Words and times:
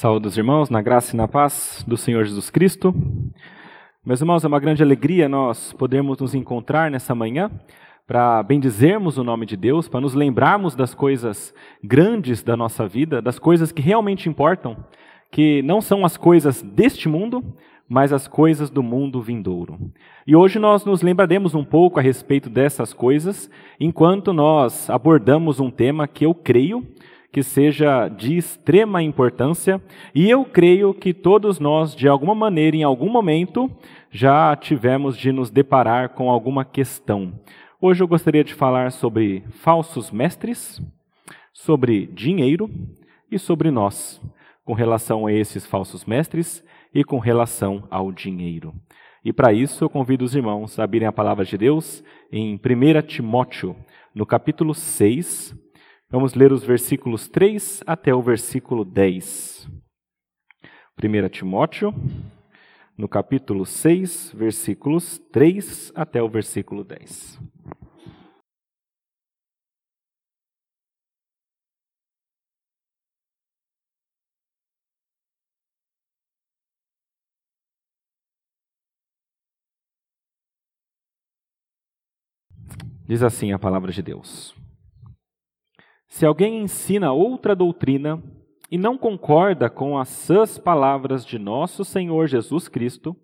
Saúde 0.00 0.28
os 0.28 0.38
irmãos, 0.38 0.70
na 0.70 0.80
graça 0.80 1.12
e 1.12 1.16
na 1.16 1.26
paz 1.26 1.84
do 1.84 1.96
Senhor 1.96 2.24
Jesus 2.24 2.50
Cristo. 2.50 2.94
Meus 4.06 4.20
irmãos, 4.20 4.44
é 4.44 4.46
uma 4.46 4.60
grande 4.60 4.80
alegria 4.80 5.28
nós 5.28 5.72
podermos 5.72 6.20
nos 6.20 6.36
encontrar 6.36 6.88
nessa 6.88 7.16
manhã 7.16 7.50
para 8.06 8.40
bendizermos 8.44 9.18
o 9.18 9.24
nome 9.24 9.44
de 9.44 9.56
Deus, 9.56 9.88
para 9.88 10.00
nos 10.00 10.14
lembrarmos 10.14 10.76
das 10.76 10.94
coisas 10.94 11.52
grandes 11.82 12.44
da 12.44 12.56
nossa 12.56 12.86
vida, 12.86 13.20
das 13.20 13.40
coisas 13.40 13.72
que 13.72 13.82
realmente 13.82 14.28
importam, 14.28 14.76
que 15.32 15.62
não 15.62 15.80
são 15.80 16.04
as 16.04 16.16
coisas 16.16 16.62
deste 16.62 17.08
mundo, 17.08 17.42
mas 17.88 18.12
as 18.12 18.28
coisas 18.28 18.70
do 18.70 18.84
mundo 18.84 19.20
vindouro. 19.20 19.80
E 20.24 20.36
hoje 20.36 20.60
nós 20.60 20.84
nos 20.84 21.02
lembraremos 21.02 21.56
um 21.56 21.64
pouco 21.64 21.98
a 21.98 22.02
respeito 22.02 22.48
dessas 22.48 22.92
coisas, 22.92 23.50
enquanto 23.80 24.32
nós 24.32 24.88
abordamos 24.88 25.58
um 25.58 25.72
tema 25.72 26.06
que 26.06 26.24
eu 26.24 26.32
creio 26.36 26.86
que 27.32 27.42
seja 27.42 28.08
de 28.08 28.36
extrema 28.36 29.02
importância, 29.02 29.82
e 30.14 30.30
eu 30.30 30.44
creio 30.44 30.94
que 30.94 31.12
todos 31.12 31.60
nós, 31.60 31.94
de 31.94 32.08
alguma 32.08 32.34
maneira, 32.34 32.76
em 32.76 32.82
algum 32.82 33.10
momento, 33.10 33.70
já 34.10 34.56
tivemos 34.56 35.16
de 35.16 35.30
nos 35.30 35.50
deparar 35.50 36.10
com 36.10 36.30
alguma 36.30 36.64
questão. 36.64 37.32
Hoje 37.80 38.02
eu 38.02 38.08
gostaria 38.08 38.42
de 38.42 38.54
falar 38.54 38.90
sobre 38.90 39.44
falsos 39.50 40.10
mestres, 40.10 40.82
sobre 41.52 42.06
dinheiro 42.06 42.70
e 43.30 43.38
sobre 43.38 43.70
nós, 43.70 44.20
com 44.64 44.72
relação 44.72 45.26
a 45.26 45.32
esses 45.32 45.66
falsos 45.66 46.04
mestres 46.04 46.64
e 46.94 47.04
com 47.04 47.18
relação 47.18 47.84
ao 47.90 48.10
dinheiro. 48.10 48.74
E 49.24 49.32
para 49.32 49.52
isso 49.52 49.84
eu 49.84 49.90
convido 49.90 50.24
os 50.24 50.34
irmãos 50.34 50.78
a 50.78 50.84
abrirem 50.84 51.06
a 51.06 51.12
palavra 51.12 51.44
de 51.44 51.58
Deus 51.58 52.02
em 52.32 52.54
1 52.54 53.06
Timóteo, 53.06 53.76
no 54.14 54.24
capítulo 54.24 54.74
6, 54.74 55.54
Vamos 56.10 56.32
ler 56.32 56.52
os 56.52 56.64
versículos 56.64 57.28
3 57.28 57.82
até 57.86 58.14
o 58.14 58.22
versículo 58.22 58.82
10. 58.82 59.68
1 60.96 61.28
Timóteo, 61.28 61.92
no 62.96 63.06
capítulo 63.06 63.66
6, 63.66 64.32
versículos 64.34 65.18
3 65.30 65.92
até 65.94 66.22
o 66.22 66.28
versículo 66.30 66.82
10. 66.82 67.38
Diz 83.06 83.22
assim 83.22 83.52
a 83.52 83.58
palavra 83.58 83.92
de 83.92 84.00
Deus. 84.00 84.57
Se 86.08 86.24
alguém 86.24 86.62
ensina 86.62 87.12
outra 87.12 87.54
doutrina 87.54 88.20
e 88.70 88.78
não 88.78 88.96
concorda 88.96 89.68
com 89.68 89.98
as 89.98 90.08
sãs 90.08 90.58
palavras 90.58 91.24
de 91.24 91.38
nosso 91.38 91.84
Senhor 91.84 92.26
Jesus 92.26 92.66
Cristo 92.66 93.14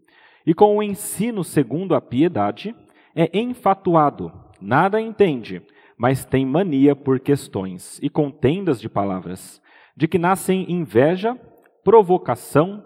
e 0.47 0.53
com 0.53 0.77
o 0.77 0.83
ensino 0.83 1.43
segundo 1.43 1.95
a 1.95 2.01
piedade, 2.01 2.75
é 3.17 3.39
enfatuado, 3.39 4.31
nada 4.61 5.01
entende, 5.01 5.63
mas 5.97 6.27
tem 6.27 6.45
mania 6.45 6.95
por 6.95 7.19
questões 7.19 7.99
e 8.03 8.11
contendas 8.11 8.79
de 8.79 8.89
palavras, 8.89 9.63
de 9.97 10.07
que 10.07 10.19
nascem 10.19 10.71
inveja, 10.71 11.41
provocação, 11.83 12.85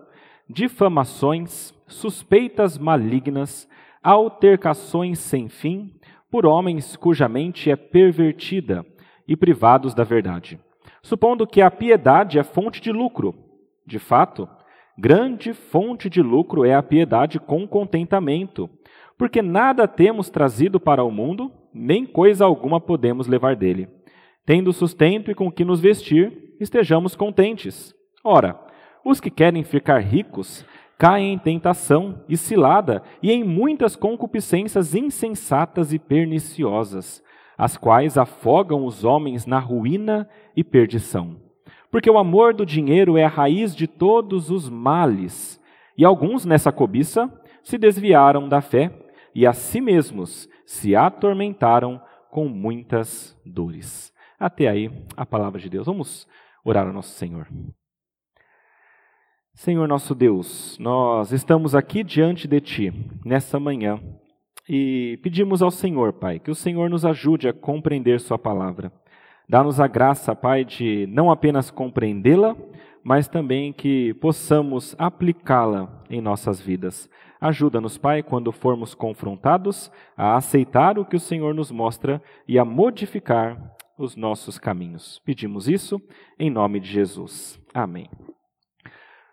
difamações, 0.48 1.74
suspeitas 1.88 2.78
malignas, 2.78 3.68
altercações 4.00 5.18
sem 5.18 5.48
fim, 5.48 5.92
por 6.30 6.46
homens 6.46 6.94
cuja 6.94 7.28
mente 7.28 7.68
é 7.68 7.74
pervertida 7.74 8.86
e 9.28 9.36
privados 9.36 9.94
da 9.94 10.02
verdade, 10.02 10.58
supondo 11.02 11.46
que 11.46 11.60
a 11.60 11.70
piedade 11.70 12.38
é 12.38 12.42
fonte 12.42 12.80
de 12.80 12.90
lucro. 12.90 13.34
De 13.86 13.98
fato, 13.98 14.48
grande 14.96 15.52
fonte 15.52 16.08
de 16.08 16.22
lucro 16.22 16.64
é 16.64 16.74
a 16.74 16.82
piedade 16.82 17.38
com 17.38 17.68
contentamento, 17.68 18.68
porque 19.18 19.42
nada 19.42 19.86
temos 19.86 20.30
trazido 20.30 20.80
para 20.80 21.04
o 21.04 21.10
mundo, 21.10 21.52
nem 21.72 22.06
coisa 22.06 22.44
alguma 22.44 22.80
podemos 22.80 23.26
levar 23.26 23.54
dele. 23.54 23.88
Tendo 24.46 24.72
sustento 24.72 25.30
e 25.30 25.34
com 25.34 25.52
que 25.52 25.64
nos 25.64 25.80
vestir, 25.80 26.54
estejamos 26.58 27.14
contentes. 27.14 27.94
Ora, 28.24 28.58
os 29.04 29.20
que 29.20 29.30
querem 29.30 29.62
ficar 29.62 29.98
ricos 29.98 30.64
caem 30.98 31.34
em 31.34 31.38
tentação 31.38 32.24
e 32.28 32.36
cilada 32.36 33.02
e 33.22 33.30
em 33.30 33.44
muitas 33.44 33.94
concupiscências 33.94 34.94
insensatas 34.94 35.92
e 35.92 35.98
perniciosas, 35.98 37.22
as 37.58 37.76
quais 37.76 38.16
afogam 38.16 38.86
os 38.86 39.04
homens 39.04 39.44
na 39.44 39.58
ruína 39.58 40.30
e 40.56 40.62
perdição. 40.62 41.36
Porque 41.90 42.08
o 42.08 42.16
amor 42.16 42.54
do 42.54 42.64
dinheiro 42.64 43.18
é 43.18 43.24
a 43.24 43.28
raiz 43.28 43.74
de 43.74 43.88
todos 43.88 44.48
os 44.48 44.68
males, 44.68 45.60
e 45.96 46.04
alguns 46.04 46.44
nessa 46.44 46.70
cobiça 46.70 47.28
se 47.64 47.76
desviaram 47.76 48.48
da 48.48 48.60
fé 48.60 48.92
e 49.34 49.44
a 49.44 49.52
si 49.52 49.80
mesmos 49.80 50.48
se 50.64 50.94
atormentaram 50.94 52.00
com 52.30 52.48
muitas 52.48 53.36
dores. 53.44 54.12
Até 54.38 54.68
aí 54.68 54.90
a 55.16 55.26
palavra 55.26 55.60
de 55.60 55.68
Deus. 55.68 55.86
Vamos 55.86 56.28
orar 56.64 56.86
ao 56.86 56.92
nosso 56.92 57.10
Senhor. 57.10 57.48
Senhor 59.54 59.88
nosso 59.88 60.14
Deus, 60.14 60.78
nós 60.78 61.32
estamos 61.32 61.74
aqui 61.74 62.04
diante 62.04 62.46
de 62.46 62.60
Ti 62.60 62.92
nessa 63.24 63.58
manhã 63.58 64.00
e 64.68 65.18
pedimos 65.22 65.62
ao 65.62 65.70
Senhor, 65.70 66.12
Pai, 66.12 66.38
que 66.38 66.50
o 66.50 66.54
Senhor 66.54 66.90
nos 66.90 67.04
ajude 67.04 67.48
a 67.48 67.52
compreender 67.52 68.20
Sua 68.20 68.38
palavra. 68.38 68.92
Dá-nos 69.48 69.80
a 69.80 69.86
graça, 69.86 70.36
Pai, 70.36 70.64
de 70.64 71.06
não 71.06 71.30
apenas 71.30 71.70
compreendê-la, 71.70 72.54
mas 73.02 73.26
também 73.26 73.72
que 73.72 74.12
possamos 74.14 74.94
aplicá-la 74.98 76.04
em 76.10 76.20
nossas 76.20 76.60
vidas. 76.60 77.08
Ajuda-nos, 77.40 77.96
Pai, 77.96 78.22
quando 78.22 78.52
formos 78.52 78.94
confrontados, 78.94 79.90
a 80.16 80.36
aceitar 80.36 80.98
o 80.98 81.04
que 81.04 81.16
o 81.16 81.20
Senhor 81.20 81.54
nos 81.54 81.70
mostra 81.70 82.22
e 82.46 82.58
a 82.58 82.64
modificar 82.64 83.74
os 83.96 84.16
nossos 84.16 84.58
caminhos. 84.58 85.20
Pedimos 85.24 85.68
isso 85.68 86.00
em 86.38 86.50
nome 86.50 86.78
de 86.78 86.90
Jesus. 86.90 87.58
Amém. 87.72 88.08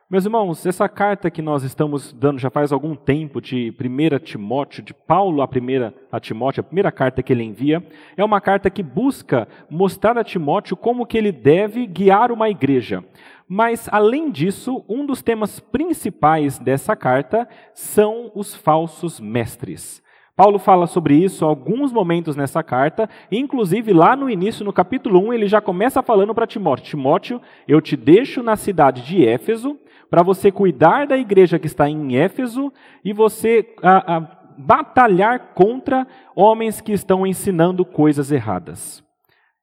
Meus 0.07 0.23
irmãos, 0.23 0.63
essa 0.67 0.87
carta 0.87 1.31
que 1.31 1.41
nós 1.41 1.63
estamos 1.63 2.13
dando 2.13 2.37
já 2.37 2.51
faz 2.51 2.71
algum 2.71 2.95
tempo 2.95 3.41
de 3.41 3.73
1 3.73 4.19
Timóteo, 4.19 4.83
de 4.83 4.93
Paulo 4.93 5.41
a 5.41 5.47
primeira 5.47 5.95
a 6.11 6.19
Timóteo, 6.19 6.61
a 6.61 6.63
primeira 6.63 6.91
carta 6.91 7.23
que 7.23 7.33
ele 7.33 7.41
envia, 7.41 7.83
é 8.15 8.23
uma 8.23 8.39
carta 8.39 8.69
que 8.69 8.83
busca 8.83 9.47
mostrar 9.67 10.15
a 10.15 10.23
Timóteo 10.23 10.77
como 10.77 11.07
que 11.07 11.17
ele 11.17 11.31
deve 11.31 11.87
guiar 11.87 12.31
uma 12.31 12.47
igreja. 12.51 13.03
Mas 13.49 13.89
além 13.91 14.29
disso, 14.29 14.85
um 14.87 15.07
dos 15.07 15.23
temas 15.23 15.59
principais 15.59 16.59
dessa 16.59 16.95
carta 16.95 17.49
são 17.73 18.31
os 18.35 18.53
falsos 18.53 19.19
mestres. 19.19 20.05
Paulo 20.35 20.59
fala 20.59 20.85
sobre 20.85 21.15
isso 21.15 21.45
alguns 21.45 21.93
momentos 21.93 22.35
nessa 22.35 22.61
carta, 22.61 23.09
inclusive 23.31 23.93
lá 23.93 24.17
no 24.17 24.29
início, 24.29 24.65
no 24.65 24.73
capítulo 24.73 25.17
1, 25.29 25.33
ele 25.33 25.47
já 25.47 25.61
começa 25.61 26.03
falando 26.03 26.35
para 26.35 26.45
Timóteo: 26.45 26.85
Timóteo, 26.85 27.41
eu 27.65 27.79
te 27.79 27.95
deixo 27.95 28.43
na 28.43 28.57
cidade 28.57 29.01
de 29.03 29.25
Éfeso, 29.25 29.79
para 30.09 30.23
você 30.23 30.51
cuidar 30.51 31.07
da 31.07 31.17
igreja 31.17 31.59
que 31.59 31.67
está 31.67 31.89
em 31.89 32.17
Éfeso 32.17 32.71
e 33.03 33.13
você 33.13 33.75
a, 33.81 34.17
a, 34.17 34.19
batalhar 34.57 35.53
contra 35.53 36.07
homens 36.35 36.81
que 36.81 36.91
estão 36.91 37.25
ensinando 37.25 37.85
coisas 37.85 38.31
erradas. 38.31 39.03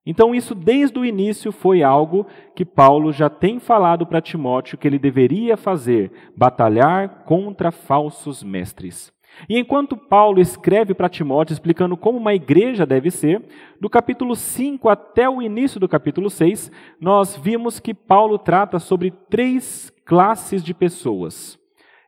Então, 0.04 0.34
isso 0.34 0.54
desde 0.54 0.98
o 0.98 1.04
início 1.04 1.52
foi 1.52 1.82
algo 1.82 2.26
que 2.56 2.64
Paulo 2.64 3.12
já 3.12 3.30
tem 3.30 3.60
falado 3.60 4.04
para 4.04 4.20
Timóteo 4.20 4.76
que 4.76 4.86
ele 4.86 4.98
deveria 4.98 5.56
fazer: 5.56 6.10
batalhar 6.36 7.22
contra 7.24 7.70
falsos 7.70 8.42
mestres. 8.42 9.12
E 9.48 9.58
enquanto 9.58 9.96
Paulo 9.96 10.40
escreve 10.40 10.94
para 10.94 11.08
Timóteo 11.08 11.52
explicando 11.52 11.96
como 11.96 12.18
uma 12.18 12.34
igreja 12.34 12.86
deve 12.86 13.10
ser, 13.10 13.42
do 13.80 13.90
capítulo 13.90 14.36
5 14.36 14.88
até 14.88 15.28
o 15.28 15.42
início 15.42 15.80
do 15.80 15.88
capítulo 15.88 16.30
6, 16.30 16.70
nós 17.00 17.36
vimos 17.36 17.80
que 17.80 17.92
Paulo 17.92 18.38
trata 18.38 18.78
sobre 18.78 19.10
três 19.28 19.92
classes 20.04 20.62
de 20.62 20.72
pessoas. 20.72 21.58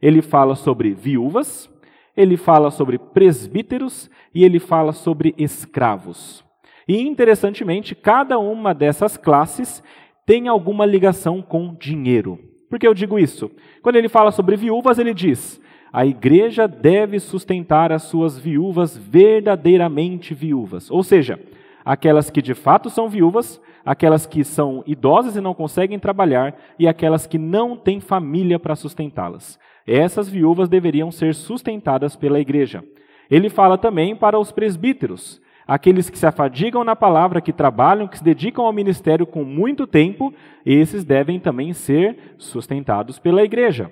Ele 0.00 0.22
fala 0.22 0.54
sobre 0.54 0.94
viúvas, 0.94 1.70
ele 2.16 2.37
fala 2.37 2.70
sobre 2.70 2.99
presbíteros 2.99 4.10
e 4.34 4.44
ele 4.44 4.58
fala 4.58 4.93
sobre 4.93 5.34
escravos. 5.37 6.44
E 6.87 7.00
interessantemente, 7.00 7.94
cada 7.94 8.38
uma 8.38 8.75
dessas 8.75 9.16
classes 9.16 9.82
tem 10.26 10.49
alguma 10.49 10.87
ligação 10.87 11.43
com 11.43 11.75
dinheiro. 11.75 12.38
Por 12.69 12.78
que 12.78 12.87
eu 12.87 12.94
digo 12.94 13.19
isso? 13.19 13.50
Quando 13.82 13.96
ele 13.96 14.08
fala 14.08 14.31
sobre 14.31 14.56
viúvas, 14.56 14.99
ele 14.99 15.14
diz: 15.14 15.60
a 15.94 16.05
igreja 16.05 16.67
deve 16.67 17.20
sustentar 17.20 17.93
as 17.93 18.02
suas 18.02 18.37
viúvas 18.37 18.96
verdadeiramente 18.96 20.35
viúvas, 20.35 20.91
ou 20.91 21.05
seja, 21.05 21.38
aquelas 21.85 22.31
que 22.31 22.43
de 22.43 22.52
fato 22.52 22.91
são 22.91 23.08
viúvas, 23.08 23.62
aquelas 23.87 24.26
que 24.26 24.43
são 24.43 24.82
idosas 24.88 25.37
e 25.37 25.41
não 25.41 25.55
conseguem 25.55 25.96
trabalhar 26.00 26.56
e 26.81 26.88
aquelas 26.88 27.29
que 27.29 27.38
não 27.38 27.76
têm 27.76 28.00
família 28.00 28.58
para 28.58 28.75
sustentá-las. 28.75 29.56
Essas 29.87 30.29
viúvas 30.29 30.69
deveriam 30.69 31.12
ser 31.12 31.32
sustentadas 31.32 32.17
pela 32.17 32.40
igreja. 32.40 32.82
Ele 33.31 33.49
fala 33.49 33.79
também 33.79 34.17
para 34.17 34.37
os 34.37 34.50
presbíteros, 34.50 35.40
Aqueles 35.67 36.11
que 36.11 36.19
se 36.19 36.26
afadigam 36.26 36.85
na 36.85 36.94
palavra, 36.94 37.40
que 37.40 37.50
trabalham, 37.50 38.06
que 38.06 38.19
se 38.19 38.25
dedicam 38.25 38.67
ao 38.67 38.73
ministério 38.73 39.26
com 39.26 39.44
muito 39.44 39.87
tempo, 39.87 40.31
esses 40.67 41.05
devem 41.05 41.40
também 41.40 41.73
ser 41.73 42.35
sustentados 42.37 43.19
pela 43.19 43.43
igreja. 43.43 43.90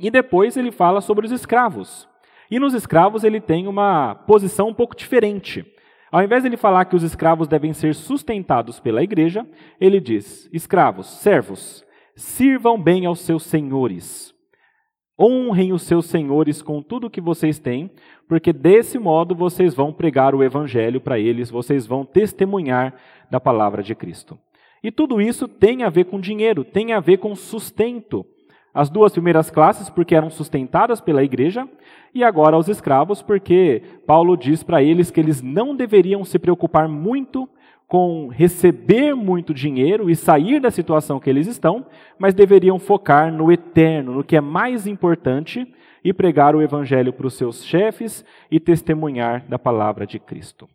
E 0.00 0.10
depois 0.10 0.56
ele 0.56 0.72
fala 0.72 1.02
sobre 1.02 1.26
os 1.26 1.32
escravos. 1.32 2.08
E 2.50 2.58
nos 2.58 2.72
escravos 2.72 3.22
ele 3.22 3.40
tem 3.40 3.68
uma 3.68 4.14
posição 4.26 4.68
um 4.68 4.74
pouco 4.74 4.96
diferente. 4.96 5.64
Ao 6.10 6.22
invés 6.22 6.42
de 6.42 6.48
ele 6.48 6.56
falar 6.56 6.86
que 6.86 6.96
os 6.96 7.02
escravos 7.02 7.46
devem 7.46 7.72
ser 7.72 7.94
sustentados 7.94 8.80
pela 8.80 9.02
igreja, 9.02 9.46
ele 9.78 10.00
diz: 10.00 10.48
escravos, 10.52 11.06
servos, 11.06 11.84
sirvam 12.16 12.80
bem 12.80 13.06
aos 13.06 13.20
seus 13.20 13.44
senhores. 13.44 14.34
Honrem 15.20 15.72
os 15.72 15.82
seus 15.82 16.06
senhores 16.06 16.62
com 16.62 16.82
tudo 16.82 17.06
o 17.06 17.10
que 17.10 17.20
vocês 17.20 17.58
têm, 17.58 17.90
porque 18.26 18.54
desse 18.54 18.98
modo 18.98 19.34
vocês 19.34 19.74
vão 19.74 19.92
pregar 19.92 20.34
o 20.34 20.42
evangelho 20.42 20.98
para 20.98 21.18
eles, 21.18 21.50
vocês 21.50 21.86
vão 21.86 22.06
testemunhar 22.06 22.94
da 23.30 23.38
palavra 23.38 23.82
de 23.82 23.94
Cristo. 23.94 24.38
E 24.82 24.90
tudo 24.90 25.20
isso 25.20 25.46
tem 25.46 25.82
a 25.84 25.90
ver 25.90 26.06
com 26.06 26.18
dinheiro, 26.18 26.64
tem 26.64 26.94
a 26.94 27.00
ver 27.00 27.18
com 27.18 27.36
sustento. 27.36 28.24
As 28.72 28.88
duas 28.88 29.12
primeiras 29.12 29.50
classes, 29.50 29.90
porque 29.90 30.14
eram 30.14 30.30
sustentadas 30.30 31.00
pela 31.00 31.24
igreja, 31.24 31.68
e 32.14 32.22
agora 32.22 32.56
os 32.56 32.68
escravos, 32.68 33.20
porque 33.22 33.82
Paulo 34.06 34.36
diz 34.36 34.62
para 34.62 34.82
eles 34.82 35.10
que 35.10 35.18
eles 35.18 35.42
não 35.42 35.74
deveriam 35.74 36.24
se 36.24 36.38
preocupar 36.38 36.88
muito 36.88 37.48
com 37.88 38.28
receber 38.28 39.16
muito 39.16 39.52
dinheiro 39.52 40.08
e 40.08 40.14
sair 40.14 40.60
da 40.60 40.70
situação 40.70 41.18
que 41.18 41.28
eles 41.28 41.48
estão, 41.48 41.84
mas 42.16 42.32
deveriam 42.32 42.78
focar 42.78 43.32
no 43.32 43.50
eterno, 43.50 44.14
no 44.14 44.22
que 44.22 44.36
é 44.36 44.40
mais 44.40 44.86
importante, 44.86 45.66
e 46.04 46.12
pregar 46.12 46.54
o 46.54 46.62
evangelho 46.62 47.12
para 47.12 47.26
os 47.26 47.34
seus 47.34 47.64
chefes 47.64 48.24
e 48.50 48.58
testemunhar 48.58 49.44
da 49.48 49.58
palavra 49.58 50.06
de 50.06 50.18
Cristo. 50.18 50.68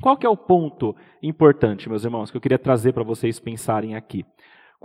Qual 0.00 0.16
que 0.16 0.26
é 0.26 0.30
o 0.30 0.36
ponto 0.36 0.94
importante, 1.22 1.88
meus 1.88 2.04
irmãos, 2.04 2.30
que 2.30 2.36
eu 2.36 2.40
queria 2.40 2.58
trazer 2.58 2.92
para 2.92 3.02
vocês 3.02 3.38
pensarem 3.40 3.94
aqui? 3.94 4.24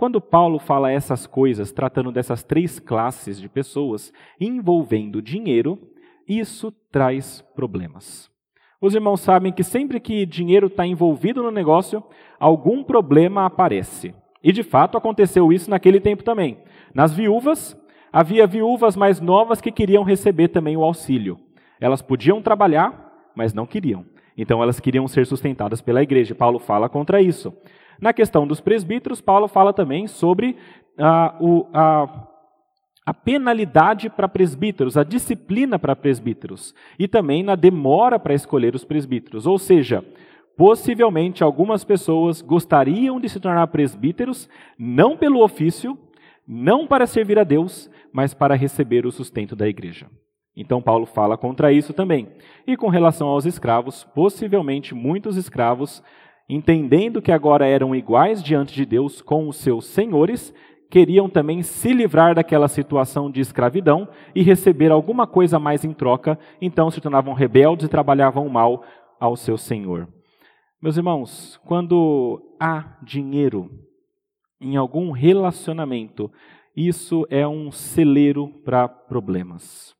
Quando 0.00 0.18
Paulo 0.18 0.58
fala 0.58 0.90
essas 0.90 1.26
coisas, 1.26 1.72
tratando 1.72 2.10
dessas 2.10 2.42
três 2.42 2.78
classes 2.78 3.38
de 3.38 3.50
pessoas 3.50 4.10
envolvendo 4.40 5.20
dinheiro, 5.20 5.78
isso 6.26 6.72
traz 6.90 7.44
problemas. 7.54 8.30
Os 8.80 8.94
irmãos 8.94 9.20
sabem 9.20 9.52
que 9.52 9.62
sempre 9.62 10.00
que 10.00 10.24
dinheiro 10.24 10.68
está 10.68 10.86
envolvido 10.86 11.42
no 11.42 11.50
negócio, 11.50 12.02
algum 12.38 12.82
problema 12.82 13.44
aparece. 13.44 14.14
E 14.42 14.52
de 14.52 14.62
fato 14.62 14.96
aconteceu 14.96 15.52
isso 15.52 15.68
naquele 15.68 16.00
tempo 16.00 16.24
também. 16.24 16.62
Nas 16.94 17.12
viúvas, 17.12 17.78
havia 18.10 18.46
viúvas 18.46 18.96
mais 18.96 19.20
novas 19.20 19.60
que 19.60 19.70
queriam 19.70 20.02
receber 20.02 20.48
também 20.48 20.78
o 20.78 20.82
auxílio. 20.82 21.38
Elas 21.78 22.00
podiam 22.00 22.40
trabalhar, 22.40 23.30
mas 23.36 23.52
não 23.52 23.66
queriam. 23.66 24.06
Então 24.34 24.62
elas 24.62 24.80
queriam 24.80 25.06
ser 25.06 25.26
sustentadas 25.26 25.82
pela 25.82 26.02
igreja. 26.02 26.34
Paulo 26.34 26.58
fala 26.58 26.88
contra 26.88 27.20
isso. 27.20 27.52
Na 28.00 28.12
questão 28.12 28.46
dos 28.46 28.60
presbíteros, 28.60 29.20
Paulo 29.20 29.46
fala 29.46 29.72
também 29.72 30.06
sobre 30.06 30.56
a, 30.98 31.36
o, 31.38 31.66
a, 31.72 32.28
a 33.04 33.14
penalidade 33.14 34.08
para 34.08 34.28
presbíteros, 34.28 34.96
a 34.96 35.04
disciplina 35.04 35.78
para 35.78 35.94
presbíteros, 35.94 36.74
e 36.98 37.06
também 37.06 37.42
na 37.42 37.54
demora 37.54 38.18
para 38.18 38.34
escolher 38.34 38.74
os 38.74 38.84
presbíteros. 38.84 39.46
Ou 39.46 39.58
seja, 39.58 40.04
possivelmente 40.56 41.44
algumas 41.44 41.84
pessoas 41.84 42.40
gostariam 42.40 43.20
de 43.20 43.28
se 43.28 43.38
tornar 43.38 43.66
presbíteros, 43.66 44.48
não 44.78 45.16
pelo 45.16 45.42
ofício, 45.42 45.98
não 46.46 46.86
para 46.86 47.06
servir 47.06 47.38
a 47.38 47.44
Deus, 47.44 47.90
mas 48.12 48.32
para 48.32 48.54
receber 48.54 49.06
o 49.06 49.12
sustento 49.12 49.54
da 49.54 49.68
igreja. 49.68 50.06
Então, 50.56 50.82
Paulo 50.82 51.06
fala 51.06 51.38
contra 51.38 51.72
isso 51.72 51.92
também. 51.92 52.28
E 52.66 52.76
com 52.76 52.88
relação 52.88 53.28
aos 53.28 53.46
escravos, 53.46 54.04
possivelmente 54.14 54.94
muitos 54.94 55.36
escravos 55.36 56.02
entendendo 56.54 57.22
que 57.22 57.30
agora 57.30 57.66
eram 57.66 57.94
iguais 57.94 58.42
diante 58.42 58.74
de 58.74 58.84
Deus 58.84 59.22
com 59.22 59.48
os 59.48 59.56
seus 59.56 59.86
senhores, 59.86 60.52
queriam 60.90 61.28
também 61.28 61.62
se 61.62 61.92
livrar 61.92 62.34
daquela 62.34 62.66
situação 62.66 63.30
de 63.30 63.40
escravidão 63.40 64.08
e 64.34 64.42
receber 64.42 64.90
alguma 64.90 65.26
coisa 65.26 65.60
mais 65.60 65.84
em 65.84 65.92
troca, 65.92 66.36
então 66.60 66.90
se 66.90 67.00
tornavam 67.00 67.32
rebeldes 67.32 67.86
e 67.86 67.88
trabalhavam 67.88 68.48
mal 68.48 68.82
ao 69.20 69.36
seu 69.36 69.56
senhor. 69.56 70.08
Meus 70.82 70.96
irmãos, 70.96 71.60
quando 71.64 72.42
há 72.58 72.98
dinheiro 73.00 73.70
em 74.60 74.76
algum 74.76 75.12
relacionamento, 75.12 76.30
isso 76.74 77.24
é 77.30 77.46
um 77.46 77.70
celeiro 77.70 78.48
para 78.64 78.88
problemas. 78.88 79.94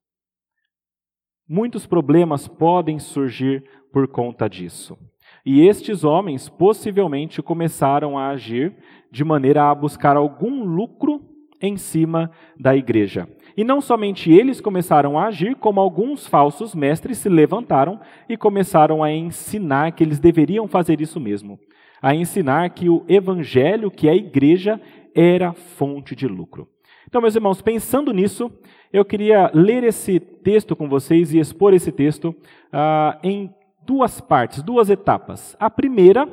Muitos 1.48 1.86
problemas 1.86 2.48
podem 2.48 2.98
surgir 2.98 3.64
por 3.92 4.08
conta 4.08 4.48
disso. 4.48 4.96
E 5.44 5.66
estes 5.66 6.04
homens 6.04 6.48
possivelmente 6.48 7.42
começaram 7.42 8.18
a 8.18 8.28
agir 8.28 8.74
de 9.10 9.24
maneira 9.24 9.70
a 9.70 9.74
buscar 9.74 10.16
algum 10.16 10.64
lucro 10.64 11.22
em 11.60 11.76
cima 11.76 12.30
da 12.58 12.74
igreja. 12.74 13.28
E 13.56 13.64
não 13.64 13.80
somente 13.80 14.30
eles 14.32 14.60
começaram 14.60 15.18
a 15.18 15.26
agir, 15.26 15.54
como 15.56 15.80
alguns 15.80 16.26
falsos 16.26 16.74
mestres 16.74 17.18
se 17.18 17.28
levantaram 17.28 18.00
e 18.28 18.36
começaram 18.36 19.02
a 19.02 19.12
ensinar 19.12 19.92
que 19.92 20.02
eles 20.02 20.18
deveriam 20.18 20.66
fazer 20.66 21.00
isso 21.00 21.20
mesmo. 21.20 21.58
A 22.00 22.14
ensinar 22.14 22.70
que 22.70 22.88
o 22.88 23.04
evangelho, 23.08 23.90
que 23.90 24.08
a 24.08 24.14
igreja, 24.14 24.80
era 25.14 25.52
fonte 25.52 26.14
de 26.14 26.26
lucro. 26.26 26.68
Então, 27.06 27.20
meus 27.20 27.34
irmãos, 27.34 27.60
pensando 27.60 28.12
nisso, 28.12 28.50
eu 28.92 29.04
queria 29.04 29.50
ler 29.52 29.82
esse 29.84 30.20
texto 30.20 30.76
com 30.76 30.88
vocês 30.88 31.34
e 31.34 31.38
expor 31.38 31.74
esse 31.74 31.90
texto 31.90 32.28
uh, 32.28 33.18
em 33.22 33.52
duas 33.84 34.20
partes, 34.20 34.62
duas 34.62 34.90
etapas. 34.90 35.56
A 35.58 35.70
primeira, 35.70 36.28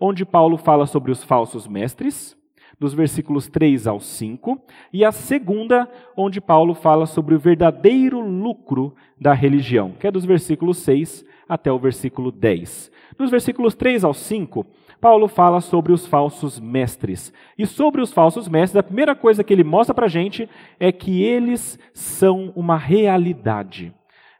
onde 0.00 0.24
Paulo 0.24 0.56
fala 0.56 0.86
sobre 0.86 1.10
os 1.10 1.22
falsos 1.22 1.66
mestres, 1.66 2.36
dos 2.78 2.94
versículos 2.94 3.48
3 3.48 3.86
ao 3.86 4.00
5, 4.00 4.60
e 4.92 5.04
a 5.04 5.12
segunda, 5.12 5.88
onde 6.16 6.40
Paulo 6.40 6.74
fala 6.74 7.06
sobre 7.06 7.34
o 7.34 7.38
verdadeiro 7.38 8.20
lucro 8.20 8.94
da 9.20 9.32
religião, 9.32 9.92
que 10.00 10.06
é 10.06 10.10
dos 10.10 10.24
versículos 10.24 10.78
6 10.78 11.24
até 11.48 11.70
o 11.70 11.78
versículo 11.78 12.32
10. 12.32 12.90
Dos 13.16 13.30
versículos 13.30 13.74
3 13.74 14.02
ao 14.02 14.12
5, 14.12 14.66
Paulo 15.00 15.28
fala 15.28 15.60
sobre 15.60 15.92
os 15.92 16.06
falsos 16.06 16.58
mestres. 16.58 17.32
E 17.56 17.66
sobre 17.66 18.00
os 18.00 18.12
falsos 18.12 18.48
mestres, 18.48 18.78
a 18.78 18.82
primeira 18.82 19.14
coisa 19.14 19.44
que 19.44 19.52
ele 19.52 19.64
mostra 19.64 19.94
para 19.94 20.06
a 20.06 20.08
gente 20.08 20.48
é 20.80 20.90
que 20.90 21.22
eles 21.22 21.78
são 21.92 22.52
uma 22.56 22.76
realidade. 22.76 23.92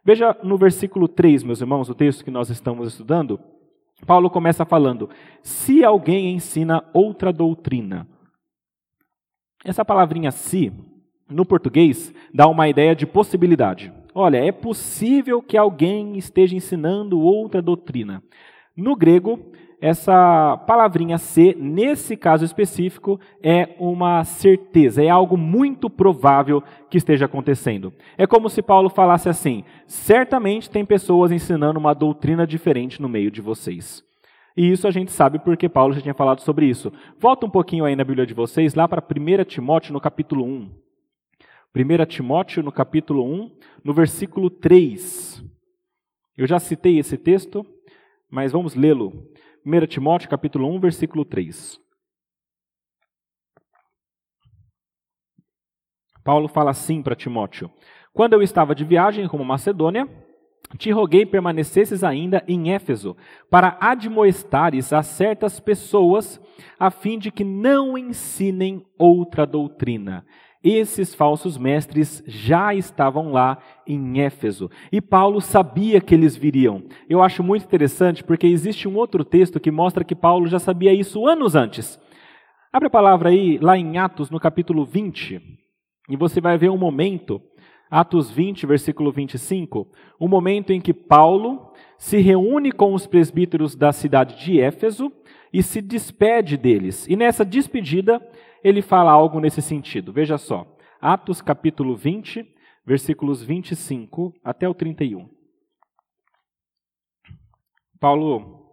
Veja 0.05 0.37
no 0.43 0.57
versículo 0.57 1.07
3, 1.07 1.43
meus 1.43 1.61
irmãos, 1.61 1.89
o 1.89 1.95
texto 1.95 2.25
que 2.25 2.31
nós 2.31 2.49
estamos 2.49 2.89
estudando. 2.89 3.39
Paulo 4.05 4.29
começa 4.29 4.65
falando: 4.65 5.09
se 5.41 5.83
alguém 5.83 6.33
ensina 6.33 6.83
outra 6.93 7.31
doutrina. 7.31 8.07
Essa 9.63 9.85
palavrinha 9.85 10.29
se, 10.29 10.73
no 11.29 11.45
português, 11.45 12.13
dá 12.33 12.47
uma 12.47 12.67
ideia 12.67 12.93
de 12.93 13.05
possibilidade. 13.05 13.93
Olha, 14.13 14.37
é 14.37 14.51
possível 14.51 15.41
que 15.41 15.57
alguém 15.57 16.17
esteja 16.17 16.55
ensinando 16.55 17.19
outra 17.19 17.61
doutrina. 17.61 18.21
No 18.75 18.95
grego, 18.95 19.39
essa 19.83 20.55
palavrinha 20.65 21.17
ser, 21.17 21.57
nesse 21.57 22.15
caso 22.15 22.45
específico, 22.45 23.19
é 23.43 23.75
uma 23.77 24.23
certeza, 24.23 25.03
é 25.03 25.09
algo 25.09 25.35
muito 25.35 25.89
provável 25.89 26.63
que 26.89 26.97
esteja 26.97 27.25
acontecendo. 27.25 27.91
É 28.17 28.25
como 28.25 28.49
se 28.49 28.61
Paulo 28.61 28.89
falasse 28.89 29.27
assim: 29.27 29.65
certamente 29.85 30.69
tem 30.69 30.85
pessoas 30.85 31.33
ensinando 31.33 31.77
uma 31.77 31.93
doutrina 31.93 32.47
diferente 32.47 33.01
no 33.01 33.09
meio 33.09 33.29
de 33.29 33.41
vocês. 33.41 34.01
E 34.55 34.71
isso 34.71 34.87
a 34.87 34.91
gente 34.91 35.11
sabe 35.11 35.37
porque 35.37 35.67
Paulo 35.67 35.93
já 35.93 35.99
tinha 35.99 36.13
falado 36.13 36.39
sobre 36.39 36.65
isso. 36.65 36.89
Volta 37.19 37.45
um 37.45 37.49
pouquinho 37.49 37.83
aí 37.83 37.93
na 37.93 38.05
Bíblia 38.05 38.25
de 38.25 38.33
vocês, 38.33 38.75
lá 38.75 38.87
para 38.87 39.03
1 39.03 39.43
Timóteo, 39.43 39.91
no 39.91 39.99
capítulo 39.99 40.45
1. 40.45 40.71
1 41.75 42.05
Timóteo, 42.07 42.63
no 42.63 42.71
capítulo 42.71 43.25
1, 43.25 43.51
no 43.83 43.93
versículo 43.93 44.49
3. 44.49 45.43
Eu 46.37 46.47
já 46.47 46.57
citei 46.57 46.99
esse 46.99 47.17
texto, 47.17 47.65
mas 48.31 48.53
vamos 48.53 48.75
lê-lo 48.75 49.32
1 49.65 49.87
Timóteo 49.87 50.29
capítulo 50.29 50.67
1, 50.75 50.79
versículo 50.81 51.23
3. 51.23 51.79
Paulo 56.21 56.49
fala 56.49 56.71
assim 56.71 57.01
para 57.01 57.15
Timóteo: 57.15 57.71
Quando 58.11 58.33
eu 58.33 58.41
estava 58.41 58.75
de 58.75 58.83
viagem 58.83 59.25
rumo 59.25 59.43
a 59.43 59.47
Macedônia, 59.47 60.05
te 60.77 60.91
roguei 60.91 61.25
permanecesses 61.25 62.03
ainda 62.03 62.43
em 62.45 62.73
Éfeso, 62.73 63.15
para 63.49 63.77
admoestares 63.79 64.91
a 64.91 65.01
certas 65.01 65.61
pessoas, 65.61 66.41
a 66.77 66.91
fim 66.91 67.17
de 67.17 67.31
que 67.31 67.45
não 67.45 67.97
ensinem 67.97 68.85
outra 68.97 69.45
doutrina, 69.45 70.25
esses 70.63 71.13
falsos 71.13 71.57
mestres 71.57 72.23
já 72.25 72.73
estavam 72.73 73.31
lá 73.31 73.57
em 73.85 74.21
Éfeso 74.21 74.71
e 74.91 75.01
Paulo 75.01 75.41
sabia 75.41 75.99
que 75.99 76.13
eles 76.13 76.35
viriam. 76.35 76.83
Eu 77.09 77.21
acho 77.21 77.43
muito 77.43 77.65
interessante 77.65 78.23
porque 78.23 78.47
existe 78.47 78.87
um 78.87 78.95
outro 78.95 79.25
texto 79.25 79.59
que 79.59 79.71
mostra 79.71 80.03
que 80.03 80.15
Paulo 80.15 80.47
já 80.47 80.59
sabia 80.59 80.93
isso 80.93 81.27
anos 81.27 81.55
antes. 81.55 81.99
Abre 82.71 82.87
a 82.87 82.91
palavra 82.91 83.29
aí, 83.29 83.57
lá 83.59 83.77
em 83.77 83.97
Atos, 83.97 84.29
no 84.29 84.39
capítulo 84.39 84.85
20, 84.85 85.39
e 86.09 86.17
você 86.17 86.41
vai 86.41 86.57
ver 86.57 86.71
um 86.71 86.77
momento 86.77 87.41
Atos 87.91 88.31
20, 88.31 88.65
versículo 88.65 89.11
25, 89.11 89.87
o 90.19 90.27
momento 90.27 90.73
em 90.73 90.81
que 90.81 90.93
Paulo 90.93 91.71
se 91.95 92.17
reúne 92.17 92.71
com 92.71 92.93
os 92.95 93.05
presbíteros 93.05 93.75
da 93.75 93.91
cidade 93.91 94.43
de 94.43 94.59
Éfeso 94.59 95.11
e 95.53 95.61
se 95.61 95.79
despede 95.79 96.57
deles. 96.57 97.05
E 97.07 97.15
nessa 97.15 97.45
despedida, 97.45 98.19
ele 98.63 98.81
fala 98.81 99.11
algo 99.11 99.39
nesse 99.39 99.61
sentido. 99.61 100.13
Veja 100.13 100.37
só, 100.37 100.65
Atos 101.01 101.41
capítulo 101.41 101.95
20, 101.95 102.45
versículos 102.85 103.43
25 103.43 104.33
até 104.43 104.67
o 104.67 104.73
31. 104.73 105.29
Paulo, 107.99 108.63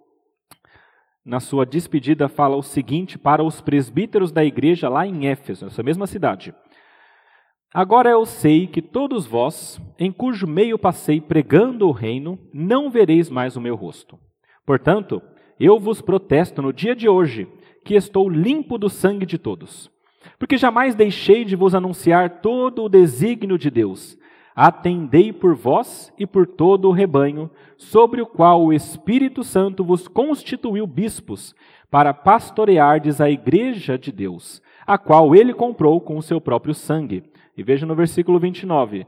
na 1.24 1.40
sua 1.40 1.64
despedida, 1.66 2.28
fala 2.28 2.56
o 2.56 2.62
seguinte 2.62 3.18
para 3.18 3.42
os 3.42 3.60
presbíteros 3.60 4.32
da 4.32 4.44
igreja 4.44 4.88
lá 4.88 5.06
em 5.06 5.26
Éfeso, 5.26 5.66
essa 5.66 5.82
mesma 5.82 6.06
cidade. 6.06 6.54
Agora 7.72 8.10
eu 8.10 8.26
sei 8.26 8.66
que 8.66 8.82
todos 8.82 9.26
vós, 9.26 9.80
em 9.96 10.10
cujo 10.10 10.46
meio 10.46 10.76
passei 10.76 11.20
pregando 11.20 11.86
o 11.86 11.92
reino, 11.92 12.38
não 12.52 12.90
vereis 12.90 13.30
mais 13.30 13.56
o 13.56 13.60
meu 13.60 13.76
rosto. 13.76 14.18
Portanto, 14.66 15.22
eu 15.58 15.78
vos 15.78 16.00
protesto 16.00 16.60
no 16.60 16.72
dia 16.72 16.96
de 16.96 17.08
hoje 17.08 17.46
que 17.84 17.94
estou 17.94 18.28
limpo 18.28 18.78
do 18.78 18.88
sangue 18.88 19.26
de 19.26 19.38
todos. 19.38 19.90
Porque 20.38 20.56
jamais 20.56 20.94
deixei 20.94 21.44
de 21.44 21.56
vos 21.56 21.74
anunciar 21.74 22.40
todo 22.40 22.84
o 22.84 22.88
desígnio 22.88 23.56
de 23.56 23.70
Deus. 23.70 24.18
Atendei 24.54 25.32
por 25.32 25.54
vós 25.54 26.12
e 26.18 26.26
por 26.26 26.46
todo 26.46 26.88
o 26.88 26.92
rebanho, 26.92 27.50
sobre 27.76 28.20
o 28.20 28.26
qual 28.26 28.64
o 28.64 28.72
Espírito 28.72 29.42
Santo 29.42 29.82
vos 29.84 30.06
constituiu 30.06 30.86
bispos, 30.86 31.54
para 31.90 32.14
pastoreardes 32.14 33.20
a 33.20 33.28
igreja 33.28 33.98
de 33.98 34.12
Deus, 34.12 34.62
a 34.86 34.96
qual 34.96 35.34
ele 35.34 35.52
comprou 35.52 36.00
com 36.00 36.16
o 36.16 36.22
seu 36.22 36.40
próprio 36.40 36.74
sangue. 36.74 37.24
E 37.56 37.62
veja 37.62 37.84
no 37.84 37.94
versículo 37.94 38.38
29. 38.38 39.06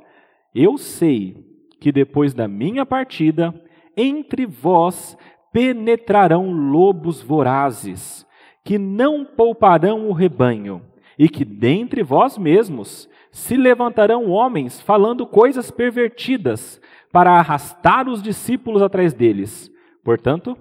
Eu 0.54 0.76
sei 0.76 1.36
que 1.78 1.92
depois 1.92 2.34
da 2.34 2.48
minha 2.48 2.84
partida, 2.84 3.54
entre 3.96 4.46
vós 4.46 5.16
penetrarão 5.52 6.50
lobos 6.50 7.22
vorazes, 7.22 8.26
que 8.64 8.78
não 8.78 9.24
pouparão 9.24 10.08
o 10.08 10.12
rebanho, 10.12 10.82
e 11.18 11.28
que 11.28 11.44
dentre 11.44 12.02
vós 12.02 12.38
mesmos 12.38 13.08
se 13.30 13.56
levantarão 13.56 14.30
homens 14.30 14.80
falando 14.80 15.26
coisas 15.26 15.70
pervertidas, 15.70 16.80
para 17.12 17.32
arrastar 17.32 18.08
os 18.08 18.22
discípulos 18.22 18.80
atrás 18.80 19.12
deles. 19.12 19.70
Portanto, 20.02 20.56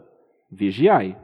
vigiai, 0.52 1.18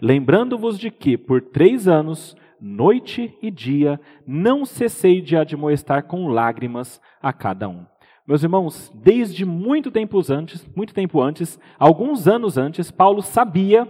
lembrando-vos 0.00 0.78
de 0.78 0.90
que, 0.90 1.16
por 1.16 1.40
três 1.40 1.86
anos, 1.86 2.36
noite 2.60 3.32
e 3.40 3.50
dia, 3.50 4.00
não 4.26 4.64
cessei 4.64 5.20
de 5.20 5.36
admoestar 5.36 6.04
com 6.04 6.28
lágrimas 6.28 7.00
a 7.22 7.32
cada 7.32 7.68
um. 7.68 7.86
Meus 8.26 8.42
irmãos, 8.42 8.92
desde 8.94 9.44
muito 9.44 9.90
tempo 9.90 10.20
antes, 10.28 10.68
muito 10.74 10.92
tempo 10.92 11.20
antes, 11.20 11.58
alguns 11.78 12.26
anos 12.26 12.58
antes, 12.58 12.90
Paulo 12.90 13.22
sabia 13.22 13.88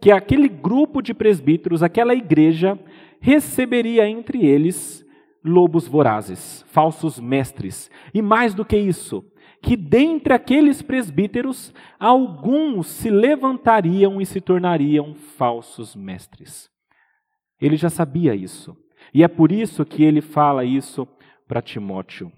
que 0.00 0.10
aquele 0.10 0.48
grupo 0.48 1.02
de 1.02 1.12
presbíteros, 1.12 1.82
aquela 1.82 2.14
igreja, 2.14 2.78
receberia 3.20 4.08
entre 4.08 4.44
eles 4.44 5.04
lobos 5.44 5.86
vorazes, 5.88 6.64
falsos 6.68 7.18
mestres. 7.18 7.90
E 8.12 8.22
mais 8.22 8.54
do 8.54 8.64
que 8.64 8.76
isso, 8.76 9.24
que 9.62 9.76
dentre 9.76 10.32
aqueles 10.32 10.82
presbíteros, 10.82 11.72
alguns 11.98 12.86
se 12.86 13.10
levantariam 13.10 14.20
e 14.20 14.26
se 14.26 14.40
tornariam 14.40 15.14
falsos 15.14 15.96
mestres. 15.96 16.68
Ele 17.60 17.76
já 17.76 17.90
sabia 17.90 18.34
isso. 18.34 18.76
E 19.12 19.24
é 19.24 19.28
por 19.28 19.50
isso 19.50 19.84
que 19.84 20.04
ele 20.04 20.20
fala 20.20 20.64
isso 20.64 21.08
para 21.46 21.62
Timóteo. 21.62 22.30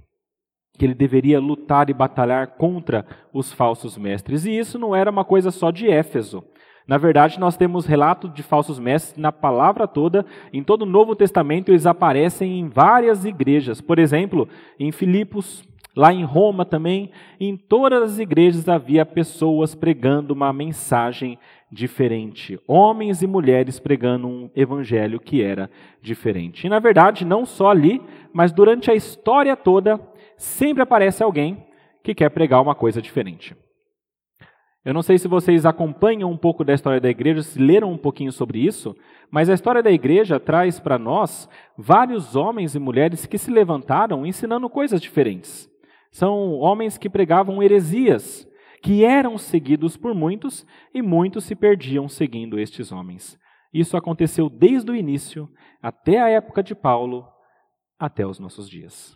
Que 0.78 0.86
ele 0.86 0.94
deveria 0.94 1.38
lutar 1.38 1.90
e 1.90 1.94
batalhar 1.94 2.56
contra 2.56 3.04
os 3.34 3.52
falsos 3.52 3.98
mestres. 3.98 4.46
E 4.46 4.56
isso 4.56 4.78
não 4.78 4.96
era 4.96 5.10
uma 5.10 5.24
coisa 5.24 5.50
só 5.50 5.70
de 5.70 5.90
Éfeso. 5.90 6.42
Na 6.90 6.98
verdade, 6.98 7.38
nós 7.38 7.56
temos 7.56 7.86
relato 7.86 8.28
de 8.28 8.42
falsos 8.42 8.80
mestres 8.80 9.16
na 9.16 9.30
palavra 9.30 9.86
toda, 9.86 10.26
em 10.52 10.60
todo 10.60 10.82
o 10.82 10.86
Novo 10.86 11.14
Testamento, 11.14 11.70
eles 11.70 11.86
aparecem 11.86 12.58
em 12.58 12.68
várias 12.68 13.24
igrejas. 13.24 13.80
Por 13.80 13.96
exemplo, 14.00 14.48
em 14.76 14.90
Filipos, 14.90 15.62
lá 15.94 16.12
em 16.12 16.24
Roma 16.24 16.64
também, 16.64 17.12
em 17.38 17.56
todas 17.56 18.02
as 18.02 18.18
igrejas 18.18 18.68
havia 18.68 19.06
pessoas 19.06 19.72
pregando 19.72 20.34
uma 20.34 20.52
mensagem 20.52 21.38
diferente. 21.70 22.58
Homens 22.66 23.22
e 23.22 23.26
mulheres 23.28 23.78
pregando 23.78 24.26
um 24.26 24.50
evangelho 24.56 25.20
que 25.20 25.44
era 25.44 25.70
diferente. 26.02 26.66
E 26.66 26.68
na 26.68 26.80
verdade, 26.80 27.24
não 27.24 27.46
só 27.46 27.70
ali, 27.70 28.02
mas 28.32 28.50
durante 28.50 28.90
a 28.90 28.96
história 28.96 29.56
toda, 29.56 30.00
sempre 30.36 30.82
aparece 30.82 31.22
alguém 31.22 31.64
que 32.02 32.16
quer 32.16 32.30
pregar 32.30 32.60
uma 32.60 32.74
coisa 32.74 33.00
diferente. 33.00 33.54
Eu 34.82 34.94
não 34.94 35.02
sei 35.02 35.18
se 35.18 35.28
vocês 35.28 35.66
acompanham 35.66 36.30
um 36.30 36.38
pouco 36.38 36.64
da 36.64 36.72
história 36.72 37.00
da 37.00 37.10
igreja, 37.10 37.42
se 37.42 37.58
leram 37.58 37.92
um 37.92 37.98
pouquinho 37.98 38.32
sobre 38.32 38.60
isso, 38.60 38.96
mas 39.30 39.50
a 39.50 39.54
história 39.54 39.82
da 39.82 39.90
igreja 39.90 40.40
traz 40.40 40.80
para 40.80 40.98
nós 40.98 41.48
vários 41.76 42.34
homens 42.34 42.74
e 42.74 42.78
mulheres 42.78 43.26
que 43.26 43.36
se 43.36 43.50
levantaram 43.50 44.24
ensinando 44.24 44.70
coisas 44.70 45.00
diferentes. 45.00 45.70
São 46.10 46.54
homens 46.54 46.96
que 46.96 47.10
pregavam 47.10 47.62
heresias, 47.62 48.48
que 48.82 49.04
eram 49.04 49.36
seguidos 49.36 49.98
por 49.98 50.14
muitos 50.14 50.66
e 50.94 51.02
muitos 51.02 51.44
se 51.44 51.54
perdiam 51.54 52.08
seguindo 52.08 52.58
estes 52.58 52.90
homens. 52.90 53.38
Isso 53.72 53.98
aconteceu 53.98 54.48
desde 54.48 54.90
o 54.90 54.96
início 54.96 55.46
até 55.82 56.18
a 56.18 56.28
época 56.30 56.62
de 56.62 56.74
Paulo, 56.74 57.28
até 57.98 58.26
os 58.26 58.38
nossos 58.38 58.68
dias. 58.68 59.14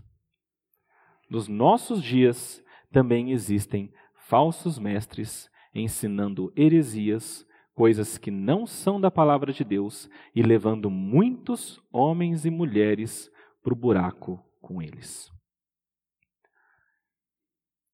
Nos 1.30 1.48
nossos 1.48 2.02
dias 2.02 2.62
também 2.92 3.32
existem 3.32 3.90
falsos 4.28 4.78
mestres 4.78 5.50
ensinando 5.74 6.52
heresias, 6.56 7.46
coisas 7.74 8.16
que 8.16 8.30
não 8.30 8.66
são 8.66 9.00
da 9.00 9.10
palavra 9.10 9.52
de 9.52 9.64
Deus 9.64 10.08
e 10.34 10.42
levando 10.42 10.88
muitos 10.88 11.82
homens 11.92 12.44
e 12.44 12.50
mulheres 12.50 13.30
para 13.62 13.72
o 13.72 13.76
buraco 13.76 14.40
com 14.60 14.80
eles. 14.80 15.32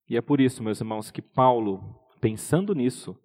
E 0.08 0.16
é 0.16 0.20
por 0.20 0.40
isso, 0.40 0.62
meus 0.62 0.80
irmãos, 0.80 1.10
que 1.10 1.22
Paulo, 1.22 1.80
pensando 2.20 2.74
nisso, 2.74 3.16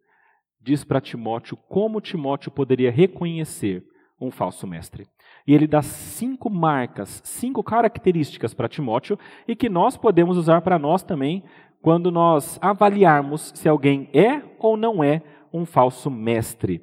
diz 0.62 0.84
para 0.84 1.02
Timóteo 1.02 1.58
como 1.68 2.00
Timóteo 2.00 2.52
poderia 2.52 2.92
reconhecer 2.92 3.84
um 4.22 4.32
falso 4.32 4.66
mestre. 4.66 5.08
E 5.48 5.54
ele 5.54 5.68
dá 5.68 5.82
cinco 5.82 6.50
marcas, 6.50 7.22
cinco 7.26 7.64
características 7.64 8.54
para 8.54 8.70
Timóteo 8.70 9.18
e 9.48 9.56
que 9.56 9.70
nós 9.70 9.98
podemos 9.98 10.38
usar 10.38 10.62
para 10.62 10.80
nós 10.80 11.04
também 11.04 11.44
quando 11.86 12.10
nós 12.10 12.58
avaliarmos 12.64 13.52
se 13.54 13.70
alguém 13.70 14.10
é 14.12 14.42
ou 14.58 14.76
não 14.76 15.04
é 15.04 15.22
um 15.54 15.68
falso 15.68 16.10
mestre. 16.10 16.82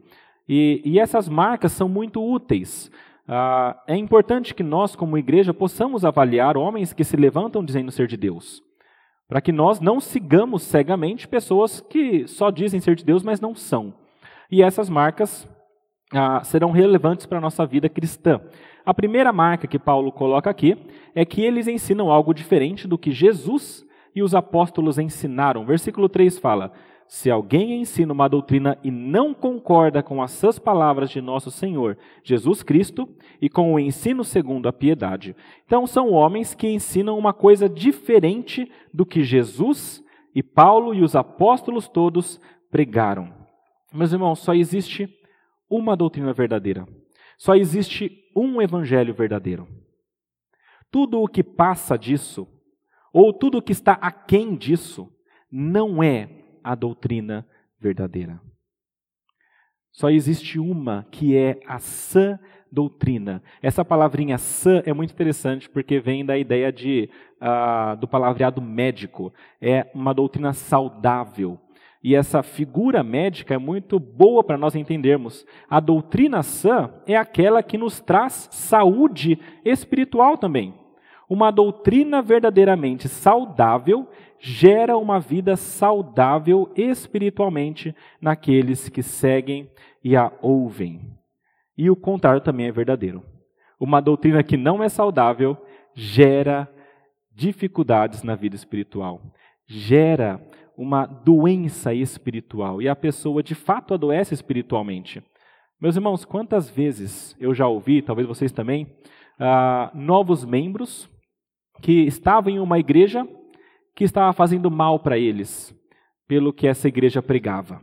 E, 0.48 0.80
e 0.84 1.00
essas 1.00 1.28
marcas 1.28 1.72
são 1.72 1.88
muito 1.88 2.24
úteis. 2.24 2.88
Ah, 3.26 3.82
é 3.88 3.96
importante 3.96 4.54
que 4.54 4.62
nós, 4.62 4.94
como 4.94 5.18
igreja, 5.18 5.52
possamos 5.52 6.04
avaliar 6.04 6.56
homens 6.56 6.92
que 6.92 7.02
se 7.02 7.16
levantam 7.16 7.64
dizendo 7.64 7.90
ser 7.90 8.06
de 8.06 8.16
Deus, 8.16 8.62
para 9.28 9.40
que 9.40 9.50
nós 9.50 9.80
não 9.80 9.98
sigamos 9.98 10.62
cegamente 10.62 11.26
pessoas 11.26 11.80
que 11.80 12.28
só 12.28 12.48
dizem 12.48 12.78
ser 12.78 12.94
de 12.94 13.04
Deus, 13.04 13.24
mas 13.24 13.40
não 13.40 13.56
são. 13.56 13.92
E 14.48 14.62
essas 14.62 14.88
marcas 14.88 15.48
ah, 16.12 16.44
serão 16.44 16.70
relevantes 16.70 17.26
para 17.26 17.38
a 17.38 17.40
nossa 17.40 17.66
vida 17.66 17.88
cristã. 17.88 18.40
A 18.86 18.94
primeira 18.94 19.32
marca 19.32 19.66
que 19.66 19.80
Paulo 19.80 20.12
coloca 20.12 20.48
aqui 20.48 20.78
é 21.12 21.24
que 21.24 21.42
eles 21.42 21.66
ensinam 21.66 22.08
algo 22.08 22.32
diferente 22.32 22.86
do 22.86 22.96
que 22.96 23.10
Jesus 23.10 23.84
e 24.14 24.22
os 24.22 24.34
apóstolos 24.34 24.98
ensinaram. 24.98 25.64
Versículo 25.64 26.08
3 26.08 26.38
fala: 26.38 26.72
Se 27.06 27.30
alguém 27.30 27.80
ensina 27.80 28.12
uma 28.12 28.28
doutrina 28.28 28.78
e 28.82 28.90
não 28.90 29.32
concorda 29.32 30.02
com 30.02 30.22
as 30.22 30.30
sãs 30.32 30.58
palavras 30.58 31.10
de 31.10 31.20
nosso 31.20 31.50
Senhor 31.50 31.96
Jesus 32.22 32.62
Cristo 32.62 33.08
e 33.40 33.48
com 33.48 33.72
o 33.72 33.78
ensino 33.78 34.24
segundo 34.24 34.68
a 34.68 34.72
piedade. 34.72 35.34
Então, 35.66 35.86
são 35.86 36.10
homens 36.10 36.54
que 36.54 36.68
ensinam 36.68 37.18
uma 37.18 37.32
coisa 37.32 37.68
diferente 37.68 38.70
do 38.92 39.06
que 39.06 39.22
Jesus 39.22 40.02
e 40.34 40.42
Paulo 40.42 40.94
e 40.94 41.02
os 41.02 41.14
apóstolos 41.14 41.88
todos 41.88 42.40
pregaram. 42.70 43.32
Meus 43.92 44.12
irmãos, 44.12 44.38
só 44.38 44.54
existe 44.54 45.08
uma 45.68 45.96
doutrina 45.96 46.32
verdadeira. 46.32 46.86
Só 47.36 47.54
existe 47.54 48.10
um 48.36 48.62
evangelho 48.62 49.12
verdadeiro. 49.12 49.68
Tudo 50.90 51.20
o 51.20 51.28
que 51.28 51.42
passa 51.42 51.96
disso 51.98 52.46
ou 53.12 53.32
tudo 53.32 53.58
o 53.58 53.62
que 53.62 53.72
está 53.72 53.92
aquém 53.92 54.56
disso, 54.56 55.12
não 55.50 56.02
é 56.02 56.28
a 56.64 56.74
doutrina 56.74 57.46
verdadeira. 57.78 58.40
Só 59.90 60.08
existe 60.08 60.58
uma 60.58 61.06
que 61.10 61.36
é 61.36 61.60
a 61.66 61.78
sã 61.78 62.38
doutrina. 62.70 63.42
Essa 63.60 63.84
palavrinha 63.84 64.38
sã 64.38 64.82
é 64.86 64.92
muito 64.94 65.12
interessante 65.12 65.68
porque 65.68 66.00
vem 66.00 66.24
da 66.24 66.38
ideia 66.38 66.72
de, 66.72 67.10
uh, 67.40 67.94
do 67.98 68.08
palavreado 68.08 68.62
médico. 68.62 69.32
É 69.60 69.90
uma 69.94 70.14
doutrina 70.14 70.54
saudável. 70.54 71.60
E 72.02 72.16
essa 72.16 72.42
figura 72.42 73.02
médica 73.02 73.54
é 73.54 73.58
muito 73.58 74.00
boa 74.00 74.42
para 74.42 74.56
nós 74.56 74.74
entendermos. 74.74 75.46
A 75.68 75.78
doutrina 75.78 76.42
sã 76.42 76.90
é 77.06 77.14
aquela 77.14 77.62
que 77.62 77.76
nos 77.76 78.00
traz 78.00 78.48
saúde 78.50 79.38
espiritual 79.64 80.38
também. 80.38 80.81
Uma 81.32 81.50
doutrina 81.50 82.20
verdadeiramente 82.20 83.08
saudável 83.08 84.06
gera 84.38 84.98
uma 84.98 85.18
vida 85.18 85.56
saudável 85.56 86.70
espiritualmente 86.76 87.96
naqueles 88.20 88.90
que 88.90 89.02
seguem 89.02 89.70
e 90.04 90.14
a 90.14 90.30
ouvem. 90.42 91.16
E 91.74 91.88
o 91.88 91.96
contrário 91.96 92.42
também 92.42 92.66
é 92.66 92.70
verdadeiro. 92.70 93.24
Uma 93.80 94.02
doutrina 94.02 94.42
que 94.42 94.58
não 94.58 94.82
é 94.82 94.90
saudável 94.90 95.56
gera 95.94 96.70
dificuldades 97.34 98.22
na 98.22 98.34
vida 98.34 98.54
espiritual, 98.54 99.22
gera 99.66 100.38
uma 100.76 101.06
doença 101.06 101.94
espiritual 101.94 102.82
e 102.82 102.90
a 102.90 102.94
pessoa 102.94 103.42
de 103.42 103.54
fato 103.54 103.94
adoece 103.94 104.34
espiritualmente. 104.34 105.22
Meus 105.80 105.96
irmãos, 105.96 106.26
quantas 106.26 106.68
vezes 106.68 107.34
eu 107.40 107.54
já 107.54 107.66
ouvi, 107.66 108.02
talvez 108.02 108.28
vocês 108.28 108.52
também, 108.52 108.82
uh, 109.40 109.96
novos 109.96 110.44
membros 110.44 111.10
que 111.80 112.02
estavam 112.02 112.52
em 112.52 112.58
uma 112.58 112.78
igreja 112.78 113.26
que 113.94 114.04
estava 114.04 114.32
fazendo 114.32 114.70
mal 114.70 114.98
para 115.00 115.18
eles, 115.18 115.74
pelo 116.26 116.52
que 116.52 116.66
essa 116.66 116.88
igreja 116.88 117.22
pregava. 117.22 117.80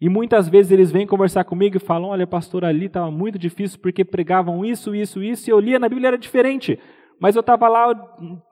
E 0.00 0.08
muitas 0.08 0.48
vezes 0.48 0.70
eles 0.70 0.92
vêm 0.92 1.06
conversar 1.06 1.44
comigo 1.44 1.76
e 1.76 1.80
falam: 1.80 2.10
Olha, 2.10 2.26
pastor, 2.26 2.64
ali 2.64 2.86
estava 2.86 3.10
muito 3.10 3.38
difícil 3.38 3.78
porque 3.80 4.04
pregavam 4.04 4.64
isso, 4.64 4.94
isso, 4.94 5.22
isso, 5.22 5.50
e 5.50 5.52
eu 5.52 5.58
lia 5.58 5.78
na 5.78 5.88
Bíblia 5.88 6.08
era 6.08 6.18
diferente. 6.18 6.78
Mas 7.20 7.34
eu 7.34 7.40
estava 7.40 7.66
lá 7.66 7.92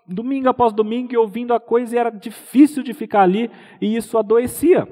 domingo 0.09 0.49
após 0.49 0.73
domingo 0.73 1.13
e 1.13 1.17
ouvindo 1.17 1.55
a 1.55 1.61
coisa 1.61 1.95
e 1.95 1.99
era 1.99 2.11
difícil 2.11 2.83
de 2.83 2.93
ficar 2.93 3.23
ali, 3.23 3.49
e 3.81 3.95
isso 3.95 4.19
adoecia, 4.19 4.89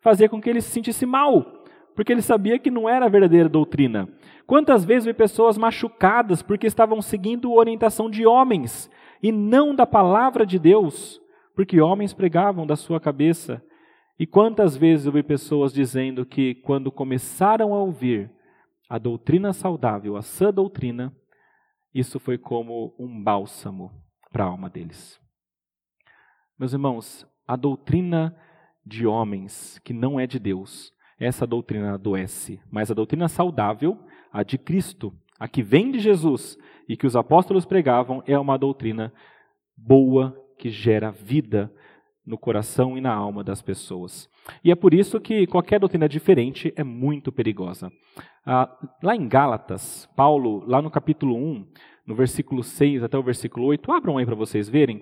fazia 0.00 0.28
com 0.28 0.40
que 0.40 0.48
ele 0.48 0.60
se 0.60 0.70
sentisse 0.70 1.04
mal, 1.04 1.61
porque 1.94 2.12
ele 2.12 2.22
sabia 2.22 2.58
que 2.58 2.70
não 2.70 2.88
era 2.88 3.06
a 3.06 3.08
verdadeira 3.08 3.48
doutrina. 3.48 4.08
Quantas 4.46 4.84
vezes 4.84 5.04
vi 5.04 5.14
pessoas 5.14 5.56
machucadas 5.56 6.42
porque 6.42 6.66
estavam 6.66 7.00
seguindo 7.00 7.52
orientação 7.52 8.10
de 8.10 8.26
homens 8.26 8.90
e 9.22 9.30
não 9.30 9.74
da 9.74 9.86
palavra 9.86 10.44
de 10.44 10.58
Deus, 10.58 11.20
porque 11.54 11.80
homens 11.80 12.12
pregavam 12.12 12.66
da 12.66 12.76
sua 12.76 13.00
cabeça. 13.00 13.62
E 14.18 14.26
quantas 14.26 14.76
vezes 14.76 15.06
eu 15.06 15.12
vi 15.12 15.22
pessoas 15.22 15.72
dizendo 15.72 16.26
que 16.26 16.54
quando 16.56 16.90
começaram 16.90 17.74
a 17.74 17.78
ouvir 17.78 18.30
a 18.88 18.98
doutrina 18.98 19.52
saudável, 19.52 20.16
a 20.16 20.22
sã 20.22 20.52
doutrina, 20.52 21.14
isso 21.94 22.18
foi 22.18 22.36
como 22.36 22.94
um 22.98 23.22
bálsamo 23.22 23.90
para 24.30 24.44
a 24.44 24.48
alma 24.48 24.68
deles. 24.68 25.20
Meus 26.58 26.72
irmãos, 26.72 27.26
a 27.46 27.56
doutrina 27.56 28.36
de 28.84 29.06
homens 29.06 29.78
que 29.84 29.92
não 29.92 30.18
é 30.18 30.26
de 30.26 30.38
Deus, 30.38 30.92
essa 31.22 31.46
doutrina 31.46 31.94
adoece, 31.94 32.60
mas 32.70 32.90
a 32.90 32.94
doutrina 32.94 33.28
saudável, 33.28 33.96
a 34.32 34.42
de 34.42 34.58
Cristo, 34.58 35.12
a 35.38 35.46
que 35.46 35.62
vem 35.62 35.92
de 35.92 36.00
Jesus 36.00 36.58
e 36.88 36.96
que 36.96 37.06
os 37.06 37.14
apóstolos 37.14 37.64
pregavam 37.64 38.22
é 38.26 38.36
uma 38.36 38.58
doutrina 38.58 39.12
boa 39.76 40.36
que 40.58 40.68
gera 40.68 41.12
vida 41.12 41.72
no 42.26 42.36
coração 42.36 42.98
e 42.98 43.00
na 43.00 43.14
alma 43.14 43.44
das 43.44 43.62
pessoas. 43.62 44.28
E 44.64 44.70
é 44.72 44.74
por 44.74 44.92
isso 44.92 45.20
que 45.20 45.46
qualquer 45.46 45.78
doutrina 45.78 46.08
diferente 46.08 46.72
é 46.76 46.82
muito 46.82 47.30
perigosa. 47.30 47.90
Ah, 48.44 48.68
lá 49.00 49.14
em 49.14 49.28
Gálatas, 49.28 50.08
Paulo, 50.16 50.64
lá 50.66 50.82
no 50.82 50.90
capítulo 50.90 51.36
1, 51.36 51.66
no 52.04 52.14
versículo 52.16 52.64
6 52.64 53.04
até 53.04 53.16
o 53.16 53.22
versículo 53.22 53.66
8, 53.66 53.92
abram 53.92 54.18
aí 54.18 54.26
para 54.26 54.34
vocês 54.34 54.68
verem, 54.68 55.00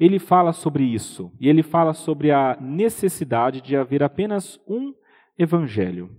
ele 0.00 0.18
fala 0.18 0.52
sobre 0.52 0.82
isso. 0.82 1.30
E 1.38 1.48
ele 1.48 1.62
fala 1.62 1.92
sobre 1.92 2.32
a 2.32 2.56
necessidade 2.60 3.60
de 3.60 3.76
haver 3.76 4.02
apenas 4.02 4.60
um 4.66 4.94
evangelho. 5.38 6.10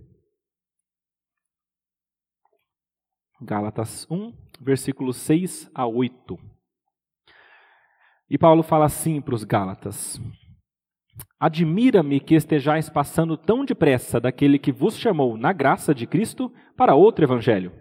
Gálatas 3.40 4.06
1, 4.10 4.32
versículos 4.60 5.16
6 5.16 5.70
a 5.74 5.86
8. 5.86 6.38
E 8.30 8.38
Paulo 8.38 8.62
fala 8.62 8.86
assim 8.86 9.20
para 9.20 9.34
os 9.34 9.44
Gálatas: 9.44 10.20
Admira-me 11.38 12.20
que 12.20 12.34
estejais 12.34 12.88
passando 12.88 13.36
tão 13.36 13.64
depressa 13.64 14.20
daquele 14.20 14.58
que 14.58 14.72
vos 14.72 14.96
chamou 14.96 15.36
na 15.36 15.52
graça 15.52 15.94
de 15.94 16.06
Cristo 16.06 16.52
para 16.76 16.94
outro 16.94 17.24
evangelho, 17.24 17.72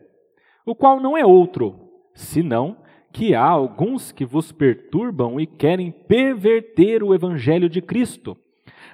o 0.66 0.76
qual 0.76 1.00
não 1.00 1.18
é 1.18 1.26
outro, 1.26 1.90
senão 2.14 2.84
que 3.14 3.36
há 3.36 3.46
alguns 3.46 4.12
que 4.12 4.26
vos 4.26 4.52
perturbam 4.52 5.40
e 5.40 5.46
querem 5.46 5.92
perverter 5.92 7.04
o 7.04 7.14
evangelho 7.14 7.70
de 7.70 7.82
Cristo. 7.82 8.38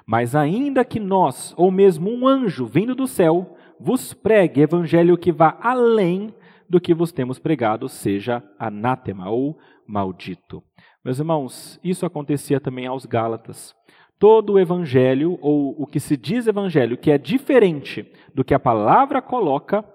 Mas 0.08 0.34
ainda 0.36 0.86
que 0.86 1.02
nós, 1.02 1.54
ou 1.58 1.70
mesmo 1.70 2.10
um 2.10 2.26
anjo 2.26 2.66
vindo 2.66 2.96
do 2.96 3.06
céu, 3.06 3.58
vos 3.78 4.14
pregue 4.14 4.62
evangelho 4.62 5.18
que 5.18 5.34
vá 5.34 5.58
além 5.62 6.34
do 6.70 6.80
que 6.80 6.94
vos 6.94 7.12
temos 7.12 7.38
pregado 7.40 7.90
seja 7.90 8.42
anátema 8.58 9.30
ou 9.30 9.58
maldito. 9.86 10.64
Meus 11.04 11.20
irmãos, 11.20 11.78
isso 11.84 12.06
acontecia 12.06 12.60
também 12.60 12.88
aos 12.88 13.06
Gálatas. 13.06 13.76
Todo 14.18 14.54
o 14.54 14.60
evangelho, 14.60 15.38
ou 15.42 15.76
o 15.78 15.86
que 15.86 16.00
se 16.00 16.16
diz 16.16 16.48
evangelho, 16.48 16.98
que 16.98 17.12
é 17.12 17.18
diferente 17.18 18.10
do 18.34 18.44
que 18.44 18.54
a 18.54 18.60
palavra 18.60 19.22
coloca, 19.22 19.86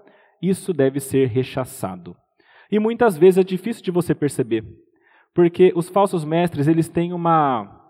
isso 0.40 0.72
deve 0.72 1.01
ser 1.01 1.29
rechaçado. 1.29 2.14
E 2.70 2.79
muitas 2.79 3.16
vezes 3.16 3.38
é 3.38 3.42
difícil 3.42 3.83
de 3.83 3.90
você 3.90 4.14
perceber, 4.14 4.64
porque 5.35 5.72
os 5.75 5.88
falsos 5.88 6.25
mestres, 6.25 6.68
eles 6.68 6.88
têm 6.88 7.12
uma 7.12 7.82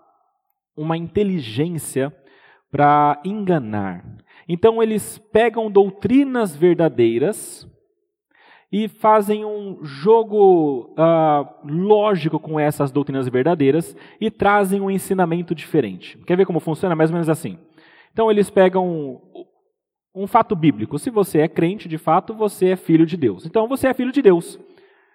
uma 0.75 0.97
inteligência 0.97 2.13
para 2.71 3.21
enganar. 3.23 4.03
Então 4.47 4.81
eles 4.81 5.17
pegam 5.31 5.71
doutrinas 5.71 6.55
verdadeiras 6.55 7.67
e 8.73 8.87
fazem 8.87 9.45
um 9.45 9.85
jogo 9.85 10.95
uh, 10.97 11.47
lógico 11.63 12.39
com 12.39 12.59
essas 12.59 12.91
doutrinas 12.91 13.27
verdadeiras 13.27 13.95
e 14.19 14.31
trazem 14.31 14.81
um 14.81 14.89
ensinamento 14.89 15.53
diferente. 15.53 16.17
Quer 16.25 16.35
ver 16.35 16.47
como 16.47 16.59
funciona? 16.59 16.95
Mais 16.95 17.11
ou 17.11 17.13
menos 17.13 17.29
assim. 17.29 17.59
Então, 18.11 18.31
eles 18.31 18.49
pegam 18.49 19.21
um 20.13 20.25
fato 20.25 20.55
bíblico. 20.55 20.97
Se 20.97 21.11
você 21.11 21.39
é 21.39 21.47
crente, 21.47 21.87
de 21.87 21.99
fato, 21.99 22.33
você 22.33 22.69
é 22.69 22.75
filho 22.75 23.05
de 23.05 23.15
Deus. 23.15 23.45
Então, 23.45 23.67
você 23.67 23.89
é 23.89 23.93
filho 23.93 24.11
de 24.11 24.23
Deus. 24.23 24.59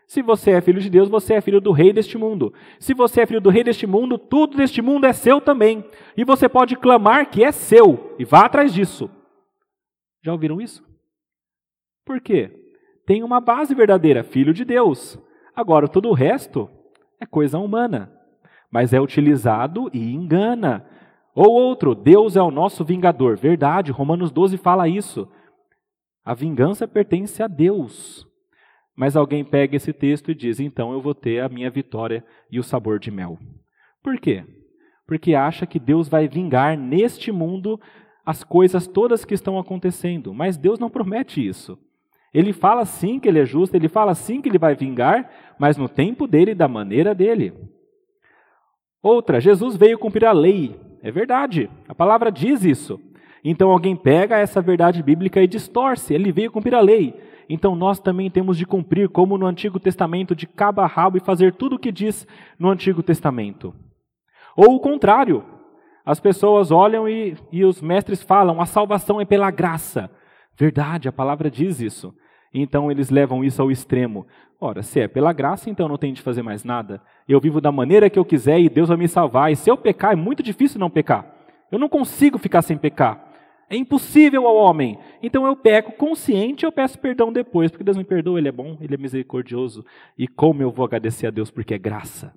Se 0.09 0.23
você 0.23 0.51
é 0.53 0.61
filho 0.61 0.81
de 0.81 0.91
Deus, 0.91 1.09
você 1.09 1.35
é 1.35 1.41
filho 1.41 1.61
do 1.61 1.71
rei 1.71 1.93
deste 1.93 2.19
mundo. 2.19 2.53
Se 2.81 2.93
você 2.95 3.21
é 3.21 3.27
filho 3.27 3.41
do 3.41 3.51
rei 3.51 3.63
deste 3.63 3.87
mundo, 3.87 4.19
tudo 4.19 4.57
deste 4.57 4.83
mundo 4.83 5.07
é 5.07 5.13
seu 5.13 5.41
também. 5.41 5.85
E 6.17 6.25
você 6.25 6.49
pode 6.49 6.75
clamar 6.75 7.31
que 7.31 7.45
é 7.45 7.53
seu 7.53 8.17
e 8.19 8.25
vá 8.25 8.47
atrás 8.47 8.75
disso. 8.75 9.09
Já 10.25 10.33
ouviram 10.33 10.61
isso? 10.61 10.83
Por 12.05 12.21
quê? 12.21 12.59
tem 13.09 13.23
uma 13.23 13.41
base 13.41 13.75
verdadeira, 13.75 14.23
filho 14.23 14.53
de 14.53 14.67
Deus. 14.67 15.19
Agora, 15.57 15.89
todo 15.89 16.11
o 16.11 16.13
resto 16.13 16.69
é 17.19 17.25
coisa 17.25 17.59
humana, 17.59 18.13
mas 18.71 18.93
é 18.93 19.01
utilizado 19.01 19.89
e 19.95 20.13
engana. 20.13 20.85
Ou 21.35 21.51
outro, 21.51 21.95
Deus 21.95 22.37
é 22.37 22.43
o 22.43 22.51
nosso 22.51 22.85
vingador. 22.85 23.39
Verdade, 23.39 23.91
Romanos 23.91 24.31
12 24.31 24.59
fala 24.59 24.87
isso. 24.87 25.27
A 26.23 26.35
vingança 26.35 26.87
pertence 26.87 27.43
a 27.43 27.47
Deus. 27.47 28.28
Mas 28.99 29.15
alguém 29.15 29.45
pega 29.45 29.77
esse 29.77 29.93
texto 29.93 30.33
e 30.33 30.35
diz: 30.35 30.59
então 30.59 30.93
eu 30.93 31.01
vou 31.01 31.15
ter 31.15 31.39
a 31.39 31.49
minha 31.49 31.71
vitória 31.71 32.25
e 32.51 32.59
o 32.59 32.65
sabor 32.65 32.99
de 32.99 33.13
mel. 33.13 33.39
Por 34.03 34.19
quê? 34.19 34.43
Porque 35.07 35.37
acha 35.37 35.67
que 35.67 35.79
Deus 35.79 36.09
vai 36.09 36.27
vingar 36.27 36.77
neste 36.77 37.31
mundo 37.31 37.81
as 38.27 38.43
coisas 38.43 38.89
todas 38.89 39.25
que 39.25 39.35
estão 39.35 39.57
acontecendo. 39.57 40.35
Mas 40.35 40.57
Deus 40.57 40.81
não 40.81 40.91
promete 40.91 41.47
isso. 41.47 41.79
Ele 42.35 42.53
fala 42.53 42.85
sim 42.85 43.21
que 43.21 43.29
ele 43.29 43.39
é 43.39 43.47
justo, 43.47 43.77
ele 43.77 43.89
fala 43.89 44.17
sim 44.17 44.43
que 44.43 44.49
ele 44.49 44.59
vai 44.59 44.75
vingar, 44.75 45.31
mas 45.61 45.77
no 45.77 45.89
tempo 45.89 46.27
dele 46.27 46.51
e 46.51 46.57
da 46.57 46.67
maneira 46.67 47.15
dele. 47.15 47.55
Outra, 49.01 49.41
Jesus 49.41 49.77
veio 49.77 49.97
cumprir 49.97 50.25
a 50.25 50.33
lei. 50.33 50.75
É 51.05 51.13
verdade, 51.13 51.71
a 51.89 51.95
palavra 51.95 52.33
diz 52.33 52.65
isso. 52.65 53.01
Então 53.45 53.71
alguém 53.71 53.95
pega 53.95 54.37
essa 54.37 54.61
verdade 54.61 55.05
bíblica 55.05 55.41
e 55.41 55.47
distorce. 55.47 56.13
Ele 56.13 56.33
veio 56.33 56.51
cumprir 56.51 56.75
a 56.75 56.81
lei. 56.81 57.28
Então 57.49 57.75
nós 57.75 57.99
também 57.99 58.31
temos 58.31 58.59
de 58.59 58.67
cumprir, 58.67 59.09
como 59.09 59.39
no 59.39 59.47
Antigo 59.47 59.81
Testamento, 59.81 60.35
de 60.35 60.47
cabo 60.47 60.81
a 60.81 60.87
rabo 60.87 61.17
e 61.17 61.21
fazer 61.21 61.55
tudo 61.55 61.77
o 61.77 61.79
que 61.79 61.91
diz 61.91 62.27
no 62.59 62.69
Antigo 62.69 63.03
Testamento. 63.03 63.75
Ou 64.57 64.75
o 64.75 64.81
contrário, 64.81 65.45
as 66.05 66.21
pessoas 66.21 66.71
olham 66.71 67.09
e, 67.09 67.37
e 67.51 67.65
os 67.65 67.81
mestres 67.81 68.23
falam: 68.23 68.61
a 68.61 68.67
salvação 68.67 69.21
é 69.21 69.25
pela 69.25 69.51
graça. 69.51 70.11
Verdade, 70.57 71.09
a 71.09 71.13
palavra 71.13 71.51
diz 71.51 71.81
isso. 71.81 72.15
Então 72.53 72.91
eles 72.91 73.11
levam 73.11 73.45
isso 73.45 73.63
ao 73.63 73.71
extremo. 73.71 74.27
Ora, 74.61 74.83
se 74.83 75.01
é 75.01 75.07
pela 75.07 75.33
graça, 75.33 75.71
então 75.71 75.87
não 75.87 75.97
tenho 75.97 76.15
de 76.15 76.23
fazer 76.23 76.43
mais 76.43 76.65
nada. 76.65 77.01
Eu 77.29 77.41
vivo 77.41 77.61
da 77.61 77.71
maneira 77.71 78.11
que 78.11 78.19
eu 78.19 78.25
quiser 78.25 78.59
e 78.59 78.69
Deus 78.69 78.89
vai 78.89 78.97
me 78.97 79.07
salvar. 79.07 79.53
E 79.53 79.57
se 79.57 79.71
eu 79.71 79.77
pecar, 79.77 80.13
é 80.13 80.17
muito 80.17 80.43
difícil 80.43 80.81
não 80.81 80.91
pecar. 80.91 81.27
Eu 81.71 81.79
não 81.79 81.89
consigo 81.89 82.39
ficar 82.39 82.63
sem 82.63 82.77
pecar. 82.77 83.28
É 83.71 83.77
impossível 83.77 84.47
ao 84.47 84.57
homem. 84.57 84.99
Então 85.23 85.47
eu 85.47 85.55
peco 85.55 85.93
consciente 85.93 86.65
e 86.65 86.67
eu 86.67 86.73
peço 86.73 86.99
perdão 86.99 87.33
depois, 87.33 87.71
porque 87.71 87.85
Deus 87.85 87.97
me 87.97 88.05
perdoa, 88.05 88.39
Ele 88.39 88.49
é 88.49 88.53
bom, 88.53 88.79
Ele 88.81 88.95
é 88.95 88.99
misericordioso. 88.99 89.85
E 90.17 90.27
como 90.27 90.63
eu 90.63 90.71
vou 90.71 90.85
agradecer 90.85 91.27
a 91.27 91.31
Deus 91.31 91.51
porque 91.51 91.75
é 91.75 91.79
graça? 91.79 92.35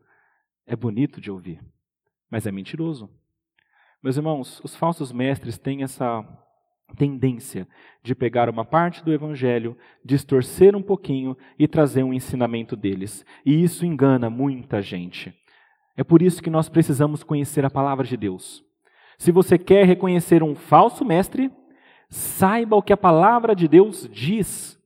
É 0.65 0.75
bonito 0.75 1.21
de 1.21 1.31
ouvir, 1.31 1.61
mas 2.29 2.45
é 2.45 2.51
mentiroso. 2.51 3.09
Meus 4.03 4.17
irmãos, 4.17 4.59
os 4.63 4.75
falsos 4.75 5.11
mestres 5.11 5.57
têm 5.57 5.83
essa 5.83 6.25
tendência 6.97 7.67
de 8.03 8.13
pegar 8.13 8.49
uma 8.49 8.65
parte 8.65 9.03
do 9.03 9.13
evangelho, 9.13 9.77
distorcer 10.03 10.75
um 10.75 10.81
pouquinho 10.81 11.37
e 11.57 11.67
trazer 11.67 12.03
um 12.03 12.13
ensinamento 12.13 12.75
deles. 12.75 13.25
E 13.45 13.63
isso 13.63 13.85
engana 13.85 14.29
muita 14.29 14.81
gente. 14.81 15.33
É 15.95 16.03
por 16.03 16.21
isso 16.21 16.41
que 16.41 16.49
nós 16.49 16.67
precisamos 16.67 17.23
conhecer 17.23 17.63
a 17.63 17.69
palavra 17.69 18.05
de 18.05 18.17
Deus. 18.17 18.63
Se 19.21 19.31
você 19.31 19.55
quer 19.55 19.85
reconhecer 19.85 20.41
um 20.41 20.55
falso 20.55 21.05
mestre, 21.05 21.51
saiba 22.09 22.75
o 22.75 22.81
que 22.81 22.91
a 22.91 22.97
palavra 22.97 23.55
de 23.55 23.67
Deus 23.67 24.09
diz. 24.11 24.79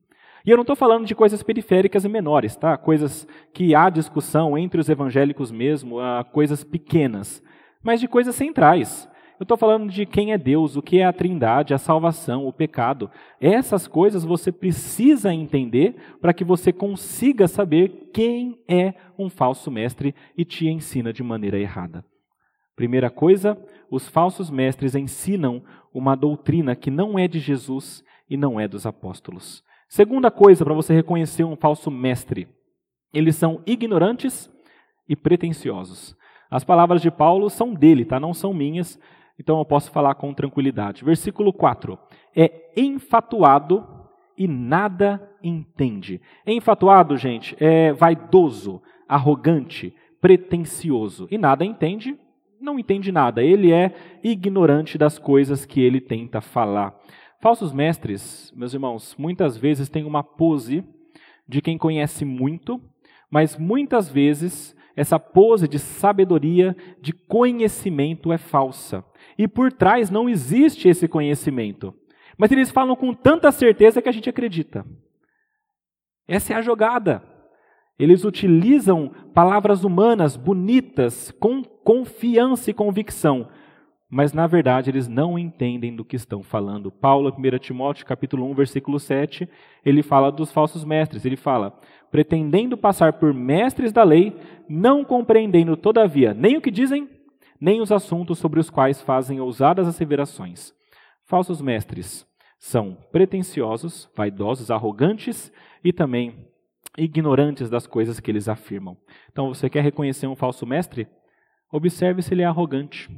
E 0.46 0.50
eu 0.50 0.58
não 0.58 0.64
estou 0.64 0.76
falando 0.76 1.06
de 1.06 1.16
coisas 1.16 1.42
periféricas 1.42 2.04
e 2.04 2.10
menores, 2.10 2.54
tá? 2.54 2.76
Coisas 2.76 3.26
que 3.54 3.74
há 3.74 3.90
discussão 3.90 4.58
entre 4.58 4.78
os 4.78 4.90
evangélicos 4.90 5.52
mesmo, 5.52 6.00
coisas 6.34 6.66
pequenas, 6.66 7.42
mas 7.82 8.02
de 8.02 8.10
coisas 8.10 8.36
centrais. 8.36 9.08
Eu 9.40 9.46
estou 9.46 9.56
falando 9.56 9.90
de 9.90 10.06
quem 10.06 10.34
é 10.34 10.38
Deus, 10.38 10.76
o 10.76 10.82
que 10.82 11.00
é 11.00 11.06
a 11.06 11.14
trindade, 11.14 11.74
a 11.74 11.78
salvação, 11.78 12.46
o 12.46 12.52
pecado. 12.52 13.10
Essas 13.40 13.88
coisas 13.88 14.26
você 14.26 14.52
precisa 14.52 15.34
entender 15.34 15.96
para 16.20 16.34
que 16.34 16.44
você 16.44 16.74
consiga 16.74 17.48
saber 17.48 18.10
quem 18.14 18.60
é 18.68 18.96
um 19.18 19.30
falso 19.30 19.72
mestre 19.72 20.14
e 20.38 20.44
te 20.44 20.68
ensina 20.68 21.14
de 21.14 21.24
maneira 21.24 21.58
errada. 21.58 22.04
Primeira 22.76 23.10
coisa, 23.10 23.58
os 23.90 24.08
falsos 24.08 24.50
mestres 24.50 24.96
ensinam 24.96 25.64
uma 25.94 26.16
doutrina 26.16 26.76
que 26.76 26.92
não 26.92 27.18
é 27.18 27.28
de 27.28 27.40
Jesus 27.40 28.04
e 28.30 28.36
não 28.36 28.60
é 28.60 28.68
dos 28.68 28.86
apóstolos. 28.86 29.64
Segunda 29.88 30.30
coisa 30.30 30.66
para 30.66 30.74
você 30.74 30.94
reconhecer 30.94 31.44
um 31.44 31.56
falso 31.56 31.90
mestre: 31.90 32.48
eles 33.14 33.36
são 33.36 33.62
ignorantes 33.66 34.50
e 35.08 35.16
pretensiosos. 35.16 36.16
As 36.50 36.64
palavras 36.64 37.02
de 37.02 37.10
Paulo 37.10 37.50
são 37.50 37.74
dele, 37.74 38.06
tá? 38.06 38.20
Não 38.20 38.34
são 38.34 38.54
minhas 38.54 39.00
então 39.40 39.60
eu 39.60 39.66
posso 39.66 39.92
falar 39.92 40.16
com 40.16 40.34
tranquilidade. 40.34 41.04
Versículo 41.04 41.52
4. 41.52 41.98
É 42.36 42.72
enfatuado 42.76 43.86
e 44.38 44.48
nada 44.48 45.30
entende. 45.44 46.22
Enfatuado, 46.46 47.18
gente, 47.18 47.56
é 47.60 47.94
vaidoso, 47.94 48.82
arrogante, 49.08 49.94
pretensioso. 50.22 51.28
E 51.30 51.38
nada 51.38 51.64
entende, 51.64 52.18
não 52.66 52.80
entende 52.80 53.12
nada. 53.12 53.44
Ele 53.44 53.72
é 53.72 53.96
ignorante 54.24 54.98
das 54.98 55.18
coisas 55.18 55.66
que 55.66 55.80
ele 55.80 56.02
tenta 56.02 56.42
falar. 56.42 57.00
Falsos 57.40 57.72
mestres, 57.72 58.52
meus 58.56 58.74
irmãos, 58.74 59.16
muitas 59.18 59.56
vezes 59.56 59.88
têm 59.88 60.04
uma 60.04 60.24
pose 60.24 60.84
de 61.48 61.62
quem 61.62 61.78
conhece 61.78 62.26
muito, 62.26 62.82
mas 63.30 63.58
muitas 63.58 64.10
vezes 64.10 64.76
essa 64.96 65.20
pose 65.20 65.68
de 65.68 65.78
sabedoria, 65.78 66.76
de 67.02 67.14
conhecimento 67.14 68.32
é 68.32 68.38
falsa. 68.38 69.06
E 69.38 69.48
por 69.48 69.72
trás 69.72 70.10
não 70.10 70.28
existe 70.28 70.88
esse 70.88 71.08
conhecimento. 71.08 71.94
Mas 72.38 72.52
eles 72.52 72.72
falam 72.72 72.96
com 72.96 73.14
tanta 73.14 73.52
certeza 73.52 74.02
que 74.02 74.10
a 74.10 74.12
gente 74.12 74.30
acredita. 74.30 74.86
Essa 76.28 76.54
é 76.54 76.56
a 76.56 76.62
jogada. 76.62 77.24
Eles 78.00 78.26
utilizam 78.26 79.12
palavras 79.34 79.84
humanas 79.84 80.36
bonitas, 80.36 81.32
com 81.32 81.62
confiança 81.86 82.72
e 82.72 82.74
convicção, 82.74 83.48
mas 84.10 84.34
na 84.34 84.48
verdade 84.48 84.90
eles 84.90 85.08
não 85.08 85.38
entendem 85.38 85.96
do 85.96 86.04
que 86.04 86.16
estão 86.16 86.42
falando. 86.42 86.92
Paulo, 86.92 87.32
1 87.32 87.60
Timóteo, 87.60 88.08
capítulo 88.08 88.44
1, 88.50 88.56
versículo 88.56 89.00
7, 89.00 89.48
ele 89.86 90.02
fala 90.02 90.32
dos 90.32 90.52
falsos 90.52 90.84
mestres. 90.84 91.24
Ele 91.24 91.38
fala: 91.38 91.80
"Pretendendo 92.10 92.76
passar 92.76 93.14
por 93.14 93.34
mestres 93.34 93.94
da 93.94 94.04
lei, 94.04 94.36
não 94.68 95.06
compreendendo 95.06 95.78
todavia 95.78 96.34
nem 96.34 96.58
o 96.58 96.62
que 96.62 96.72
dizem, 96.72 97.08
nem 97.62 97.80
os 97.80 97.92
assuntos 97.92 98.40
sobre 98.40 98.60
os 98.60 98.70
quais 98.70 99.00
fazem 99.02 99.40
ousadas 99.40 99.88
asseverações. 99.88 100.74
Falsos 101.24 101.62
mestres 101.62 102.26
são 102.58 102.98
pretensiosos, 103.12 104.10
vaidosos, 104.16 104.72
arrogantes 104.72 105.52
e 105.84 105.94
também 105.94 106.48
ignorantes 106.98 107.70
das 107.70 107.86
coisas 107.86 108.20
que 108.20 108.32
eles 108.32 108.50
afirmam. 108.50 108.98
Então, 109.32 109.54
você 109.54 109.70
quer 109.70 109.84
reconhecer 109.84 110.26
um 110.26 110.36
falso 110.36 110.66
mestre? 110.66 111.08
Observe 111.76 112.22
se 112.22 112.34
ele 112.34 112.42
é 112.42 112.46
arrogante. 112.46 113.10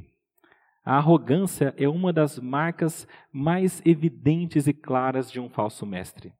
A 0.84 0.96
arrogância 0.96 1.72
é 1.76 1.88
uma 1.88 2.12
das 2.12 2.40
marcas 2.40 3.06
mais 3.32 3.80
evidentes 3.86 4.66
e 4.66 4.72
claras 4.72 5.30
de 5.30 5.38
um 5.38 5.48
falso 5.48 5.86
mestre. 5.86 6.32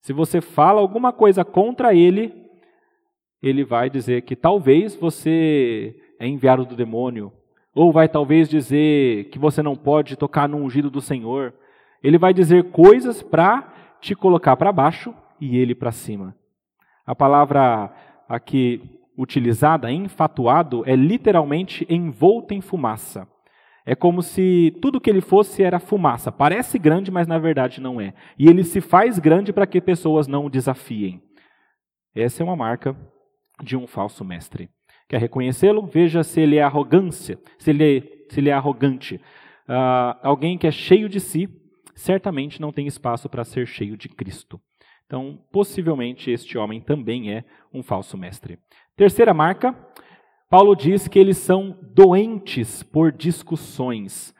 Se 0.00 0.14
você 0.14 0.40
fala 0.40 0.80
alguma 0.80 1.12
coisa 1.12 1.44
contra 1.44 1.94
ele, 1.94 2.34
ele 3.42 3.64
vai 3.64 3.90
dizer 3.90 4.22
que 4.22 4.34
talvez 4.34 4.96
você 4.96 5.94
é 6.18 6.26
enviado 6.26 6.64
do 6.64 6.74
demônio, 6.74 7.30
ou 7.74 7.92
vai 7.92 8.08
talvez 8.08 8.48
dizer 8.48 9.28
que 9.28 9.38
você 9.38 9.62
não 9.62 9.76
pode 9.76 10.16
tocar 10.16 10.48
no 10.48 10.56
ungido 10.56 10.88
do 10.88 11.02
Senhor. 11.02 11.52
Ele 12.02 12.16
vai 12.16 12.32
dizer 12.32 12.70
coisas 12.70 13.22
para 13.22 13.74
te 14.00 14.14
colocar 14.14 14.56
para 14.56 14.72
baixo 14.72 15.14
e 15.38 15.58
ele 15.58 15.74
para 15.74 15.92
cima. 15.92 16.34
A 17.04 17.14
palavra 17.14 17.92
aqui 18.26 19.01
utilizada, 19.16 19.90
enfatuado, 19.90 20.82
é 20.86 20.96
literalmente 20.96 21.86
envolto 21.88 22.54
em 22.54 22.60
fumaça. 22.60 23.28
É 23.84 23.94
como 23.96 24.22
se 24.22 24.76
tudo 24.80 25.00
que 25.00 25.10
ele 25.10 25.20
fosse 25.20 25.62
era 25.62 25.80
fumaça. 25.80 26.30
Parece 26.30 26.78
grande, 26.78 27.10
mas 27.10 27.26
na 27.26 27.38
verdade 27.38 27.80
não 27.80 28.00
é. 28.00 28.14
E 28.38 28.46
ele 28.46 28.62
se 28.62 28.80
faz 28.80 29.18
grande 29.18 29.52
para 29.52 29.66
que 29.66 29.80
pessoas 29.80 30.28
não 30.28 30.46
o 30.46 30.50
desafiem. 30.50 31.20
Essa 32.14 32.42
é 32.42 32.44
uma 32.44 32.56
marca 32.56 32.96
de 33.62 33.76
um 33.76 33.86
falso 33.86 34.24
mestre. 34.24 34.70
Quer 35.08 35.20
reconhecê-lo? 35.20 35.86
Veja 35.86 36.22
se 36.22 36.40
ele 36.40 36.56
é 36.56 36.62
arrogância, 36.62 37.38
se 37.58 37.70
ele 37.70 37.98
é, 37.98 38.00
se 38.28 38.40
ele 38.40 38.50
é 38.50 38.52
arrogante. 38.52 39.16
Uh, 39.68 40.18
alguém 40.22 40.56
que 40.56 40.66
é 40.66 40.70
cheio 40.70 41.08
de 41.08 41.20
si, 41.20 41.48
certamente 41.94 42.60
não 42.60 42.72
tem 42.72 42.86
espaço 42.86 43.28
para 43.28 43.44
ser 43.44 43.66
cheio 43.66 43.96
de 43.96 44.08
Cristo. 44.08 44.60
Então, 45.06 45.38
possivelmente 45.52 46.30
este 46.30 46.56
homem 46.56 46.80
também 46.80 47.32
é 47.32 47.44
um 47.72 47.82
falso 47.82 48.16
mestre. 48.16 48.58
Terceira 48.96 49.32
marca, 49.32 49.74
Paulo 50.50 50.76
diz 50.76 51.08
que 51.08 51.18
eles 51.18 51.38
são 51.38 51.78
doentes 51.94 52.82
por 52.82 53.10
discussões, 53.10 54.34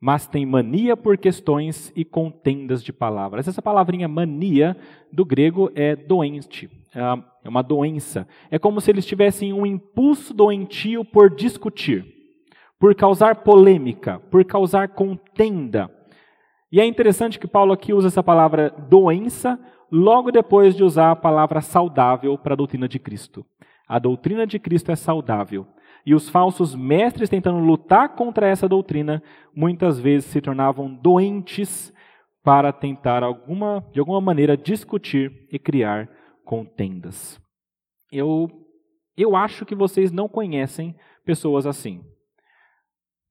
mas 0.00 0.28
têm 0.28 0.46
mania 0.46 0.96
por 0.96 1.18
questões 1.18 1.92
e 1.96 2.04
contendas 2.04 2.80
de 2.80 2.92
palavras. 2.92 3.48
Essa 3.48 3.60
palavrinha 3.60 4.06
mania 4.06 4.76
do 5.12 5.24
grego 5.24 5.68
é 5.74 5.96
doente. 5.96 6.70
Ah, 6.94 7.20
é 7.42 7.48
uma 7.48 7.62
doença. 7.62 8.28
É 8.52 8.58
como 8.58 8.80
se 8.80 8.88
eles 8.90 9.04
tivessem 9.04 9.52
um 9.52 9.66
impulso 9.66 10.32
doentio 10.32 11.04
por 11.04 11.34
discutir, 11.34 12.06
por 12.78 12.94
causar 12.94 13.42
polêmica, 13.42 14.20
por 14.30 14.44
causar 14.44 14.90
contenda. 14.90 15.90
E 16.70 16.80
é 16.80 16.84
interessante 16.84 17.38
que 17.38 17.48
Paulo 17.48 17.72
aqui 17.72 17.92
usa 17.92 18.06
essa 18.06 18.22
palavra 18.22 18.70
doença 18.88 19.58
logo 19.90 20.30
depois 20.30 20.76
de 20.76 20.84
usar 20.84 21.10
a 21.10 21.16
palavra 21.16 21.60
saudável 21.60 22.38
para 22.38 22.54
a 22.54 22.56
doutrina 22.56 22.88
de 22.88 23.00
Cristo. 23.00 23.44
A 23.88 23.98
doutrina 23.98 24.46
de 24.46 24.58
Cristo 24.58 24.90
é 24.90 24.96
saudável. 24.96 25.66
E 26.04 26.14
os 26.14 26.28
falsos 26.28 26.74
mestres 26.74 27.28
tentando 27.28 27.58
lutar 27.58 28.14
contra 28.14 28.48
essa 28.48 28.68
doutrina, 28.68 29.22
muitas 29.54 29.98
vezes 29.98 30.30
se 30.30 30.40
tornavam 30.40 30.92
doentes 30.94 31.92
para 32.42 32.72
tentar 32.72 33.24
alguma, 33.24 33.84
de 33.92 33.98
alguma 33.98 34.20
maneira 34.20 34.56
discutir 34.56 35.48
e 35.50 35.58
criar 35.58 36.08
contendas. 36.44 37.40
Eu, 38.10 38.48
eu 39.16 39.34
acho 39.34 39.66
que 39.66 39.74
vocês 39.74 40.12
não 40.12 40.28
conhecem 40.28 40.94
pessoas 41.24 41.66
assim. 41.66 42.04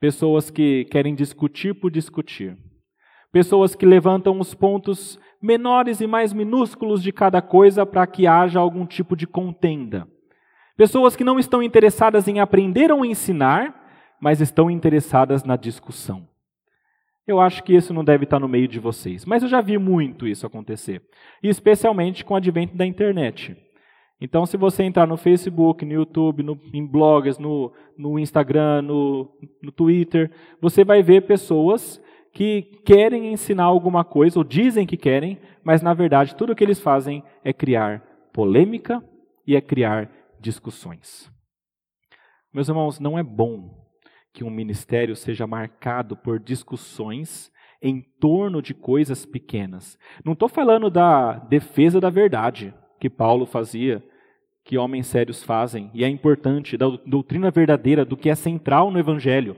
Pessoas 0.02 0.50
que 0.50 0.84
querem 0.92 1.16
discutir 1.16 1.74
por 1.74 1.90
discutir. 1.90 2.58
Pessoas 3.32 3.74
que 3.74 3.86
levantam 3.86 4.38
os 4.40 4.54
pontos 4.54 5.18
menores 5.42 6.02
e 6.02 6.08
mais 6.08 6.34
minúsculos 6.34 7.02
de 7.02 7.12
cada 7.14 7.42
coisa 7.42 7.86
para 7.86 8.06
que 8.06 8.28
haja 8.28 8.60
algum 8.60 8.86
tipo 8.86 9.16
de 9.16 9.26
contenda. 9.26 10.06
Pessoas 10.78 11.16
que 11.16 11.24
não 11.24 11.40
estão 11.40 11.64
interessadas 11.64 12.28
em 12.28 12.40
aprender 12.40 12.92
ou 12.92 13.06
ensinar, 13.06 13.74
mas 14.20 14.42
estão 14.42 14.70
interessadas 14.70 15.44
na 15.44 15.56
discussão. 15.56 16.28
Eu 17.28 17.40
acho 17.40 17.64
que 17.64 17.74
isso 17.74 17.94
não 17.94 18.04
deve 18.04 18.26
estar 18.26 18.40
no 18.40 18.48
meio 18.48 18.68
de 18.68 18.80
vocês. 18.80 19.26
Mas 19.26 19.42
eu 19.42 19.50
já 19.50 19.62
vi 19.62 19.78
muito 19.78 20.28
isso 20.28 20.46
acontecer. 20.46 21.02
E 21.42 21.48
especialmente 21.48 22.24
com 22.24 22.34
o 22.34 22.38
advento 22.38 22.76
da 22.76 22.86
internet. 22.86 23.58
Então, 24.22 24.46
se 24.46 24.56
você 24.56 24.84
entrar 24.84 25.08
no 25.08 25.18
Facebook, 25.18 25.84
no 25.84 25.94
YouTube, 25.94 26.44
no, 26.44 26.60
em 26.74 26.86
blogs, 26.86 27.38
no, 27.38 27.74
no 27.98 28.18
Instagram, 28.20 28.84
no, 28.84 29.30
no 29.62 29.72
Twitter, 29.72 30.32
você 30.62 30.86
vai 30.86 31.02
ver 31.02 31.22
pessoas 31.22 32.02
que 32.32 32.64
querem 32.86 33.32
ensinar 33.32 33.64
alguma 33.64 34.04
coisa, 34.04 34.38
ou 34.38 34.44
dizem 34.44 34.86
que 34.86 34.98
querem, 34.98 35.40
mas 35.64 35.82
na 35.82 35.94
verdade 35.94 36.36
tudo 36.36 36.52
o 36.52 36.56
que 36.56 36.64
eles 36.66 36.82
fazem 36.82 37.24
é 37.46 37.54
criar 37.54 38.04
polêmica 38.34 39.02
e 39.48 39.56
é 39.56 39.62
criar 39.62 40.10
discussões. 40.46 41.32
Meus 42.54 42.70
irmãos, 42.70 43.00
não 43.00 43.18
é 43.18 43.24
bom 43.24 43.84
que 44.32 44.44
um 44.44 44.50
ministério 44.52 45.16
seja 45.16 45.48
marcado 45.48 46.16
por 46.16 46.40
discussões 46.40 47.52
em 47.82 48.00
torno 48.20 48.62
de 48.62 48.74
coisas 48.74 49.26
pequenas. 49.26 49.98
Não 50.24 50.34
estou 50.34 50.48
falando 50.48 50.90
da 50.90 51.34
defesa 51.34 52.00
da 52.00 52.12
verdade 52.12 52.74
que 53.00 53.10
Paulo 53.10 53.48
fazia, 53.48 54.04
que 54.64 54.78
homens 54.78 55.08
sérios 55.08 55.44
fazem, 55.44 55.90
e 55.96 56.04
é 56.04 56.08
importante, 56.08 56.78
da 56.78 56.88
doutrina 57.06 57.50
verdadeira, 57.50 58.06
do 58.06 58.16
que 58.16 58.30
é 58.30 58.36
central 58.36 58.92
no 58.92 59.00
Evangelho. 59.00 59.58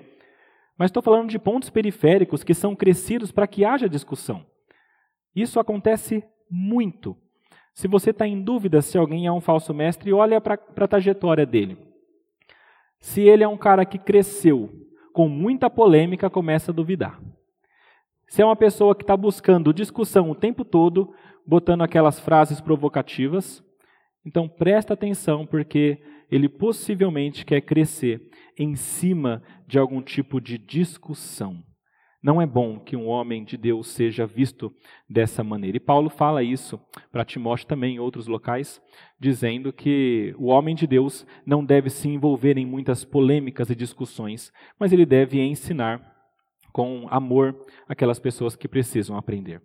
Mas 0.78 0.89
estou 0.89 1.04
falando 1.04 1.30
de 1.30 1.38
pontos 1.38 1.69
periféricos 1.69 2.45
que 2.45 2.54
são 2.54 2.76
crescidos 2.76 3.32
para 3.32 3.47
que 3.47 3.65
haja 3.65 3.89
discussão. 3.89 4.45
Isso 5.36 5.60
acontece 5.60 6.23
muito. 6.50 7.15
Se 7.78 7.88
você 7.88 8.10
está 8.10 8.28
em 8.28 8.42
dúvida 8.42 8.82
se 8.82 8.98
alguém 8.98 9.28
é 9.28 9.32
um 9.32 9.40
falso 9.40 9.72
mestre, 9.72 10.12
olha 10.12 10.42
para 10.42 10.56
a 10.56 10.88
trajetória 10.88 11.46
dele. 11.46 11.78
Se 13.00 13.22
ele 13.22 13.44
é 13.44 13.48
um 13.48 13.56
cara 13.56 13.86
que 13.86 14.00
cresceu 14.00 14.72
com 15.13 15.30
muita 15.30 15.70
polêmica, 15.70 16.28
começa 16.28 16.72
a 16.72 16.74
duvidar. 16.74 17.22
Se 18.28 18.42
é 18.42 18.46
uma 18.46 18.56
pessoa 18.56 18.96
que 18.96 19.04
está 19.04 19.16
buscando 19.16 19.72
discussão 19.72 20.32
o 20.32 20.34
tempo 20.34 20.66
todo, 20.66 21.13
botando 21.46 21.84
aquelas 21.84 22.20
frases 22.20 22.60
provocativas, 22.60 23.63
então 24.26 24.50
presta 24.50 24.96
atenção, 24.96 25.46
porque 25.46 26.02
ele 26.32 26.50
possivelmente 26.50 27.46
quer 27.46 27.62
crescer 27.62 28.28
em 28.58 28.76
cima 28.76 29.44
de 29.68 29.78
algum 29.78 30.02
tipo 30.02 30.42
de 30.42 30.58
discussão. 30.58 31.63
Não 32.22 32.42
é 32.42 32.46
bom 32.46 32.80
que 32.80 32.96
um 32.96 33.08
homem 33.08 33.44
de 33.44 33.56
Deus 33.56 33.88
seja 33.90 34.26
visto 34.26 34.74
dessa 35.08 35.44
maneira. 35.44 35.78
E 35.78 35.80
Paulo 35.80 36.10
fala 36.10 36.42
isso 36.42 36.80
para 37.12 37.24
Timóteo 37.24 37.68
também 37.68 37.96
em 37.96 38.00
outros 38.00 38.28
locais, 38.28 38.82
dizendo 39.20 39.72
que 39.72 40.34
o 40.38 40.48
homem 40.48 40.76
de 40.76 40.88
Deus 40.88 41.26
não 41.46 41.64
deve 41.64 41.90
se 41.90 42.10
envolver 42.10 42.58
em 42.58 42.66
muitas 42.66 43.06
polêmicas 43.06 43.70
e 43.70 43.76
discussões, 43.76 44.52
mas 44.80 44.92
ele 44.92 45.06
deve 45.06 45.40
ensinar 45.40 46.16
com 46.74 47.08
amor 47.10 47.56
aquelas 47.88 48.20
pessoas 48.20 48.56
que 48.56 48.68
precisam 48.68 49.16
aprender. 49.16 49.62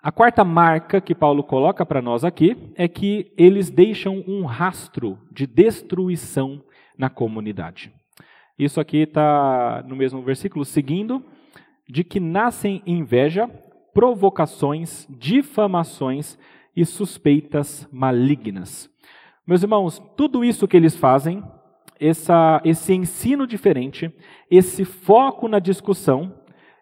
A 0.00 0.12
quarta 0.12 0.44
marca 0.44 1.00
que 1.00 1.14
Paulo 1.14 1.42
coloca 1.42 1.84
para 1.84 2.00
nós 2.00 2.24
aqui 2.24 2.56
é 2.76 2.86
que 2.86 3.32
eles 3.36 3.68
deixam 3.68 4.24
um 4.26 4.44
rastro 4.44 5.18
de 5.32 5.46
destruição 5.46 6.64
na 6.96 7.10
comunidade. 7.10 7.92
Isso 8.58 8.80
aqui 8.80 8.98
está 8.98 9.84
no 9.86 9.94
mesmo 9.94 10.20
versículo, 10.22 10.64
seguindo, 10.64 11.24
de 11.88 12.02
que 12.02 12.18
nascem 12.18 12.82
inveja, 12.86 13.48
provocações, 13.94 15.06
difamações 15.08 16.38
e 16.74 16.84
suspeitas 16.84 17.88
malignas. 17.92 18.90
Meus 19.46 19.62
irmãos, 19.62 20.02
tudo 20.16 20.44
isso 20.44 20.68
que 20.68 20.76
eles 20.76 20.96
fazem, 20.96 21.42
essa, 22.00 22.60
esse 22.64 22.92
ensino 22.92 23.46
diferente, 23.46 24.12
esse 24.50 24.84
foco 24.84 25.48
na 25.48 25.58
discussão, 25.58 26.34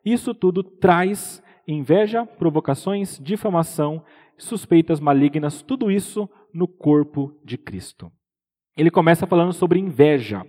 isso 0.05 0.35
tudo 0.35 0.63
traz 0.63 1.43
inveja, 1.67 2.25
provocações, 2.25 3.19
difamação, 3.23 4.03
suspeitas 4.39 5.01
malignas, 5.01 5.63
tudo 5.63 5.91
isso 5.91 6.29
no 6.53 6.69
corpo 6.69 7.39
de 7.45 7.57
Cristo. 7.59 8.11
Ele 8.77 8.91
começa 8.91 9.27
falando 9.27 9.53
sobre 9.53 9.79
inveja. 9.79 10.45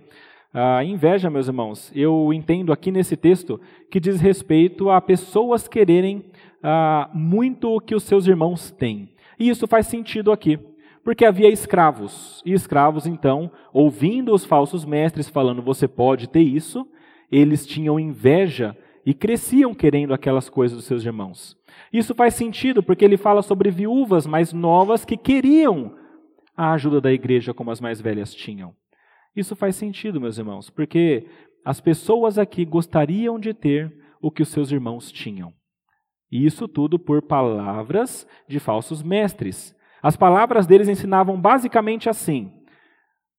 A 0.52 0.82
inveja, 0.82 1.28
meus 1.28 1.46
irmãos, 1.46 1.92
eu 1.94 2.32
entendo 2.32 2.72
aqui 2.72 2.90
nesse 2.90 3.16
texto 3.16 3.60
que 3.90 4.00
diz 4.00 4.18
respeito 4.18 4.88
a 4.88 4.98
pessoas 4.98 5.68
quererem 5.68 6.24
ah, 6.62 7.10
muito 7.12 7.68
o 7.68 7.80
que 7.80 7.94
os 7.94 8.02
seus 8.02 8.26
irmãos 8.26 8.70
têm. 8.70 9.12
E 9.38 9.50
isso 9.50 9.66
faz 9.66 9.86
sentido 9.86 10.32
aqui, 10.32 10.58
porque 11.04 11.26
havia 11.26 11.50
escravos. 11.50 12.42
E 12.46 12.54
escravos, 12.54 13.06
então, 13.06 13.50
ouvindo 13.74 14.32
os 14.32 14.46
falsos 14.46 14.86
mestres 14.86 15.28
falando 15.28 15.60
você 15.60 15.86
pode 15.86 16.28
ter 16.30 16.42
isso, 16.42 16.88
eles 17.30 17.66
tinham 17.66 18.00
inveja 18.00 18.74
e 19.04 19.12
cresciam 19.12 19.74
querendo 19.74 20.14
aquelas 20.14 20.48
coisas 20.48 20.78
dos 20.78 20.86
seus 20.86 21.04
irmãos. 21.04 21.58
Isso 21.92 22.14
faz 22.14 22.32
sentido 22.32 22.82
porque 22.82 23.04
ele 23.04 23.18
fala 23.18 23.42
sobre 23.42 23.70
viúvas 23.70 24.26
mais 24.26 24.54
novas 24.54 25.04
que 25.04 25.16
queriam 25.16 25.94
a 26.56 26.72
ajuda 26.72 27.02
da 27.02 27.12
igreja 27.12 27.52
como 27.52 27.70
as 27.70 27.82
mais 27.82 28.00
velhas 28.00 28.34
tinham. 28.34 28.74
Isso 29.34 29.54
faz 29.54 29.76
sentido, 29.76 30.20
meus 30.20 30.38
irmãos, 30.38 30.70
porque 30.70 31.28
as 31.64 31.80
pessoas 31.80 32.38
aqui 32.38 32.64
gostariam 32.64 33.38
de 33.38 33.52
ter 33.52 33.94
o 34.20 34.30
que 34.30 34.42
os 34.42 34.48
seus 34.48 34.72
irmãos 34.72 35.12
tinham. 35.12 35.52
E 36.30 36.44
isso 36.44 36.68
tudo 36.68 36.98
por 36.98 37.22
palavras 37.22 38.26
de 38.48 38.58
falsos 38.58 39.02
mestres. 39.02 39.74
As 40.02 40.16
palavras 40.16 40.66
deles 40.66 40.88
ensinavam 40.88 41.40
basicamente 41.40 42.08
assim: 42.08 42.52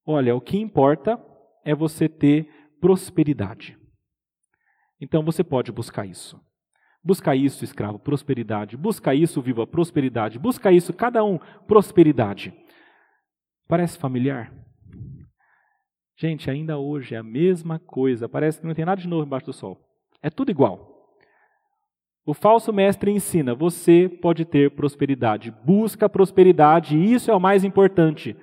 olha, 0.06 0.36
o 0.36 0.41
que 0.41 0.58
importa 0.58 1.23
é 1.63 1.75
você 1.75 2.10
ter 2.10 2.49
prosperidade. 2.80 3.78
Então 4.99 5.23
você 5.23 5.43
pode 5.43 5.71
buscar 5.71 6.06
isso. 6.06 6.39
Busca 7.04 7.36
isso, 7.36 7.63
escravo, 7.63 7.97
prosperidade. 7.97 8.75
Busca 8.75 9.15
isso, 9.15 9.41
viva 9.41 9.65
prosperidade. 9.65 10.38
Busca 10.38 10.71
isso, 10.71 10.93
cada 10.93 11.23
um, 11.23 11.39
prosperidade. 11.67 12.54
Parece 13.67 13.97
familiar? 13.97 14.54
Gente, 16.21 16.51
ainda 16.51 16.77
hoje 16.77 17.15
é 17.15 17.17
a 17.17 17.23
mesma 17.23 17.79
coisa. 17.79 18.27
Parece 18.27 18.60
que 18.60 18.67
não 18.67 18.73
tem 18.73 18.84
nada 18.84 19.01
de 19.01 19.08
novo 19.08 19.25
embaixo 19.25 19.45
do 19.45 19.53
sol. 19.53 19.79
É 20.21 20.29
tudo 20.29 20.51
igual. 20.51 21.08
O 22.25 22.34
falso 22.34 22.73
mestre 22.73 23.10
ensina: 23.10 23.55
você 23.55 24.10
pode 24.21 24.43
ter 24.43 24.71
prosperidade. 24.71 25.53
Busca 25.63 26.10
prosperidade, 26.10 26.97
e 26.97 27.13
isso 27.13 27.32
é 27.32 27.34
o 27.34 27.39
mais 27.39 27.63
importante. 27.63 28.36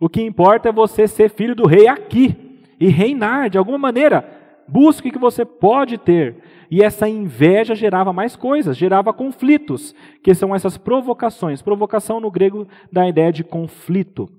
O 0.00 0.08
que 0.08 0.22
importa 0.22 0.70
é 0.70 0.72
você 0.72 1.06
ser 1.06 1.28
filho 1.28 1.54
do 1.54 1.66
rei 1.66 1.86
aqui 1.86 2.64
e 2.80 2.88
reinar 2.88 3.50
de 3.50 3.58
alguma 3.58 3.76
maneira. 3.76 4.64
Busque 4.66 5.10
o 5.10 5.12
que 5.12 5.18
você 5.18 5.44
pode 5.44 5.98
ter. 5.98 6.36
E 6.70 6.82
essa 6.82 7.06
inveja 7.06 7.74
gerava 7.74 8.14
mais 8.14 8.34
coisas, 8.34 8.78
gerava 8.78 9.12
conflitos, 9.12 9.94
que 10.24 10.34
são 10.34 10.54
essas 10.54 10.78
provocações. 10.78 11.60
Provocação 11.60 12.18
no 12.18 12.30
grego 12.30 12.66
dá 12.90 13.02
a 13.02 13.08
ideia 13.10 13.30
de 13.30 13.44
conflito. 13.44 14.37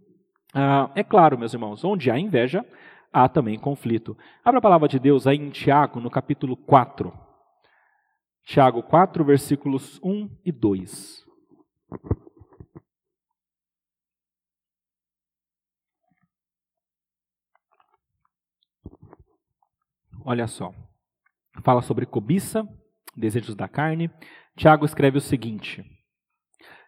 Ah, 0.53 0.89
é 0.95 1.03
claro, 1.03 1.37
meus 1.37 1.53
irmãos, 1.53 1.83
onde 1.83 2.09
há 2.09 2.17
inveja, 2.17 2.65
há 3.13 3.29
também 3.29 3.59
conflito. 3.59 4.17
Abra 4.43 4.59
a 4.59 4.61
palavra 4.61 4.87
de 4.87 4.99
Deus 4.99 5.27
aí 5.27 5.37
em 5.37 5.49
Tiago, 5.49 5.99
no 5.99 6.09
capítulo 6.09 6.57
4. 6.57 7.13
Tiago 8.43 8.81
4, 8.81 9.23
versículos 9.23 9.99
1 10.03 10.29
e 10.43 10.51
2. 10.51 11.23
Olha 20.25 20.47
só. 20.47 20.73
Fala 21.63 21.81
sobre 21.81 22.05
cobiça, 22.05 22.67
desejos 23.15 23.55
da 23.55 23.67
carne. 23.67 24.09
Tiago 24.55 24.85
escreve 24.85 25.17
o 25.17 25.21
seguinte: 25.21 25.83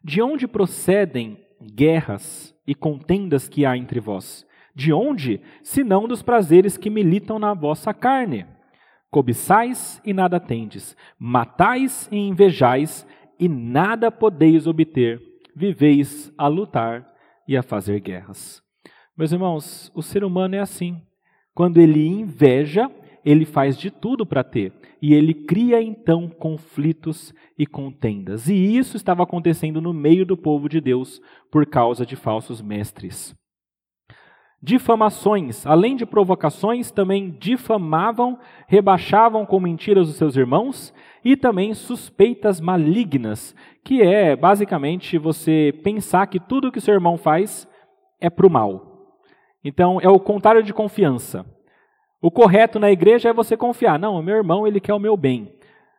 De 0.03 0.21
onde 0.21 0.47
procedem 0.47 1.45
guerras 1.61 2.50
e 2.65 2.75
contendas 2.75 3.47
que 3.47 3.65
há 3.65 3.75
entre 3.77 3.99
vós? 3.99 4.45
De 4.73 4.93
onde, 4.93 5.41
senão 5.63 6.07
dos 6.07 6.21
prazeres 6.21 6.77
que 6.77 6.89
militam 6.89 7.37
na 7.37 7.53
vossa 7.53 7.93
carne? 7.93 8.45
Cobiçais 9.09 10.01
e 10.05 10.13
nada 10.13 10.39
tendes, 10.39 10.95
matais 11.19 12.07
e 12.11 12.17
invejais 12.17 13.05
e 13.37 13.49
nada 13.49 14.09
podeis 14.09 14.67
obter, 14.67 15.21
viveis 15.55 16.31
a 16.37 16.47
lutar 16.47 17.11
e 17.47 17.57
a 17.57 17.63
fazer 17.63 17.99
guerras. 17.99 18.63
Meus 19.17 19.33
irmãos, 19.33 19.91
o 19.93 20.01
ser 20.01 20.23
humano 20.23 20.55
é 20.55 20.59
assim. 20.59 21.01
Quando 21.53 21.79
ele 21.79 22.07
inveja, 22.07 22.89
ele 23.23 23.45
faz 23.45 23.77
de 23.77 23.91
tudo 23.91 24.25
para 24.25 24.43
ter. 24.43 24.73
E 25.01 25.13
ele 25.13 25.33
cria 25.33 25.81
então 25.81 26.27
conflitos 26.27 27.33
e 27.57 27.65
contendas. 27.65 28.47
E 28.47 28.77
isso 28.77 28.97
estava 28.97 29.23
acontecendo 29.23 29.81
no 29.81 29.93
meio 29.93 30.25
do 30.25 30.37
povo 30.37 30.67
de 30.69 30.79
Deus 30.79 31.21
por 31.51 31.65
causa 31.65 32.05
de 32.05 32.15
falsos 32.15 32.61
mestres. 32.61 33.35
Difamações, 34.63 35.65
além 35.65 35.95
de 35.95 36.05
provocações, 36.05 36.91
também 36.91 37.35
difamavam, 37.39 38.37
rebaixavam 38.67 39.43
com 39.43 39.59
mentiras 39.59 40.07
os 40.07 40.15
seus 40.15 40.35
irmãos 40.35 40.93
e 41.25 41.35
também 41.35 41.73
suspeitas 41.73 42.61
malignas, 42.61 43.55
que 43.83 44.03
é 44.03 44.35
basicamente 44.35 45.17
você 45.17 45.73
pensar 45.83 46.27
que 46.27 46.39
tudo 46.39 46.71
que 46.71 46.79
seu 46.79 46.93
irmão 46.93 47.17
faz 47.17 47.67
é 48.19 48.29
para 48.29 48.45
o 48.45 48.51
mal. 48.51 49.17
Então 49.63 49.99
é 49.99 50.09
o 50.09 50.19
contrário 50.19 50.61
de 50.61 50.73
confiança. 50.73 51.43
O 52.21 52.29
correto 52.29 52.79
na 52.79 52.91
igreja 52.91 53.29
é 53.29 53.33
você 53.33 53.57
confiar. 53.57 53.97
Não, 53.97 54.21
meu 54.21 54.35
irmão, 54.35 54.67
ele 54.67 54.79
quer 54.79 54.93
o 54.93 54.99
meu 54.99 55.17
bem. 55.17 55.51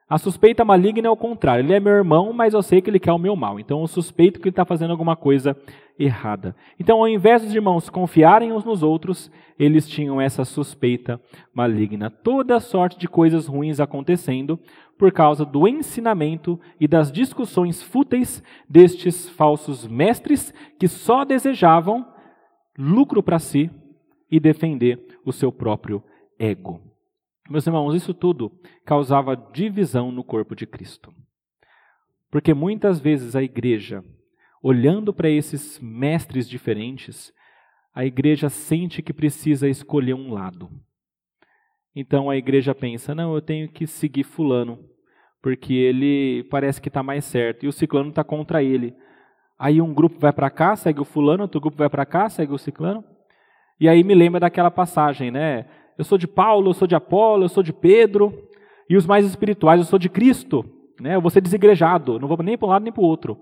A 0.08 0.18
suspeita 0.18 0.64
maligna 0.64 1.08
é 1.08 1.10
o 1.10 1.16
contrário. 1.16 1.64
Ele 1.64 1.72
é 1.72 1.80
meu 1.80 1.94
irmão, 1.94 2.32
mas 2.32 2.54
eu 2.54 2.62
sei 2.62 2.80
que 2.80 2.88
ele 2.88 3.00
quer 3.00 3.12
o 3.12 3.18
meu 3.18 3.34
mal. 3.34 3.58
Então 3.58 3.80
eu 3.80 3.86
suspeito 3.88 4.38
que 4.38 4.44
ele 4.44 4.52
está 4.52 4.64
fazendo 4.64 4.90
alguma 4.90 5.16
coisa 5.16 5.56
errada. 5.98 6.54
Então, 6.78 6.98
ao 6.98 7.08
invés 7.08 7.42
dos 7.42 7.54
irmãos 7.54 7.88
confiarem 7.88 8.52
uns 8.52 8.64
nos 8.64 8.82
outros, 8.82 9.32
eles 9.58 9.88
tinham 9.88 10.20
essa 10.20 10.44
suspeita 10.44 11.20
maligna. 11.52 12.08
Toda 12.08 12.60
sorte 12.60 12.98
de 12.98 13.08
coisas 13.08 13.46
ruins 13.46 13.80
acontecendo 13.80 14.60
por 14.98 15.10
causa 15.10 15.44
do 15.44 15.66
ensinamento 15.66 16.60
e 16.78 16.86
das 16.86 17.10
discussões 17.10 17.82
fúteis 17.82 18.42
destes 18.68 19.28
falsos 19.30 19.88
mestres 19.88 20.54
que 20.78 20.86
só 20.86 21.24
desejavam 21.24 22.06
lucro 22.78 23.22
para 23.22 23.38
si 23.38 23.70
e 24.30 24.38
defender 24.38 25.18
o 25.24 25.32
seu 25.32 25.50
próprio 25.50 26.02
ego. 26.42 26.80
Meus 27.48 27.66
irmãos, 27.66 27.94
isso 27.94 28.12
tudo 28.12 28.50
causava 28.84 29.36
divisão 29.36 30.10
no 30.10 30.24
corpo 30.24 30.56
de 30.56 30.66
Cristo. 30.66 31.14
Porque 32.30 32.52
muitas 32.52 32.98
vezes 32.98 33.36
a 33.36 33.42
igreja, 33.42 34.02
olhando 34.60 35.12
para 35.12 35.28
esses 35.28 35.78
mestres 35.78 36.48
diferentes, 36.48 37.32
a 37.94 38.04
igreja 38.04 38.48
sente 38.48 39.02
que 39.02 39.12
precisa 39.12 39.68
escolher 39.68 40.14
um 40.14 40.32
lado. 40.32 40.68
Então 41.94 42.28
a 42.28 42.36
igreja 42.36 42.74
pensa: 42.74 43.14
não, 43.14 43.34
eu 43.34 43.42
tenho 43.42 43.68
que 43.68 43.86
seguir 43.86 44.24
Fulano, 44.24 44.78
porque 45.40 45.74
ele 45.74 46.44
parece 46.50 46.80
que 46.80 46.88
está 46.88 47.02
mais 47.02 47.24
certo, 47.24 47.64
e 47.64 47.68
o 47.68 47.72
ciclano 47.72 48.08
está 48.08 48.24
contra 48.24 48.62
ele. 48.62 48.96
Aí 49.58 49.80
um 49.80 49.94
grupo 49.94 50.18
vai 50.18 50.32
para 50.32 50.50
cá, 50.50 50.74
segue 50.74 51.00
o 51.00 51.04
Fulano, 51.04 51.42
outro 51.44 51.60
grupo 51.60 51.76
vai 51.76 51.88
para 51.88 52.06
cá, 52.06 52.28
segue 52.28 52.52
o 52.52 52.58
ciclano. 52.58 53.04
E 53.78 53.88
aí 53.88 54.02
me 54.02 54.14
lembra 54.14 54.40
daquela 54.40 54.70
passagem, 54.70 55.30
né? 55.30 55.66
Eu 56.02 56.04
sou 56.04 56.18
de 56.18 56.26
Paulo, 56.26 56.70
eu 56.70 56.74
sou 56.74 56.88
de 56.88 56.96
Apolo, 56.96 57.44
eu 57.44 57.48
sou 57.48 57.62
de 57.62 57.72
Pedro, 57.72 58.48
e 58.90 58.96
os 58.96 59.06
mais 59.06 59.24
espirituais, 59.24 59.80
eu 59.80 59.86
sou 59.86 60.00
de 60.00 60.08
Cristo. 60.08 60.64
Né? 61.00 61.14
Eu 61.14 61.20
vou 61.20 61.30
ser 61.30 61.40
desigrejado, 61.40 62.18
não 62.18 62.26
vou 62.26 62.36
nem 62.42 62.58
para 62.58 62.66
um 62.66 62.70
lado 62.70 62.82
nem 62.82 62.92
para 62.92 63.00
o 63.00 63.06
outro. 63.06 63.38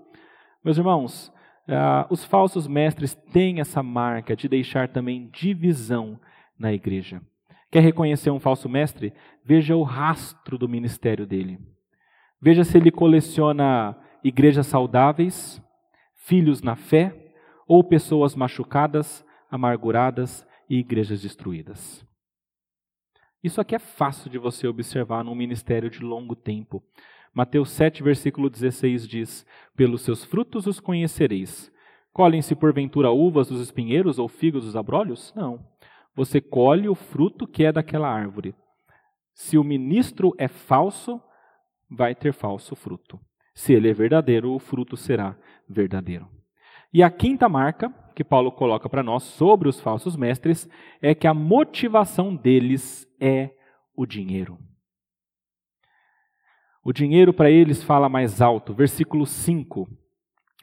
Meus 0.63 0.77
irmãos, 0.77 1.33
uh, 1.67 2.05
os 2.11 2.23
falsos 2.23 2.67
mestres 2.67 3.15
têm 3.33 3.59
essa 3.59 3.81
marca 3.81 4.35
de 4.35 4.47
deixar 4.47 4.89
também 4.89 5.27
divisão 5.33 6.19
na 6.55 6.71
igreja. 6.71 7.19
Quer 7.71 7.79
reconhecer 7.79 8.29
um 8.29 8.39
falso 8.39 8.69
mestre? 8.69 9.11
Veja 9.43 9.75
o 9.75 9.81
rastro 9.81 10.55
do 10.55 10.69
ministério 10.69 11.25
dele. 11.25 11.57
Veja 12.39 12.63
se 12.63 12.77
ele 12.77 12.91
coleciona 12.91 13.97
igrejas 14.23 14.67
saudáveis, 14.67 15.59
filhos 16.13 16.61
na 16.61 16.75
fé, 16.75 17.33
ou 17.67 17.83
pessoas 17.83 18.35
machucadas, 18.35 19.25
amarguradas 19.49 20.45
e 20.69 20.77
igrejas 20.77 21.23
destruídas. 21.23 22.05
Isso 23.43 23.59
aqui 23.59 23.75
é 23.75 23.79
fácil 23.79 24.29
de 24.29 24.37
você 24.37 24.67
observar 24.67 25.23
num 25.23 25.33
ministério 25.33 25.89
de 25.89 25.99
longo 25.99 26.35
tempo. 26.35 26.83
Mateus 27.33 27.71
7, 27.71 28.03
versículo 28.03 28.49
16 28.49 29.07
diz: 29.07 29.45
Pelos 29.75 30.01
seus 30.01 30.23
frutos 30.23 30.67
os 30.67 30.79
conhecereis. 30.79 31.71
Colhem-se 32.13 32.53
porventura 32.55 33.09
uvas 33.09 33.47
dos 33.47 33.61
espinheiros 33.61 34.19
ou 34.19 34.27
figos 34.27 34.65
dos 34.65 34.75
abrolhos? 34.75 35.33
Não. 35.35 35.65
Você 36.15 36.41
colhe 36.41 36.89
o 36.89 36.95
fruto 36.95 37.47
que 37.47 37.63
é 37.63 37.71
daquela 37.71 38.09
árvore. 38.09 38.53
Se 39.33 39.57
o 39.57 39.63
ministro 39.63 40.35
é 40.37 40.47
falso, 40.47 41.21
vai 41.89 42.13
ter 42.13 42.33
falso 42.33 42.75
fruto. 42.75 43.19
Se 43.55 43.73
ele 43.73 43.89
é 43.89 43.93
verdadeiro, 43.93 44.53
o 44.53 44.59
fruto 44.59 44.97
será 44.97 45.37
verdadeiro. 45.67 46.27
E 46.93 47.01
a 47.01 47.09
quinta 47.09 47.47
marca 47.47 47.93
que 48.13 48.23
Paulo 48.23 48.51
coloca 48.51 48.89
para 48.89 49.03
nós 49.03 49.23
sobre 49.23 49.67
os 49.67 49.79
falsos 49.79 50.15
mestres 50.15 50.69
é 51.01 51.15
que 51.15 51.27
a 51.27 51.33
motivação 51.33 52.35
deles 52.35 53.07
é 53.19 53.51
o 53.95 54.05
dinheiro. 54.05 54.57
O 56.83 56.91
dinheiro 56.91 57.33
para 57.33 57.51
eles 57.51 57.83
fala 57.83 58.09
mais 58.09 58.41
alto. 58.41 58.73
Versículo 58.73 59.25
5. 59.25 59.87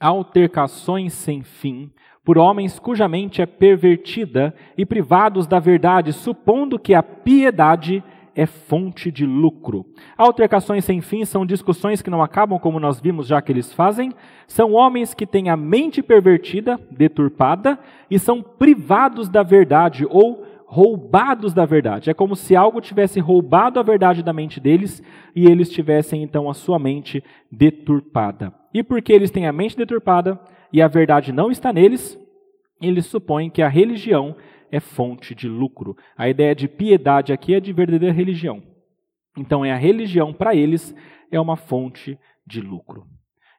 Altercações 0.01 1.13
sem 1.13 1.43
fim 1.43 1.93
por 2.29 2.37
homens 2.37 2.79
cuja 2.79 3.09
mente 3.09 3.41
é 3.41 3.47
pervertida 3.47 4.55
e 4.77 4.85
privados 4.85 5.47
da 5.47 5.59
verdade, 5.59 6.13
supondo 6.13 6.79
que 6.79 6.93
a 6.93 7.03
piedade 7.03 8.05
é 8.38 8.46
fonte 8.46 9.11
de 9.11 9.27
lucro. 9.27 9.85
Altercações 10.16 10.85
sem 10.85 11.01
fim 11.01 11.24
são 11.24 11.44
discussões 11.44 12.01
que 12.01 12.09
não 12.09 12.22
acabam, 12.22 12.57
como 12.57 12.79
nós 12.79 13.01
vimos 13.01 13.27
já 13.27 13.42
que 13.42 13.51
eles 13.51 13.72
fazem. 13.72 14.14
São 14.46 14.74
homens 14.74 15.12
que 15.12 15.27
têm 15.27 15.51
a 15.51 15.57
mente 15.57 16.01
pervertida, 16.01 16.79
deturpada, 16.88 17.77
e 18.09 18.16
são 18.16 18.40
privados 18.40 19.29
da 19.29 19.42
verdade 19.42 20.07
ou 20.09 20.46
roubados 20.66 21.53
da 21.53 21.66
verdade. 21.66 22.11
É 22.11 22.14
como 22.14 22.37
se 22.37 22.55
algo 22.55 22.81
tivesse 22.81 23.18
roubado 23.18 23.81
a 23.81 23.83
verdade 23.83 24.22
da 24.22 24.33
mente 24.33 24.61
deles 24.61 25.03
e 25.35 25.46
eles 25.46 25.68
tivessem 25.68 26.22
então 26.22 26.48
a 26.48 26.55
sua 26.55 26.79
mente 26.79 27.24
deturpada. 27.51 28.55
E 28.72 28.85
porque 28.85 29.12
eles 29.12 29.33
têm 29.33 29.48
a 29.48 29.53
mente 29.53 29.77
deturpada 29.77 30.38
e 30.72 30.81
a 30.81 30.87
verdade 30.87 31.33
não 31.33 31.51
está 31.51 31.72
neles, 31.72 32.16
eles 32.81 33.07
supõem 33.07 33.51
que 33.51 33.62
a 33.62 33.68
religião 33.68 34.37
é 34.70 34.81
fonte 34.81 35.35
de 35.35 35.48
lucro. 35.48 35.96
A 36.16 36.28
ideia 36.28 36.54
de 36.54 36.68
piedade 36.68 37.33
aqui 37.33 37.54
é 37.54 37.61
de 37.61 37.72
verdadeira 37.72 38.14
religião. 38.14 38.62
Então 39.37 39.64
é 39.64 39.72
a 39.72 39.76
religião 39.76 40.33
para 40.33 40.54
eles 40.54 40.94
é 41.31 41.40
uma 41.40 41.57
fonte 41.57 42.18
de 42.46 42.61
lucro. 42.61 43.07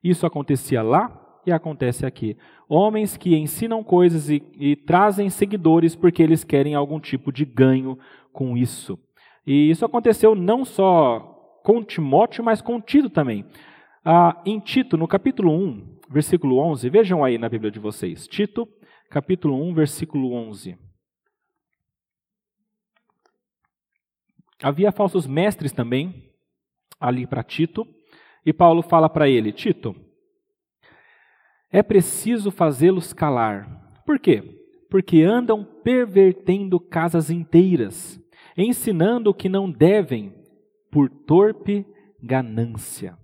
Isso 0.04 0.26
acontecia 0.26 0.82
lá 0.82 1.42
e 1.46 1.52
acontece 1.52 2.06
aqui. 2.06 2.38
Homens 2.68 3.18
que 3.18 3.36
ensinam 3.36 3.84
coisas 3.84 4.30
e, 4.30 4.44
e 4.58 4.76
trazem 4.76 5.30
seguidores 5.30 5.96
porque 5.96 6.22
eles 6.22 6.44
querem 6.44 6.76
algum 6.76 7.00
tipo 7.00 7.32
de 7.32 7.46
ganho 7.46 7.98
com 8.32 8.58
isso. 8.58 9.00
E 9.46 9.70
isso 9.70 9.86
aconteceu 9.86 10.36
não 10.36 10.64
só 10.64 11.60
com 11.64 11.84
Timóteo, 11.84 12.44
mas 12.44 12.62
com 12.62 12.80
Tito 12.80 13.10
também. 13.10 13.46
Ah, 14.04 14.42
em 14.46 14.60
Tito, 14.60 14.98
no 14.98 15.08
capítulo 15.08 15.52
1, 15.52 16.00
versículo 16.10 16.58
11, 16.58 16.90
vejam 16.90 17.24
aí 17.24 17.38
na 17.38 17.50
Bíblia 17.50 17.72
de 17.72 17.80
vocês. 17.80 18.28
Tito, 18.28 18.68
capítulo 19.10 19.62
1, 19.70 19.74
versículo 19.74 20.34
11. 20.34 20.78
Havia 24.62 24.92
falsos 24.92 25.26
mestres 25.26 25.72
também 25.72 26.32
ali 27.00 27.26
para 27.26 27.44
Tito, 27.44 27.88
e 28.46 28.52
Paulo 28.52 28.82
fala 28.82 29.10
para 29.10 29.30
ele: 29.30 29.52
Tito, 29.52 29.96
é 31.72 31.82
preciso 31.82 32.52
fazê-los 32.52 33.14
calar. 33.14 34.02
Por 34.06 34.20
quê? 34.20 34.44
Porque 34.90 35.22
andam 35.22 35.64
pervertendo 35.64 36.80
casas 36.80 37.30
inteiras, 37.30 38.20
ensinando 38.58 39.30
o 39.30 39.34
que 39.34 39.48
não 39.48 39.72
devem 39.72 40.34
por 40.92 41.10
torpe 41.10 41.86
ganância. 42.22 43.18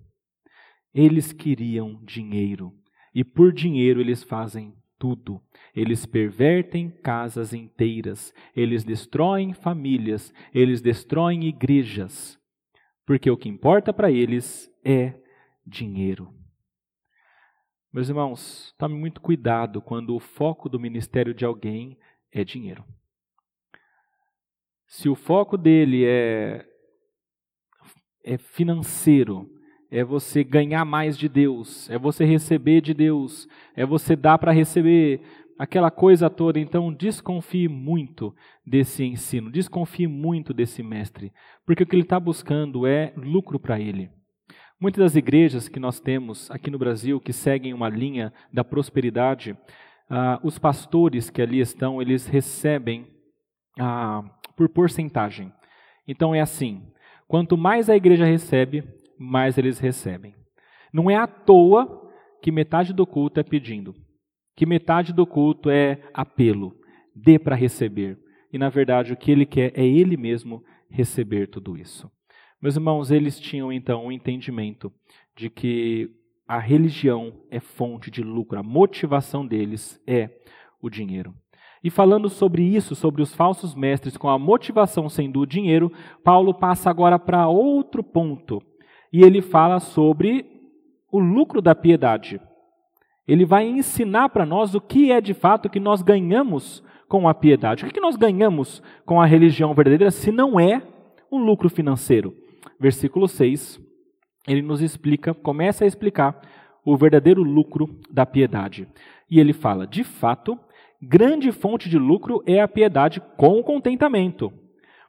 Eles 0.94 1.32
queriam 1.32 2.00
dinheiro, 2.04 2.72
e 3.14 3.24
por 3.24 3.52
dinheiro 3.52 4.00
eles 4.00 4.22
fazem 4.22 4.74
tudo. 4.98 5.40
Eles 5.74 6.06
pervertem 6.06 6.90
casas 6.90 7.52
inteiras, 7.52 8.34
eles 8.54 8.84
destroem 8.84 9.52
famílias, 9.52 10.32
eles 10.54 10.80
destroem 10.80 11.44
igrejas, 11.44 12.38
porque 13.04 13.30
o 13.30 13.36
que 13.36 13.48
importa 13.48 13.92
para 13.92 14.10
eles 14.10 14.70
é 14.84 15.14
dinheiro. 15.66 16.34
Meus 17.92 18.08
irmãos, 18.08 18.74
tome 18.76 18.94
muito 18.94 19.20
cuidado 19.20 19.80
quando 19.80 20.14
o 20.14 20.20
foco 20.20 20.68
do 20.68 20.78
ministério 20.78 21.32
de 21.32 21.44
alguém 21.44 21.98
é 22.30 22.44
dinheiro. 22.44 22.84
Se 24.86 25.08
o 25.08 25.14
foco 25.14 25.56
dele 25.56 26.04
é, 26.04 26.66
é 28.22 28.36
financeiro, 28.36 29.50
é 29.96 30.04
você 30.04 30.44
ganhar 30.44 30.84
mais 30.84 31.16
de 31.16 31.26
Deus, 31.26 31.88
é 31.88 31.98
você 31.98 32.22
receber 32.26 32.82
de 32.82 32.92
Deus, 32.92 33.48
é 33.74 33.86
você 33.86 34.14
dar 34.14 34.36
para 34.36 34.52
receber 34.52 35.22
aquela 35.58 35.90
coisa 35.90 36.28
toda. 36.28 36.60
Então, 36.60 36.92
desconfie 36.92 37.66
muito 37.66 38.34
desse 38.66 39.04
ensino, 39.04 39.50
desconfie 39.50 40.06
muito 40.06 40.52
desse 40.52 40.82
mestre, 40.82 41.32
porque 41.64 41.82
o 41.82 41.86
que 41.86 41.96
ele 41.96 42.02
está 42.02 42.20
buscando 42.20 42.86
é 42.86 43.14
lucro 43.16 43.58
para 43.58 43.80
ele. 43.80 44.10
Muitas 44.78 45.02
das 45.02 45.16
igrejas 45.16 45.66
que 45.66 45.80
nós 45.80 45.98
temos 45.98 46.50
aqui 46.50 46.70
no 46.70 46.78
Brasil 46.78 47.18
que 47.18 47.32
seguem 47.32 47.72
uma 47.72 47.88
linha 47.88 48.30
da 48.52 48.62
prosperidade, 48.62 49.56
ah, 50.10 50.38
os 50.42 50.58
pastores 50.58 51.30
que 51.30 51.40
ali 51.40 51.58
estão, 51.58 52.02
eles 52.02 52.26
recebem 52.26 53.06
ah, 53.80 54.22
por 54.54 54.68
porcentagem. 54.68 55.50
Então 56.06 56.34
é 56.34 56.42
assim: 56.42 56.82
quanto 57.26 57.56
mais 57.56 57.88
a 57.88 57.96
igreja 57.96 58.26
recebe, 58.26 58.84
mais 59.18 59.58
eles 59.58 59.78
recebem. 59.78 60.34
Não 60.92 61.10
é 61.10 61.16
à 61.16 61.26
toa 61.26 62.10
que 62.42 62.50
metade 62.50 62.92
do 62.92 63.06
culto 63.06 63.40
é 63.40 63.42
pedindo, 63.42 63.94
que 64.54 64.64
metade 64.64 65.12
do 65.12 65.26
culto 65.26 65.70
é 65.70 66.00
apelo, 66.14 66.76
dê 67.14 67.38
para 67.38 67.56
receber. 67.56 68.18
E 68.52 68.58
na 68.58 68.68
verdade 68.68 69.12
o 69.12 69.16
que 69.16 69.30
ele 69.30 69.44
quer 69.44 69.72
é 69.74 69.84
ele 69.84 70.16
mesmo 70.16 70.62
receber 70.88 71.48
tudo 71.48 71.76
isso. 71.76 72.10
Meus 72.60 72.76
irmãos, 72.76 73.10
eles 73.10 73.38
tinham 73.38 73.72
então 73.72 74.04
o 74.04 74.06
um 74.06 74.12
entendimento 74.12 74.92
de 75.36 75.50
que 75.50 76.10
a 76.48 76.58
religião 76.58 77.32
é 77.50 77.60
fonte 77.60 78.10
de 78.10 78.22
lucro, 78.22 78.58
a 78.58 78.62
motivação 78.62 79.46
deles 79.46 80.00
é 80.06 80.30
o 80.80 80.88
dinheiro. 80.88 81.34
E 81.82 81.90
falando 81.90 82.28
sobre 82.28 82.62
isso, 82.62 82.94
sobre 82.94 83.22
os 83.22 83.34
falsos 83.34 83.74
mestres 83.74 84.16
com 84.16 84.28
a 84.28 84.38
motivação 84.38 85.08
sendo 85.08 85.40
o 85.40 85.46
dinheiro, 85.46 85.92
Paulo 86.24 86.54
passa 86.54 86.88
agora 86.88 87.18
para 87.18 87.48
outro 87.48 88.02
ponto. 88.02 88.62
E 89.16 89.22
ele 89.22 89.40
fala 89.40 89.80
sobre 89.80 90.44
o 91.10 91.18
lucro 91.18 91.62
da 91.62 91.74
piedade. 91.74 92.38
Ele 93.26 93.46
vai 93.46 93.66
ensinar 93.66 94.28
para 94.28 94.44
nós 94.44 94.74
o 94.74 94.80
que 94.80 95.10
é 95.10 95.22
de 95.22 95.32
fato 95.32 95.70
que 95.70 95.80
nós 95.80 96.02
ganhamos 96.02 96.84
com 97.08 97.26
a 97.26 97.32
piedade. 97.32 97.86
O 97.86 97.88
que 97.88 97.98
nós 97.98 98.14
ganhamos 98.14 98.82
com 99.06 99.18
a 99.18 99.24
religião 99.24 99.72
verdadeira 99.72 100.10
se 100.10 100.30
não 100.30 100.60
é 100.60 100.82
o 101.30 101.38
lucro 101.38 101.70
financeiro? 101.70 102.34
versículo 102.78 103.26
6, 103.26 103.80
ele 104.46 104.60
nos 104.60 104.82
explica, 104.82 105.32
começa 105.32 105.84
a 105.84 105.86
explicar 105.86 106.38
o 106.84 106.94
verdadeiro 106.94 107.42
lucro 107.42 107.98
da 108.10 108.26
piedade. 108.26 108.86
E 109.30 109.40
ele 109.40 109.54
fala: 109.54 109.86
de 109.86 110.04
fato, 110.04 110.58
grande 111.00 111.50
fonte 111.52 111.88
de 111.88 111.96
lucro 111.96 112.42
é 112.46 112.60
a 112.60 112.68
piedade 112.68 113.22
com 113.38 113.62
contentamento. 113.62 114.52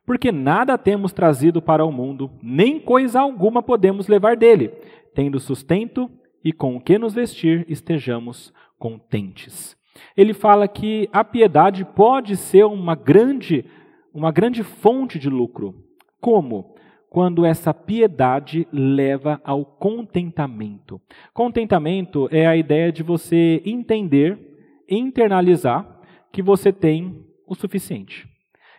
Porque 0.08 0.32
nada 0.32 0.78
temos 0.78 1.12
trazido 1.12 1.62
para 1.62 1.84
o 1.84 1.92
mundo, 1.92 2.32
nem 2.42 2.80
coisa 2.80 3.20
alguma 3.20 3.62
podemos 3.62 4.08
levar 4.08 4.38
dele. 4.38 4.70
Tendo 5.14 5.38
sustento 5.38 6.10
e 6.42 6.54
com 6.54 6.78
o 6.78 6.80
que 6.80 6.98
nos 6.98 7.14
vestir, 7.14 7.66
estejamos 7.68 8.54
contentes. 8.80 9.76
Ele 10.16 10.34
fala 10.34 10.66
que 10.66 11.10
a 11.12 11.26
piedade 11.26 11.84
pode 11.84 12.38
ser 12.38 12.64
uma 12.64 12.96
grande, 12.96 13.66
uma 14.14 14.32
grande 14.32 14.64
fonte 14.64 15.20
de 15.20 15.30
lucro 15.30 15.76
Como? 16.22 16.74
Quando 17.10 17.46
essa 17.46 17.74
piedade 17.74 18.66
leva 18.72 19.42
ao 19.44 19.66
contentamento. 19.66 21.02
Contentamento 21.34 22.30
é 22.32 22.48
a 22.48 22.56
ideia 22.56 22.94
de 22.94 23.04
você 23.04 23.62
entender, 23.66 24.40
internalizar 24.88 26.00
que 26.32 26.42
você 26.42 26.72
tem 26.72 27.26
o 27.46 27.54
suficiente. 27.56 28.37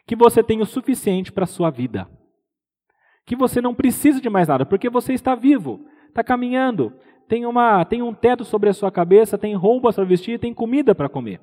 Que 0.08 0.16
você 0.16 0.42
tem 0.42 0.62
o 0.62 0.66
suficiente 0.66 1.30
para 1.30 1.44
a 1.44 1.46
sua 1.46 1.70
vida. 1.70 2.10
Que 3.26 3.36
você 3.36 3.60
não 3.60 3.74
precisa 3.74 4.20
de 4.20 4.30
mais 4.30 4.48
nada, 4.48 4.64
porque 4.64 4.88
você 4.88 5.12
está 5.12 5.34
vivo, 5.34 5.84
está 6.08 6.24
caminhando, 6.24 6.94
tem, 7.28 7.44
uma, 7.44 7.84
tem 7.84 8.00
um 8.00 8.14
teto 8.14 8.42
sobre 8.42 8.70
a 8.70 8.72
sua 8.72 8.90
cabeça, 8.90 9.36
tem 9.36 9.54
roupas 9.54 9.94
para 9.94 10.04
vestir, 10.04 10.40
tem 10.40 10.54
comida 10.54 10.94
para 10.94 11.10
comer. 11.10 11.42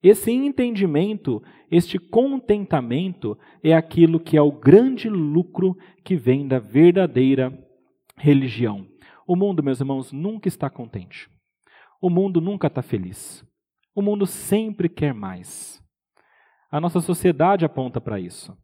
Esse 0.00 0.30
entendimento, 0.30 1.42
este 1.68 1.98
contentamento, 1.98 3.36
é 3.64 3.74
aquilo 3.74 4.20
que 4.20 4.36
é 4.36 4.40
o 4.40 4.52
grande 4.52 5.08
lucro 5.08 5.76
que 6.04 6.14
vem 6.14 6.46
da 6.46 6.60
verdadeira 6.60 7.52
religião. 8.16 8.86
O 9.26 9.34
mundo, 9.34 9.60
meus 9.60 9.80
irmãos, 9.80 10.12
nunca 10.12 10.46
está 10.46 10.70
contente. 10.70 11.28
O 12.00 12.08
mundo 12.08 12.40
nunca 12.40 12.68
está 12.68 12.80
feliz. 12.80 13.44
O 13.92 14.00
mundo 14.00 14.24
sempre 14.24 14.88
quer 14.88 15.12
mais. 15.12 15.84
A 16.76 16.80
nossa 16.80 17.00
sociedade 17.00 17.64
aponta 17.64 18.02
para 18.02 18.20
isso. 18.20 18.54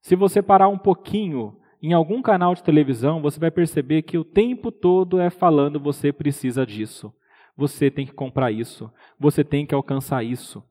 Se 0.00 0.14
você 0.14 0.40
parar 0.40 0.68
um 0.68 0.78
pouquinho 0.78 1.56
em 1.82 1.92
algum 1.92 2.22
canal 2.22 2.54
de 2.54 2.62
televisão, 2.62 3.20
você 3.20 3.40
vai 3.40 3.50
perceber 3.50 4.02
que 4.02 4.16
o 4.16 4.22
tempo 4.22 4.70
todo 4.70 5.18
é 5.18 5.28
falando: 5.28 5.80
você 5.80 6.12
precisa 6.12 6.64
disso, 6.64 7.12
você 7.56 7.90
tem 7.90 8.06
que 8.06 8.12
comprar 8.12 8.52
isso, 8.52 8.88
você 9.18 9.42
tem 9.42 9.66
que 9.66 9.74
alcançar 9.74 10.24
isso. 10.24 10.62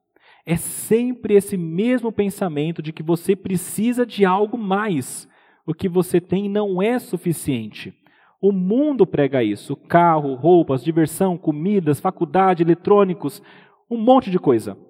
É 0.46 0.56
sempre 0.56 1.34
esse 1.34 1.58
mesmo 1.58 2.10
pensamento 2.10 2.82
de 2.82 2.94
que 2.94 3.04
você 3.04 3.36
precisa 3.36 4.06
de 4.06 4.24
algo 4.24 4.58
mais. 4.58 5.28
O 5.66 5.74
que 5.74 5.90
você 5.90 6.22
tem 6.22 6.48
não 6.48 6.82
é 6.82 7.00
suficiente. 7.00 7.94
O 8.42 8.54
mundo 8.54 9.06
prega 9.06 9.44
isso: 9.44 9.76
carro, 9.76 10.36
roupas, 10.36 10.86
diversão, 10.86 11.38
comidas, 11.38 12.00
faculdade, 12.00 12.64
eletrônicos, 12.64 13.44
um 13.92 13.98
monte 13.98 14.32
de 14.32 14.40
coisa. 14.40 14.87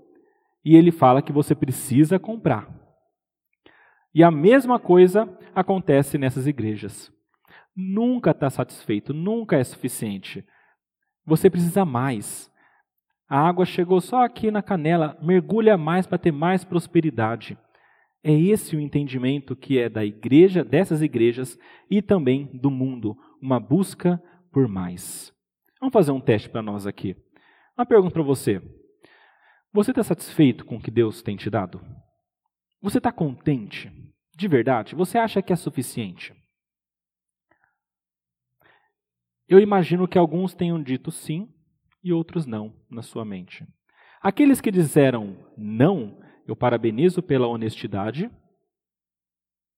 E 0.68 0.76
ele 0.76 0.92
fala 0.92 1.22
que 1.22 1.32
você 1.32 1.56
precisa 1.56 2.20
comprar. 2.20 2.70
E 4.14 4.22
a 4.22 4.30
mesma 4.30 4.78
coisa 4.78 5.26
acontece 5.56 6.18
nessas 6.18 6.46
igrejas. 6.46 7.10
Nunca 7.74 8.32
está 8.32 8.50
satisfeito, 8.50 9.14
nunca 9.14 9.56
é 9.56 9.64
suficiente. 9.64 10.46
Você 11.26 11.50
precisa 11.50 11.86
mais. 11.86 12.52
A 13.30 13.48
água 13.48 13.64
chegou 13.64 14.02
só 14.02 14.26
aqui 14.26 14.52
na 14.52 14.62
canela, 14.62 15.18
mergulha 15.22 15.78
mais 15.78 16.06
para 16.06 16.18
ter 16.18 16.34
mais 16.34 16.66
prosperidade. 16.66 17.58
É 18.22 18.34
esse 18.34 18.76
o 18.76 18.82
entendimento 18.82 19.56
que 19.56 19.80
é 19.80 19.88
da 19.88 20.04
igreja, 20.04 20.66
dessas 20.66 21.02
igrejas 21.02 21.58
e 21.90 22.02
também 22.02 22.46
do 22.54 22.70
mundo, 22.70 23.16
uma 23.42 23.58
busca 23.58 24.22
por 24.52 24.68
mais. 24.68 25.32
Vamos 25.80 25.94
fazer 25.94 26.12
um 26.12 26.20
teste 26.20 26.50
para 26.50 26.62
nós 26.62 26.86
aqui. 26.86 27.16
Uma 27.78 27.86
pergunta 27.86 28.12
para 28.12 28.24
você. 28.24 28.62
Você 29.78 29.92
está 29.92 30.04
satisfeito 30.04 30.66
com 30.66 30.78
o 30.78 30.82
que 30.82 30.90
Deus 30.90 31.22
tem 31.22 31.38
te 31.38 31.52
dado? 31.52 31.80
Você 32.82 32.98
está 32.98 33.12
contente? 33.12 33.92
De 34.36 34.48
verdade? 34.48 34.96
Você 34.96 35.20
acha 35.20 35.40
que 35.40 35.54
é 35.54 35.56
suficiente? 35.56 36.34
Eu 39.48 39.60
imagino 39.60 40.08
que 40.08 40.18
alguns 40.18 40.56
tenham 40.56 40.82
dito 40.82 41.12
sim 41.12 41.54
e 42.04 42.12
outros 42.12 42.48
não 42.48 42.76
na 42.90 43.04
sua 43.04 43.24
mente. 43.24 43.68
Aqueles 44.20 44.60
que 44.60 44.72
disseram 44.72 45.48
não, 45.56 46.20
eu 46.48 46.56
parabenizo 46.56 47.22
pela 47.22 47.46
honestidade 47.46 48.32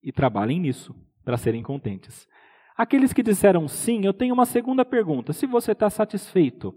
e 0.02 0.14
trabalhem 0.14 0.62
nisso 0.62 0.96
para 1.26 1.36
serem 1.36 1.62
contentes. 1.62 2.26
Aqueles 2.78 3.12
que 3.12 3.22
disseram 3.22 3.68
sim, 3.68 4.06
eu 4.06 4.14
tenho 4.14 4.34
uma 4.34 4.46
segunda 4.46 4.86
pergunta. 4.86 5.34
Se 5.34 5.46
você 5.46 5.74
está 5.74 5.90
satisfeito, 5.90 6.74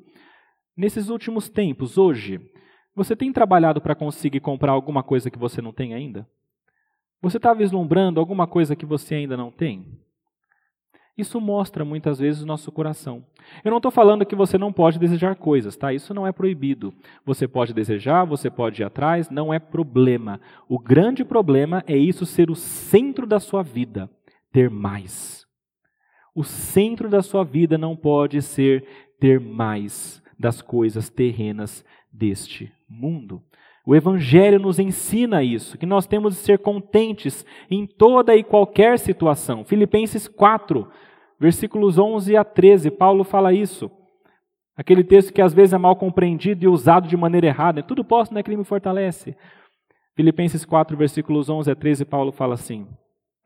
nesses 0.77 1.09
últimos 1.09 1.49
tempos, 1.49 1.97
hoje, 1.97 2.51
você 2.95 3.17
tem 3.17 3.33
trabalhado 3.33 3.81
para 3.81 3.95
conseguir 3.95 4.41
comprar 4.41 4.73
alguma 4.73 5.03
coisa 5.03 5.31
que 5.31 5.39
você 5.39 5.63
não 5.63 5.73
tem 5.73 5.95
ainda? 5.95 6.27
Você 7.21 7.37
está 7.37 7.55
vislumbrando 7.55 8.21
alguma 8.21 8.47
coisa 8.47 8.77
que 8.77 8.85
você 8.85 9.15
ainda 9.15 9.37
não 9.37 9.51
tem? 9.51 9.87
Isso 11.17 11.41
mostra 11.41 11.85
muitas 11.85 12.19
vezes 12.19 12.43
o 12.43 12.47
nosso 12.47 12.73
coração. 12.73 13.25
Eu 13.63 13.71
não 13.71 13.77
estou 13.77 13.93
falando 13.93 14.25
que 14.25 14.35
você 14.35 14.57
não 14.57 14.73
pode 14.73 14.99
desejar 14.99 15.37
coisas, 15.37 15.77
tá? 15.77 15.93
Isso 15.93 16.15
não 16.15 16.27
é 16.27 16.33
proibido. 16.33 16.93
Você 17.25 17.47
pode 17.47 17.75
desejar, 17.75 18.25
você 18.25 18.51
pode 18.51 18.83
ir 18.83 18.85
atrás, 18.85 19.29
não 19.29 19.53
é 19.53 19.59
problema. 19.59 20.41
O 20.69 20.79
grande 20.79 21.23
problema 21.23 21.85
é 21.87 21.97
isso 21.97 22.25
ser 22.25 22.51
o 22.51 22.57
centro 22.57 23.27
da 23.27 23.39
sua 23.39 23.63
vida, 23.63 24.09
ter 24.51 24.71
mais. 24.71 25.47
O 26.35 26.43
centro 26.43 27.11
da 27.11 27.23
sua 27.23 27.45
vida 27.45 27.77
não 27.77 27.95
pode 27.95 28.41
ser 28.41 28.85
ter 29.21 29.39
mais 29.39 30.23
das 30.39 30.63
coisas 30.63 31.11
terrenas 31.11 31.85
deste 32.13 32.73
mundo. 32.89 33.43
O 33.85 33.97
Evangelho 33.97 34.61
nos 34.61 34.79
ensina 34.79 35.43
isso, 35.43 35.77
que 35.77 35.87
nós 35.87 36.07
temos 36.07 36.35
de 36.35 36.41
ser 36.41 36.59
contentes 36.59 37.45
em 37.69 37.85
toda 37.85 38.37
e 38.37 38.45
qualquer 38.45 38.99
situação. 38.99 39.65
Filipenses 39.65 40.29
4, 40.29 40.89
versículos 41.39 41.99
11 41.99 42.37
a 42.37 42.45
13, 42.45 42.93
Paulo 42.93 43.25
fala 43.25 43.53
isso. 43.53 43.91
Aquele 44.77 45.03
texto 45.03 45.33
que 45.33 45.43
às 45.43 45.53
vezes 45.53 45.73
é 45.73 45.79
mal 45.79 45.97
compreendido 45.97 46.65
e 46.65 46.69
usado 46.69 47.09
de 47.09 47.17
maneira 47.17 47.49
errada. 47.49 47.83
Tudo 47.83 48.05
posso 48.05 48.33
naquele 48.33 48.57
que 48.57 48.61
me 48.61 48.65
fortalece. 48.65 49.37
Filipenses 50.15 50.65
4, 50.65 50.97
versículos 50.97 51.49
11 51.49 51.71
a 51.71 51.75
13, 51.75 52.05
Paulo 52.05 52.31
fala 52.31 52.55
assim: 52.55 52.87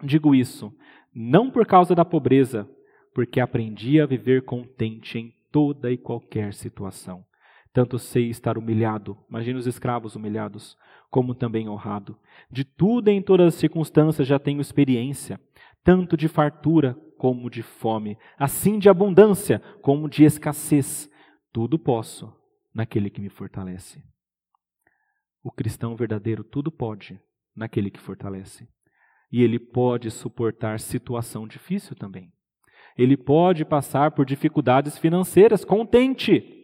Digo 0.03 0.35
isso, 0.35 0.73
não 1.15 1.51
por 1.51 1.67
causa 1.67 1.95
da 1.95 2.05
pobreza, 2.05 2.69
porque 3.15 3.41
aprendi 3.41 4.01
a 4.01 4.07
viver 4.07 4.43
contente 4.43 5.19
em 5.19 5.33
toda 5.51 5.91
e 5.91 5.97
qualquer 5.97 6.53
situação 6.53 7.25
tanto 7.77 7.99
sei 7.99 8.31
estar 8.31 8.57
humilhado, 8.57 9.19
imagine 9.29 9.59
os 9.59 9.67
escravos 9.67 10.17
humilhados, 10.17 10.79
como 11.11 11.35
também 11.35 11.69
honrado. 11.69 12.19
De 12.51 12.65
tudo 12.65 13.09
em 13.09 13.21
todas 13.21 13.49
as 13.49 13.55
circunstâncias 13.57 14.27
já 14.27 14.39
tenho 14.39 14.63
experiência, 14.63 15.39
tanto 15.85 16.17
de 16.17 16.27
fartura 16.27 16.95
como 17.19 17.51
de 17.51 17.63
fome, 17.63 18.17
assim 18.39 18.79
de 18.79 18.89
abundância 18.89 19.61
como 19.83 20.09
de 20.09 20.25
escassez. 20.25 21.11
Tudo 21.53 21.79
posso 21.79 22.35
naquele 22.75 23.11
que 23.11 23.21
me 23.21 23.29
fortalece. 23.29 24.03
O 25.45 25.53
cristão 25.53 25.95
verdadeiro 25.95 26.43
tudo 26.43 26.73
pode 26.73 27.21
naquele 27.55 27.91
que 27.91 28.01
fortalece. 28.01 28.67
E 29.31 29.43
ele 29.43 29.59
pode 29.59 30.11
suportar 30.11 30.81
situação 30.81 31.47
difícil 31.47 31.95
também. 31.95 32.33
Ele 32.97 33.19
pode 33.19 33.67
passar 33.67 34.13
por 34.13 34.25
dificuldades 34.25 34.97
financeiras 34.97 35.63
contente 35.63 36.56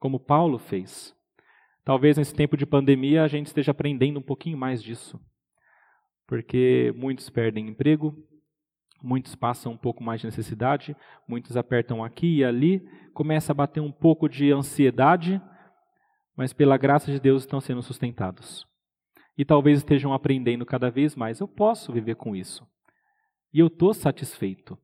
como 0.00 0.18
Paulo 0.18 0.58
fez. 0.58 1.14
Talvez 1.84 2.16
nesse 2.16 2.34
tempo 2.34 2.56
de 2.56 2.66
pandemia 2.66 3.22
a 3.22 3.28
gente 3.28 3.46
esteja 3.46 3.70
aprendendo 3.70 4.18
um 4.18 4.22
pouquinho 4.22 4.56
mais 4.56 4.82
disso, 4.82 5.20
porque 6.26 6.92
muitos 6.96 7.28
perdem 7.28 7.68
emprego, 7.68 8.16
muitos 9.02 9.34
passam 9.34 9.72
um 9.72 9.76
pouco 9.76 10.02
mais 10.02 10.20
de 10.20 10.26
necessidade, 10.26 10.96
muitos 11.28 11.56
apertam 11.56 12.02
aqui 12.02 12.38
e 12.38 12.44
ali, 12.44 12.80
começa 13.12 13.52
a 13.52 13.54
bater 13.54 13.80
um 13.80 13.92
pouco 13.92 14.28
de 14.28 14.50
ansiedade, 14.50 15.40
mas 16.36 16.52
pela 16.52 16.78
graça 16.78 17.12
de 17.12 17.20
Deus 17.20 17.42
estão 17.42 17.60
sendo 17.60 17.82
sustentados. 17.82 18.66
E 19.36 19.44
talvez 19.44 19.78
estejam 19.78 20.12
aprendendo 20.12 20.66
cada 20.66 20.90
vez 20.90 21.14
mais: 21.14 21.40
eu 21.40 21.48
posso 21.48 21.92
viver 21.92 22.16
com 22.16 22.34
isso. 22.36 22.66
E 23.52 23.58
eu 23.58 23.66
estou 23.66 23.92
satisfeito. 23.92 24.78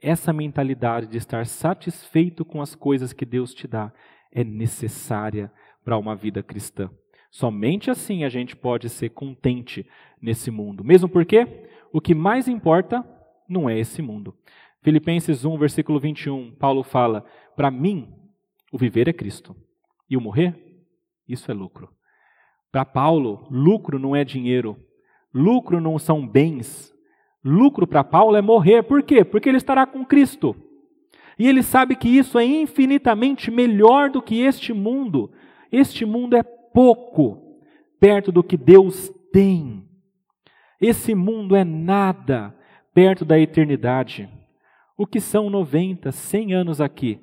Essa 0.00 0.32
mentalidade 0.32 1.06
de 1.06 1.18
estar 1.18 1.44
satisfeito 1.44 2.44
com 2.44 2.62
as 2.62 2.74
coisas 2.74 3.12
que 3.12 3.26
Deus 3.26 3.52
te 3.52 3.68
dá 3.68 3.92
é 4.32 4.44
necessária 4.44 5.52
para 5.84 5.98
uma 5.98 6.14
vida 6.14 6.42
cristã. 6.42 6.90
Somente 7.30 7.90
assim 7.90 8.24
a 8.24 8.28
gente 8.28 8.56
pode 8.56 8.88
ser 8.88 9.10
contente 9.10 9.86
nesse 10.20 10.50
mundo. 10.50 10.84
Mesmo 10.84 11.08
porque 11.08 11.66
o 11.92 12.00
que 12.00 12.14
mais 12.14 12.48
importa 12.48 13.04
não 13.48 13.68
é 13.68 13.78
esse 13.78 14.02
mundo. 14.02 14.34
Filipenses 14.82 15.44
1, 15.44 15.58
versículo 15.58 16.00
21, 16.00 16.52
Paulo 16.52 16.82
fala: 16.82 17.24
Para 17.54 17.70
mim, 17.70 18.12
o 18.72 18.78
viver 18.78 19.08
é 19.08 19.12
Cristo, 19.12 19.54
e 20.08 20.16
o 20.16 20.20
morrer, 20.20 20.56
isso 21.28 21.50
é 21.50 21.54
lucro. 21.54 21.90
Para 22.72 22.84
Paulo, 22.84 23.46
lucro 23.50 23.98
não 23.98 24.14
é 24.14 24.24
dinheiro, 24.24 24.76
lucro 25.34 25.80
não 25.80 25.98
são 25.98 26.26
bens. 26.26 26.90
Lucro 27.42 27.86
para 27.86 28.04
Paulo 28.04 28.36
é 28.36 28.42
morrer. 28.42 28.82
Por 28.82 29.02
quê? 29.02 29.24
Porque 29.24 29.48
ele 29.48 29.56
estará 29.56 29.86
com 29.86 30.04
Cristo. 30.04 30.54
E 31.38 31.46
ele 31.46 31.62
sabe 31.62 31.96
que 31.96 32.08
isso 32.08 32.38
é 32.38 32.44
infinitamente 32.44 33.50
melhor 33.50 34.10
do 34.10 34.20
que 34.20 34.40
este 34.40 34.72
mundo. 34.72 35.32
Este 35.72 36.04
mundo 36.04 36.36
é 36.36 36.42
pouco 36.42 37.58
perto 37.98 38.32
do 38.32 38.42
que 38.42 38.56
Deus 38.56 39.10
tem. 39.32 39.84
Esse 40.80 41.14
mundo 41.14 41.54
é 41.54 41.64
nada 41.64 42.56
perto 42.94 43.24
da 43.24 43.38
eternidade. 43.38 44.28
O 44.96 45.06
que 45.06 45.20
são 45.20 45.48
90, 45.48 46.10
100 46.10 46.54
anos 46.54 46.80
aqui, 46.80 47.20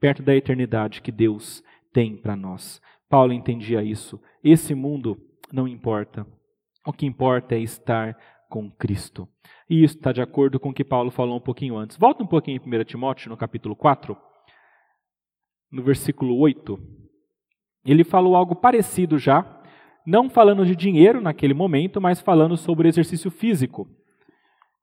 perto 0.00 0.22
da 0.22 0.34
eternidade 0.34 1.00
que 1.00 1.10
Deus 1.10 1.62
tem 1.92 2.16
para 2.16 2.36
nós? 2.36 2.80
Paulo 3.08 3.32
entendia 3.32 3.82
isso. 3.82 4.20
Esse 4.42 4.74
mundo 4.74 5.16
não 5.52 5.66
importa. 5.66 6.26
O 6.86 6.92
que 6.92 7.06
importa 7.06 7.54
é 7.54 7.60
estar 7.60 8.16
com 8.48 8.70
Cristo. 8.70 9.28
E 9.68 9.84
isso 9.84 9.96
está 9.96 10.12
de 10.12 10.22
acordo 10.22 10.58
com 10.58 10.70
o 10.70 10.74
que 10.74 10.84
Paulo 10.84 11.10
falou 11.10 11.36
um 11.36 11.40
pouquinho 11.40 11.76
antes. 11.76 11.96
Volta 11.96 12.22
um 12.22 12.26
pouquinho 12.26 12.60
em 12.64 12.80
1 12.80 12.84
Timóteo, 12.84 13.28
no 13.28 13.36
capítulo 13.36 13.76
4, 13.76 14.16
no 15.70 15.82
versículo 15.82 16.36
8. 16.38 16.78
Ele 17.84 18.04
falou 18.04 18.34
algo 18.34 18.56
parecido 18.56 19.18
já, 19.18 19.62
não 20.06 20.30
falando 20.30 20.64
de 20.64 20.74
dinheiro 20.74 21.20
naquele 21.20 21.54
momento, 21.54 22.00
mas 22.00 22.20
falando 22.20 22.56
sobre 22.56 22.88
exercício 22.88 23.30
físico. 23.30 23.88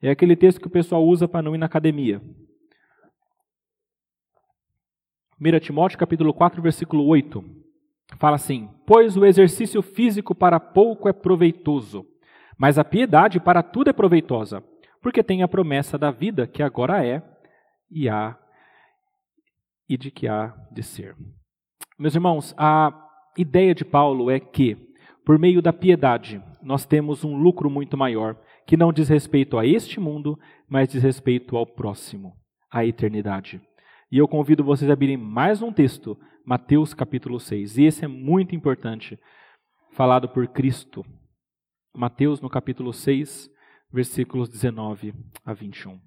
É 0.01 0.09
aquele 0.11 0.35
texto 0.35 0.61
que 0.61 0.67
o 0.67 0.71
pessoal 0.71 1.03
usa 1.03 1.27
para 1.27 1.41
não 1.41 1.55
ir 1.55 1.57
na 1.57 1.65
academia. 1.65 2.21
1 5.41 5.59
Timóteo 5.59 5.97
capítulo 5.97 6.33
4, 6.33 6.61
versículo 6.61 7.05
8. 7.05 7.43
Fala 8.17 8.35
assim: 8.35 8.69
Pois 8.85 9.17
o 9.17 9.25
exercício 9.25 9.81
físico 9.81 10.35
para 10.35 10.59
pouco 10.59 11.09
é 11.09 11.13
proveitoso, 11.13 12.05
mas 12.57 12.77
a 12.77 12.83
piedade 12.83 13.39
para 13.39 13.61
tudo 13.61 13.89
é 13.89 13.93
proveitosa, 13.93 14.63
porque 15.01 15.23
tem 15.23 15.43
a 15.43 15.47
promessa 15.47 15.97
da 15.97 16.11
vida 16.11 16.47
que 16.47 16.63
agora 16.63 17.05
é 17.05 17.21
e 17.91 18.09
há 18.09 18.37
e 19.87 19.97
de 19.97 20.09
que 20.09 20.27
há 20.27 20.55
de 20.71 20.81
ser. 20.81 21.15
Meus 21.97 22.15
irmãos, 22.15 22.53
a 22.57 22.91
ideia 23.37 23.73
de 23.75 23.85
Paulo 23.85 24.29
é 24.31 24.39
que, 24.39 24.77
por 25.23 25.37
meio 25.37 25.61
da 25.61 25.71
piedade, 25.71 26.41
nós 26.61 26.85
temos 26.85 27.23
um 27.23 27.35
lucro 27.35 27.69
muito 27.69 27.97
maior, 27.97 28.35
que 28.65 28.75
não 28.75 28.91
diz 28.91 29.07
respeito 29.07 29.57
a 29.57 29.65
este 29.65 29.99
mundo, 29.99 30.37
mas 30.67 30.89
diz 30.89 31.03
respeito 31.03 31.55
ao 31.55 31.65
próximo, 31.65 32.33
à 32.71 32.83
eternidade. 32.85 33.61
E 34.11 34.17
eu 34.17 34.27
convido 34.27 34.63
vocês 34.63 34.89
a 34.89 34.93
abrirem 34.93 35.17
mais 35.17 35.61
um 35.61 35.71
texto, 35.71 36.17
Mateus 36.45 36.93
capítulo 36.93 37.39
6. 37.39 37.77
E 37.77 37.85
esse 37.85 38.05
é 38.05 38.07
muito 38.07 38.55
importante, 38.55 39.19
falado 39.93 40.29
por 40.29 40.47
Cristo. 40.47 41.05
Mateus 41.95 42.41
no 42.41 42.49
capítulo 42.49 42.91
6, 42.91 43.49
versículos 43.89 44.49
19 44.49 45.13
a 45.45 45.53
21. 45.53 46.01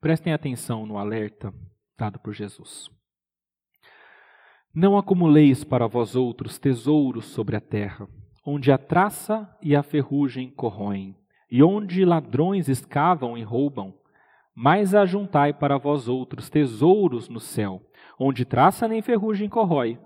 Prestem 0.00 0.32
atenção 0.32 0.86
no 0.86 0.96
alerta 0.96 1.52
dado 1.98 2.18
por 2.18 2.32
Jesus. 2.32 2.88
Não 4.74 4.96
acumuleis 4.96 5.62
para 5.62 5.86
vós 5.86 6.16
outros 6.16 6.58
tesouros 6.58 7.26
sobre 7.26 7.54
a 7.54 7.60
terra, 7.60 8.08
onde 8.46 8.72
a 8.72 8.78
traça 8.78 9.54
e 9.62 9.76
a 9.76 9.82
ferrugem 9.82 10.50
corroem, 10.50 11.14
e 11.50 11.62
onde 11.62 12.02
ladrões 12.02 12.66
escavam 12.66 13.36
e 13.36 13.42
roubam 13.42 14.02
mas 14.54 14.94
ajuntai 14.94 15.52
para 15.52 15.76
vós 15.76 16.08
outros 16.08 16.48
tesouros 16.48 17.28
no 17.28 17.40
céu, 17.40 17.82
onde 18.18 18.44
traça 18.44 18.86
nem 18.86 19.02
ferrugem 19.02 19.48
corrói, 19.48 19.98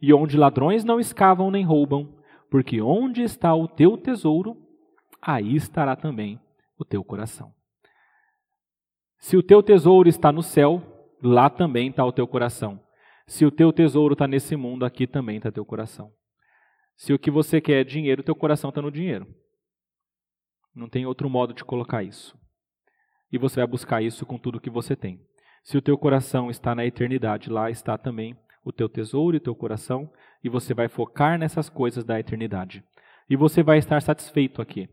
e 0.00 0.14
onde 0.14 0.38
ladrões 0.38 0.82
não 0.82 0.98
escavam 0.98 1.50
nem 1.50 1.64
roubam, 1.64 2.16
porque 2.50 2.80
onde 2.80 3.22
está 3.22 3.54
o 3.54 3.68
teu 3.68 3.98
tesouro, 3.98 4.56
aí 5.20 5.54
estará 5.54 5.94
também 5.94 6.40
o 6.78 6.84
teu 6.84 7.04
coração. 7.04 7.52
Se 9.18 9.36
o 9.36 9.42
teu 9.42 9.62
tesouro 9.62 10.08
está 10.08 10.32
no 10.32 10.42
céu, 10.42 10.82
lá 11.22 11.50
também 11.50 11.90
está 11.90 12.04
o 12.04 12.12
teu 12.12 12.26
coração. 12.26 12.80
Se 13.26 13.44
o 13.44 13.50
teu 13.50 13.70
tesouro 13.70 14.14
está 14.14 14.26
nesse 14.26 14.56
mundo, 14.56 14.84
aqui 14.86 15.06
também 15.06 15.36
está 15.36 15.52
teu 15.52 15.64
coração. 15.64 16.10
Se 16.96 17.12
o 17.12 17.18
que 17.18 17.30
você 17.30 17.60
quer 17.60 17.82
é 17.82 17.84
dinheiro, 17.84 18.22
teu 18.22 18.34
coração 18.34 18.70
está 18.70 18.80
no 18.80 18.90
dinheiro. 18.90 19.26
Não 20.74 20.88
tem 20.88 21.04
outro 21.04 21.28
modo 21.28 21.52
de 21.52 21.64
colocar 21.64 22.02
isso 22.02 22.39
e 23.32 23.38
você 23.38 23.60
vai 23.60 23.66
buscar 23.66 24.02
isso 24.02 24.26
com 24.26 24.38
tudo 24.38 24.60
que 24.60 24.70
você 24.70 24.96
tem. 24.96 25.20
Se 25.62 25.76
o 25.76 25.82
teu 25.82 25.96
coração 25.96 26.50
está 26.50 26.74
na 26.74 26.86
eternidade, 26.86 27.50
lá 27.50 27.70
está 27.70 27.98
também 27.98 28.36
o 28.64 28.72
teu 28.72 28.88
tesouro 28.88 29.36
e 29.36 29.38
o 29.38 29.42
teu 29.42 29.54
coração, 29.54 30.10
e 30.42 30.48
você 30.48 30.74
vai 30.74 30.88
focar 30.88 31.38
nessas 31.38 31.68
coisas 31.68 32.04
da 32.04 32.18
eternidade. 32.18 32.84
E 33.28 33.36
você 33.36 33.62
vai 33.62 33.78
estar 33.78 34.00
satisfeito 34.02 34.60
aqui, 34.60 34.88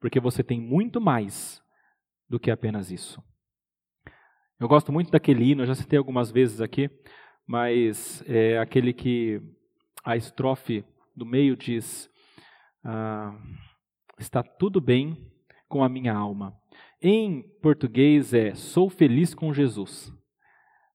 porque 0.00 0.18
você 0.18 0.42
tem 0.42 0.60
muito 0.60 1.00
mais 1.00 1.62
do 2.28 2.40
que 2.40 2.50
apenas 2.50 2.90
isso. 2.90 3.22
Eu 4.58 4.68
gosto 4.68 4.92
muito 4.92 5.10
daquele 5.10 5.50
hino, 5.50 5.62
eu 5.62 5.66
já 5.66 5.74
citei 5.74 5.98
algumas 5.98 6.30
vezes 6.30 6.60
aqui, 6.60 6.88
mas 7.46 8.22
é 8.28 8.58
aquele 8.58 8.92
que 8.92 9.40
a 10.04 10.16
estrofe 10.16 10.84
do 11.16 11.26
meio 11.26 11.56
diz: 11.56 12.08
ah, 12.84 13.36
Está 14.18 14.42
tudo 14.42 14.80
bem 14.80 15.30
com 15.68 15.82
a 15.82 15.88
minha 15.88 16.14
alma, 16.14 16.56
em 17.02 17.42
português 17.60 18.32
é 18.32 18.54
sou 18.54 18.88
feliz 18.88 19.34
com 19.34 19.52
Jesus, 19.52 20.12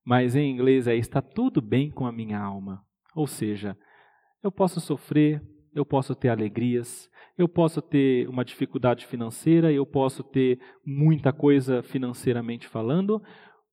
mas 0.05 0.35
em 0.35 0.49
inglês 0.49 0.87
é 0.87 0.95
está 0.95 1.21
tudo 1.21 1.61
bem 1.61 1.91
com 1.91 2.05
a 2.05 2.11
minha 2.11 2.39
alma. 2.39 2.81
Ou 3.13 3.27
seja, 3.27 3.77
eu 4.41 4.51
posso 4.51 4.79
sofrer, 4.79 5.41
eu 5.75 5.85
posso 5.85 6.15
ter 6.15 6.29
alegrias, 6.29 7.09
eu 7.37 7.49
posso 7.49 7.81
ter 7.81 8.27
uma 8.29 8.45
dificuldade 8.45 9.05
financeira, 9.05 9.71
eu 9.71 9.85
posso 9.85 10.23
ter 10.23 10.59
muita 10.85 11.33
coisa 11.33 11.83
financeiramente 11.83 12.67
falando, 12.67 13.21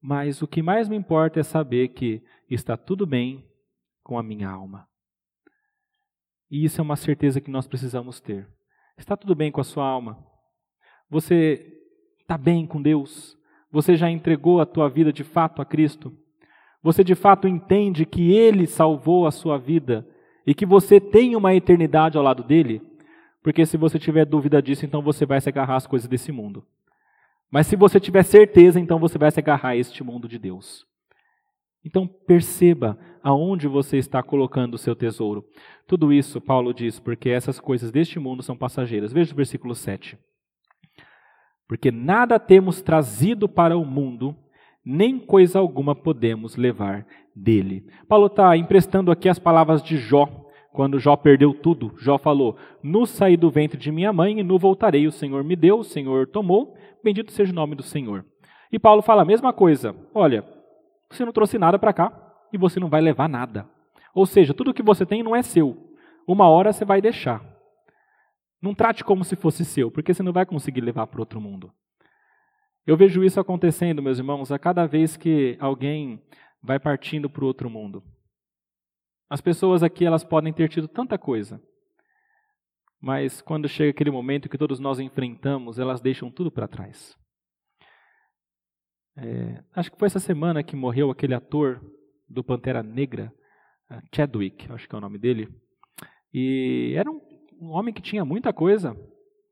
mas 0.01 0.43
o 0.43 0.49
que 0.49 0.61
mais 0.61 0.89
me 0.89 0.97
importa 0.97 1.39
é 1.39 1.43
saber 1.43 1.89
que 1.89 2.23
está 2.51 2.77
tudo 2.77 3.07
bem 3.07 3.49
com 4.03 4.19
a 4.19 4.23
minha 4.23 4.51
alma. 4.51 4.89
E 6.51 6.65
isso 6.65 6.81
é 6.81 6.83
uma 6.83 6.97
certeza 6.97 7.41
que 7.41 7.51
nós 7.51 7.67
precisamos 7.67 8.21
ter. 8.21 8.49
Está 8.99 9.17
tudo 9.17 9.35
bem 9.35 9.51
com 9.51 9.61
a 9.61 9.65
sua 9.65 9.87
alma? 9.87 10.19
Você 11.09 11.74
está 12.25 12.39
bem 12.39 12.67
com 12.67 12.81
Deus? 12.81 13.37
Você 13.71 13.97
já 13.97 14.11
entregou 14.11 14.61
a 14.61 14.67
tua 14.67 14.89
vida 14.89 15.13
de 15.13 15.23
fato 15.23 15.61
a 15.61 15.65
Cristo? 15.65 16.13
Você 16.83 17.05
de 17.05 17.15
fato 17.15 17.47
entende 17.47 18.07
que 18.07 18.33
Ele 18.33 18.67
salvou 18.67 19.27
a 19.27 19.31
sua 19.31 19.59
vida 19.59 20.07
e 20.47 20.55
que 20.55 20.67
você 20.67 21.01
tem 21.01 21.37
uma 21.37 21.55
eternidade 21.55 22.17
ao 22.17 22.25
lado 22.25 22.43
dele? 22.43 22.83
Porque 23.43 23.67
se 23.67 23.77
você 23.77 23.99
tiver 23.99 24.25
dúvida 24.25 24.63
disso, 24.63 24.87
então 24.87 25.03
você 25.03 25.27
vai 25.27 25.41
se 25.41 25.51
agarrar 25.51 25.77
às 25.77 25.87
coisas 25.87 26.09
desse 26.09 26.33
mundo. 26.33 26.65
Mas 27.51 27.67
se 27.67 27.77
você 27.77 28.01
tiver 28.01 28.23
certeza, 28.23 28.81
então 28.81 28.99
você 28.99 29.19
vai 29.19 29.31
se 29.31 29.39
agarrar 29.39 29.71
a 29.71 29.77
este 29.77 30.03
mundo 30.03 30.27
de 30.27 30.39
Deus. 30.39 30.87
Então 31.85 32.07
perceba 32.07 32.99
aonde 33.23 33.69
você 33.69 33.99
está 33.99 34.23
colocando 34.23 34.75
o 34.75 34.79
seu 34.79 34.97
tesouro. 34.97 35.45
Tudo 35.87 36.11
isso, 36.11 36.41
Paulo 36.41 36.73
diz, 36.73 36.99
porque 36.99 37.29
essas 37.29 37.61
coisas 37.61 37.93
deste 37.93 38.19
mundo 38.19 38.43
são 38.43 38.57
passageiras. 38.57 39.13
Veja 39.13 39.35
o 39.35 39.37
versículo 39.37 39.75
7 39.75 40.19
porque 41.69 41.91
nada 41.91 42.39
temos 42.39 42.83
trazido 42.83 43.49
para 43.49 43.77
o 43.77 43.85
mundo, 43.85 44.37
nem 44.85 45.19
coisa 45.19 45.59
alguma 45.59 45.95
podemos 45.95 46.57
levar 46.57 47.07
dele. 47.35 47.87
Paulo 48.09 48.27
está 48.27 48.57
emprestando 48.57 49.11
aqui 49.11 49.29
as 49.29 49.39
palavras 49.39 49.83
de 49.83 49.97
Jó, 49.97 50.29
quando 50.73 50.99
Jó 50.99 51.17
perdeu 51.17 51.55
tudo. 51.55 51.95
Jó 51.97 52.19
falou: 52.19 52.57
No 52.83 53.07
saí 53.07 53.37
do 53.37 53.51
ventre 53.51 53.79
de 53.79 53.91
minha 53.91 54.13
mãe 54.13 54.41
e 54.41 54.43
no 54.43 54.59
voltarei. 54.59 55.07
O 55.07 55.13
Senhor 55.13 55.43
me 55.45 55.57
deu, 55.57 55.79
o 55.79 55.85
Senhor 55.85 56.27
tomou. 56.27 56.77
Bendito 57.03 57.33
seja 57.33 57.53
o 57.53 57.55
nome 57.55 57.75
do 57.75 57.83
Senhor. 57.83 58.25
E 58.71 58.79
Paulo 58.79 59.01
fala 59.01 59.23
a 59.23 59.27
mesma 59.27 59.53
coisa: 59.53 59.95
Olha, 60.13 60.45
você 61.09 61.25
não 61.25 61.33
trouxe 61.33 61.59
nada 61.59 61.79
para 61.79 61.93
cá 61.93 62.13
e 62.53 62.59
você 62.59 62.81
não 62.81 62.89
vai 62.89 63.01
levar 63.01 63.29
nada. 63.29 63.67
Ou 64.15 64.27
seja, 64.27 64.53
tudo 64.53 64.75
que 64.75 64.83
você 64.83 65.07
tem 65.07 65.23
não 65.23 65.35
é 65.35 65.43
seu. 65.43 65.77
Uma 66.27 66.49
hora 66.49 66.73
você 66.73 66.85
vai 66.85 67.01
deixar. 67.01 67.54
Não 68.65 68.75
trate 68.75 69.05
como 69.05 69.23
se 69.27 69.37
fosse 69.37 69.63
seu, 69.63 69.91
porque 69.91 70.15
você 70.15 70.23
não 70.23 70.33
vai 70.33 70.47
conseguir 70.47 70.81
levar 70.81 71.07
para 71.07 71.21
outro 71.21 71.39
mundo. 71.39 71.71
Eu 72.87 72.97
vejo 72.97 73.23
isso 73.23 73.39
acontecendo, 73.39 74.03
meus 74.03 74.17
irmãos, 74.17 74.51
a 74.51 74.59
cada 74.59 74.87
vez 74.87 75.19
que 75.19 75.55
alguém 75.61 76.25
vai 76.63 76.81
partindo 76.81 77.29
para 77.29 77.45
o 77.45 77.47
outro 77.47 77.69
mundo. 77.69 78.03
As 79.29 79.43
pessoas 79.43 79.83
aqui 79.83 80.07
elas 80.07 80.25
podem 80.25 80.51
ter 80.51 80.71
tido 80.71 80.89
tanta 80.89 81.19
coisa, 81.19 81.63
mas 82.99 83.43
quando 83.43 83.69
chega 83.69 83.91
aquele 83.91 84.11
momento 84.11 84.49
que 84.49 84.57
todos 84.57 84.81
nós 84.81 84.99
enfrentamos, 84.99 85.79
elas 85.79 86.01
deixam 86.01 86.31
tudo 86.31 86.51
para 86.51 86.67
trás. 86.67 87.15
É, 89.15 89.63
acho 89.75 89.93
que 89.93 89.99
foi 89.99 90.07
essa 90.07 90.19
semana 90.19 90.63
que 90.63 90.75
morreu 90.75 91.11
aquele 91.11 91.35
ator 91.35 91.85
do 92.27 92.43
Pantera 92.43 92.83
Negra, 92.83 93.31
Chadwick, 94.15 94.73
acho 94.73 94.89
que 94.89 94.95
é 94.95 94.99
o 94.99 95.03
nome 95.03 95.19
dele. 95.19 95.55
E 96.33 96.95
era 96.97 97.11
um 97.11 97.34
um 97.65 97.71
homem 97.71 97.95
que 97.95 98.03
tinha 98.03 98.25
muita 98.25 98.53
coisa, 98.53 98.95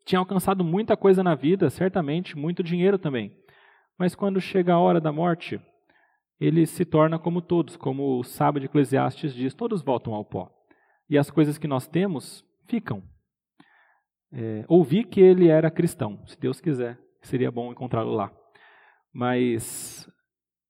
tinha 0.04 0.18
alcançado 0.18 0.62
muita 0.62 0.96
coisa 0.96 1.22
na 1.22 1.34
vida, 1.34 1.70
certamente, 1.70 2.36
muito 2.36 2.62
dinheiro 2.62 2.98
também. 2.98 3.34
Mas 3.98 4.14
quando 4.14 4.40
chega 4.40 4.74
a 4.74 4.78
hora 4.78 5.00
da 5.00 5.10
morte, 5.10 5.60
ele 6.38 6.66
se 6.66 6.84
torna 6.84 7.18
como 7.18 7.40
todos, 7.40 7.76
como 7.76 8.18
o 8.18 8.24
sábio 8.24 8.60
de 8.60 8.66
Eclesiastes 8.66 9.32
diz: 9.32 9.54
todos 9.54 9.82
voltam 9.82 10.12
ao 10.12 10.24
pó. 10.24 10.50
E 11.08 11.16
as 11.16 11.30
coisas 11.30 11.56
que 11.56 11.66
nós 11.66 11.86
temos 11.86 12.44
ficam. 12.66 13.02
É, 14.30 14.64
ouvi 14.68 15.04
que 15.04 15.20
ele 15.20 15.48
era 15.48 15.70
cristão, 15.70 16.22
se 16.26 16.38
Deus 16.38 16.60
quiser, 16.60 16.98
seria 17.20 17.50
bom 17.50 17.70
encontrá-lo 17.70 18.12
lá. 18.12 18.32
Mas 19.12 20.08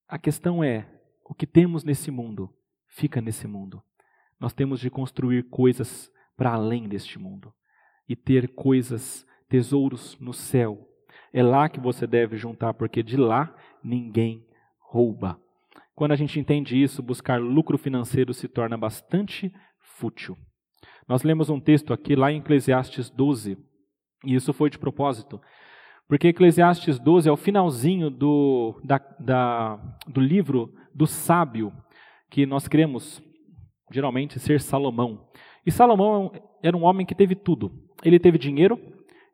a 0.06 0.18
questão 0.18 0.62
é: 0.62 0.86
o 1.24 1.34
que 1.34 1.46
temos 1.46 1.82
nesse 1.82 2.10
mundo, 2.10 2.54
fica 2.86 3.20
nesse 3.20 3.48
mundo. 3.48 3.82
Nós 4.38 4.52
temos 4.52 4.78
de 4.78 4.90
construir 4.90 5.44
coisas 5.44 6.12
para 6.42 6.54
além 6.54 6.88
deste 6.88 7.20
mundo 7.20 7.54
e 8.08 8.16
ter 8.16 8.48
coisas, 8.48 9.24
tesouros 9.48 10.18
no 10.18 10.32
céu. 10.32 10.88
É 11.32 11.40
lá 11.40 11.68
que 11.68 11.78
você 11.78 12.04
deve 12.04 12.36
juntar, 12.36 12.74
porque 12.74 13.00
de 13.00 13.16
lá 13.16 13.54
ninguém 13.80 14.44
rouba. 14.80 15.40
Quando 15.94 16.10
a 16.10 16.16
gente 16.16 16.40
entende 16.40 16.82
isso, 16.82 17.00
buscar 17.00 17.40
lucro 17.40 17.78
financeiro 17.78 18.34
se 18.34 18.48
torna 18.48 18.76
bastante 18.76 19.54
fútil. 19.78 20.36
Nós 21.06 21.22
lemos 21.22 21.48
um 21.48 21.60
texto 21.60 21.92
aqui 21.92 22.16
lá 22.16 22.32
em 22.32 22.40
Eclesiastes 22.40 23.08
12, 23.08 23.56
e 24.24 24.34
isso 24.34 24.52
foi 24.52 24.68
de 24.68 24.80
propósito, 24.80 25.40
porque 26.08 26.26
Eclesiastes 26.26 26.98
12 26.98 27.28
é 27.28 27.32
o 27.32 27.36
finalzinho 27.36 28.10
do, 28.10 28.80
da, 28.82 28.98
da, 29.20 29.76
do 30.08 30.20
livro 30.20 30.74
do 30.92 31.06
sábio, 31.06 31.72
que 32.28 32.44
nós 32.46 32.66
queremos 32.66 33.22
geralmente 33.92 34.40
ser 34.40 34.60
Salomão. 34.60 35.28
E 35.64 35.70
Salomão 35.70 36.32
era 36.62 36.76
um 36.76 36.84
homem 36.84 37.06
que 37.06 37.14
teve 37.14 37.34
tudo. 37.34 37.72
Ele 38.04 38.18
teve 38.18 38.38
dinheiro, 38.38 38.78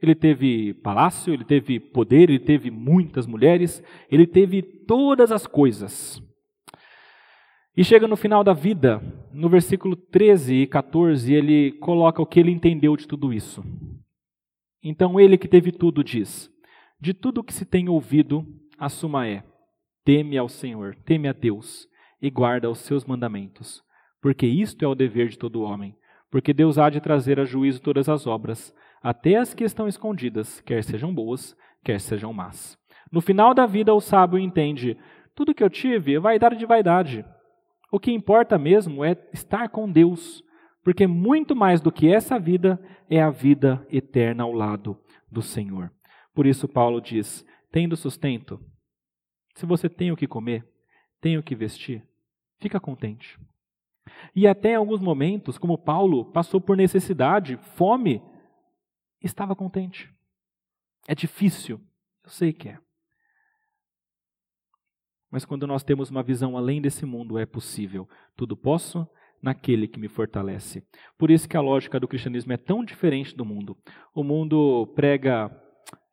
ele 0.01 0.15
teve 0.15 0.75
palácio, 0.75 1.33
ele 1.33 1.45
teve 1.45 1.81
poder, 1.81 2.31
ele 2.31 2.39
teve 2.39 2.71
muitas 2.71 3.27
mulheres, 3.27 3.83
ele 4.11 4.27
teve 4.27 4.63
todas 4.63 5.33
as 5.33 5.47
coisas. 5.47 6.23
E 7.77 7.85
chega 7.85 8.09
no 8.09 8.17
final 8.17 8.43
da 8.43 8.53
vida, 8.53 9.01
no 9.33 9.49
versículo 9.49 9.95
13 9.95 10.55
e 10.55 10.67
14, 10.67 11.33
ele 11.33 11.73
coloca 11.73 12.21
o 12.21 12.27
que 12.27 12.41
ele 12.41 12.51
entendeu 12.51 12.97
de 12.97 13.07
tudo 13.07 13.33
isso. 13.33 13.65
Então 14.83 15.19
ele 15.19 15.39
que 15.39 15.49
teve 15.49 15.73
tudo 15.73 16.03
diz: 16.03 16.51
De 17.01 17.15
tudo 17.15 17.45
que 17.45 17.53
se 17.53 17.65
tem 17.65 17.89
ouvido, 17.89 18.47
a 18.79 18.89
suma 18.89 19.27
é: 19.27 19.45
teme 20.05 20.37
ao 20.37 20.49
Senhor, 20.49 20.97
teme 21.05 21.29
a 21.29 21.33
Deus 21.33 21.87
e 22.21 22.31
guarda 22.31 22.71
os 22.71 22.79
seus 22.81 23.05
mandamentos, 23.05 23.83
porque 24.21 24.47
isto 24.47 24.85
é 24.85 24.89
o 24.89 24.95
dever 24.95 25.29
de 25.29 25.39
todo 25.39 25.63
homem, 25.63 25.95
porque 26.31 26.53
Deus 26.53 26.79
há 26.79 26.91
de 26.91 27.01
trazer 27.01 27.41
a 27.41 27.45
juízo 27.45 27.81
todas 27.81 28.09
as 28.09 28.27
obras, 28.27 28.75
até 29.03 29.37
as 29.37 29.55
que 29.55 29.65
estão 29.65 29.89
escondidas, 29.89 30.61
quer 30.61 30.83
sejam 30.83 31.15
boas, 31.15 31.57
quer 31.85 32.01
sejam 32.01 32.33
más. 32.33 32.79
No 33.11 33.21
final 33.21 33.55
da 33.55 33.67
vida, 33.67 33.95
o 33.95 34.01
sábio 34.01 34.39
entende: 34.39 34.99
tudo 35.35 35.55
que 35.55 35.63
eu 35.63 35.71
tive 35.71 36.15
é 36.15 36.21
vaidade 36.21 36.57
de 36.57 36.67
vaidade. 36.67 37.25
O 37.91 37.99
que 37.99 38.13
importa 38.13 38.59
mesmo 38.59 39.05
é 39.05 39.17
estar 39.33 39.69
com 39.71 39.91
Deus, 39.91 40.43
porque 40.85 41.07
muito 41.07 41.57
mais 41.57 41.81
do 41.81 41.91
que 41.91 42.13
essa 42.13 42.39
vida 42.39 42.79
é 43.09 43.23
a 43.23 43.31
vida 43.31 43.87
eterna 43.91 44.45
ao 44.45 44.53
lado 44.53 44.99
do 45.31 45.41
Senhor. 45.41 45.91
Por 46.35 46.47
isso, 46.47 46.69
Paulo 46.69 47.01
diz: 47.01 47.47
tendo 47.73 47.97
sustento, 47.97 48.61
se 49.55 49.65
você 49.65 49.89
tem 49.89 50.13
o 50.13 50.17
que 50.17 50.27
comer, 50.27 50.67
tem 51.21 51.39
o 51.39 51.43
que 51.43 51.55
vestir, 51.55 52.03
fica 52.61 52.79
contente. 52.79 53.39
E 54.35 54.47
até 54.47 54.73
em 54.73 54.77
alguns 54.77 55.01
momentos, 55.01 55.59
como 55.59 55.79
Paulo 55.79 56.25
passou 56.33 56.61
por 56.61 56.77
necessidade, 56.77 57.57
fome, 57.77 58.23
estava 59.23 59.55
contente. 59.57 60.13
É 61.07 61.15
difícil, 61.15 61.81
eu 62.25 62.31
sei 62.31 62.53
que 62.53 62.69
é. 62.69 62.79
Mas 65.31 65.45
quando 65.45 65.67
nós 65.67 65.83
temos 65.83 66.11
uma 66.11 66.23
visão 66.23 66.57
além 66.57 66.81
desse 66.81 67.05
mundo, 67.05 67.39
é 67.39 67.45
possível. 67.45 68.09
Tudo 68.37 68.57
posso 68.57 69.07
naquele 69.43 69.87
que 69.87 70.01
me 70.01 70.09
fortalece. 70.09 70.83
Por 71.17 71.31
isso 71.31 71.49
que 71.49 71.57
a 71.57 71.61
lógica 71.61 72.01
do 72.01 72.09
cristianismo 72.09 72.53
é 72.53 72.57
tão 72.57 72.85
diferente 72.85 73.37
do 73.37 73.45
mundo. 73.45 73.77
O 74.15 74.25
mundo 74.25 74.87
prega 74.95 75.51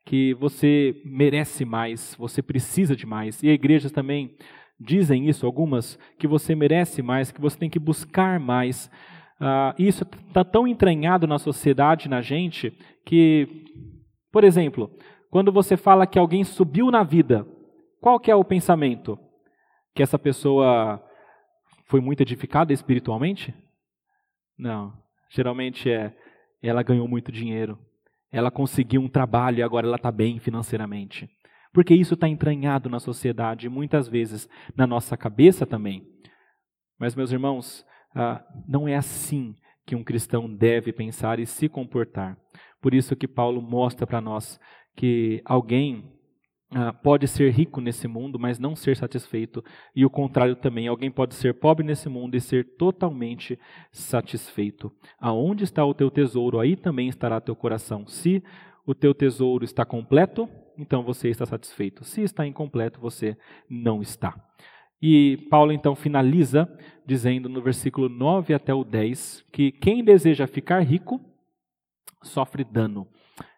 que 0.06 0.34
você 0.36 1.02
merece 1.04 1.66
mais, 1.66 2.16
você 2.16 2.42
precisa 2.42 2.96
de 2.96 3.06
mais. 3.06 3.42
E 3.42 3.48
igrejas 3.48 3.92
também 3.92 4.38
dizem 4.80 5.28
isso, 5.30 5.46
algumas, 5.46 5.98
que 6.20 6.28
você 6.28 6.56
merece 6.56 7.02
mais, 7.02 7.32
que 7.32 7.42
você 7.42 7.58
tem 7.58 7.70
que 7.70 7.80
buscar 7.80 8.40
mais. 8.40 8.90
Uh, 9.40 9.74
isso 9.78 10.04
está 10.28 10.44
tão 10.44 10.68
entranhado 10.68 11.28
na 11.28 11.38
sociedade, 11.38 12.10
na 12.10 12.22
gente, 12.22 12.72
que, 13.06 13.66
por 14.32 14.44
exemplo, 14.44 14.90
quando 15.30 15.52
você 15.52 15.76
fala 15.76 16.08
que 16.08 16.20
alguém 16.20 16.44
subiu 16.44 16.90
na 16.90 17.04
vida, 17.04 17.46
qual 18.02 18.20
que 18.20 18.32
é 18.32 18.36
o 18.36 18.44
pensamento? 18.44 19.18
Que 19.94 20.04
essa 20.04 20.20
pessoa 20.20 21.04
foi 21.86 22.00
muito 22.00 22.22
edificada 22.22 22.74
espiritualmente? 22.74 23.54
Não. 24.58 24.94
Geralmente 25.30 25.90
é 25.90 26.14
ela 26.68 26.84
ganhou 26.84 27.08
muito 27.08 27.32
dinheiro, 27.32 27.78
ela 28.32 28.50
conseguiu 28.50 29.02
um 29.02 29.08
trabalho 29.08 29.60
e 29.60 29.64
agora 29.64 29.88
ela 29.88 29.98
está 29.98 30.12
bem 30.12 30.40
financeiramente. 30.40 31.30
Porque 31.76 31.94
isso 31.94 32.14
está 32.14 32.30
entranhado 32.30 32.90
na 32.90 33.02
sociedade 33.02 33.66
e 33.66 33.70
muitas 33.70 34.08
vezes 34.08 34.48
na 34.78 34.88
nossa 34.88 35.18
cabeça 35.18 35.66
também. 35.66 36.08
Mas, 36.98 37.14
meus 37.14 37.34
irmãos, 37.34 37.86
ah, 38.16 38.42
não 38.66 38.88
é 38.88 38.96
assim 38.96 39.54
que 39.86 39.94
um 39.94 40.02
cristão 40.02 40.48
deve 40.48 40.94
pensar 40.94 41.38
e 41.38 41.46
se 41.46 41.68
comportar. 41.68 42.38
Por 42.82 42.94
isso 42.94 43.14
que 43.14 43.28
Paulo 43.28 43.62
mostra 43.62 44.08
para 44.08 44.22
nós 44.22 44.58
que 44.96 45.42
alguém 45.44 46.16
Uh, 46.72 46.92
pode 47.04 47.28
ser 47.28 47.52
rico 47.52 47.80
nesse 47.80 48.08
mundo, 48.08 48.40
mas 48.40 48.58
não 48.58 48.76
ser 48.76 48.98
satisfeito. 48.98 49.64
E 49.96 50.04
o 50.04 50.10
contrário 50.10 50.56
também, 50.56 50.88
alguém 50.88 51.12
pode 51.12 51.36
ser 51.36 51.54
pobre 51.54 51.86
nesse 51.86 52.10
mundo 52.10 52.36
e 52.36 52.42
ser 52.42 52.76
totalmente 52.76 53.58
satisfeito. 53.92 54.92
Aonde 55.18 55.64
está 55.64 55.86
o 55.86 55.94
teu 55.94 56.10
tesouro, 56.10 56.60
aí 56.60 56.76
também 56.76 57.08
estará 57.08 57.40
teu 57.40 57.56
coração. 57.56 58.06
Se 58.08 58.44
o 58.86 58.96
teu 58.96 59.14
tesouro 59.14 59.64
está 59.64 59.86
completo, 59.86 60.50
então 60.78 61.04
você 61.04 61.30
está 61.30 61.46
satisfeito. 61.46 62.04
Se 62.04 62.22
está 62.22 62.46
incompleto, 62.46 63.00
você 63.00 63.38
não 63.70 64.02
está. 64.02 64.36
E 65.02 65.38
Paulo 65.50 65.72
então 65.72 65.96
finaliza 65.96 66.68
dizendo 67.06 67.48
no 67.48 67.62
versículo 67.62 68.10
9 68.10 68.54
até 68.54 68.74
o 68.74 68.84
10 68.84 69.46
que 69.52 69.72
quem 69.72 70.04
deseja 70.04 70.48
ficar 70.48 70.80
rico 70.80 71.22
sofre 72.24 72.64
dano. 72.64 73.08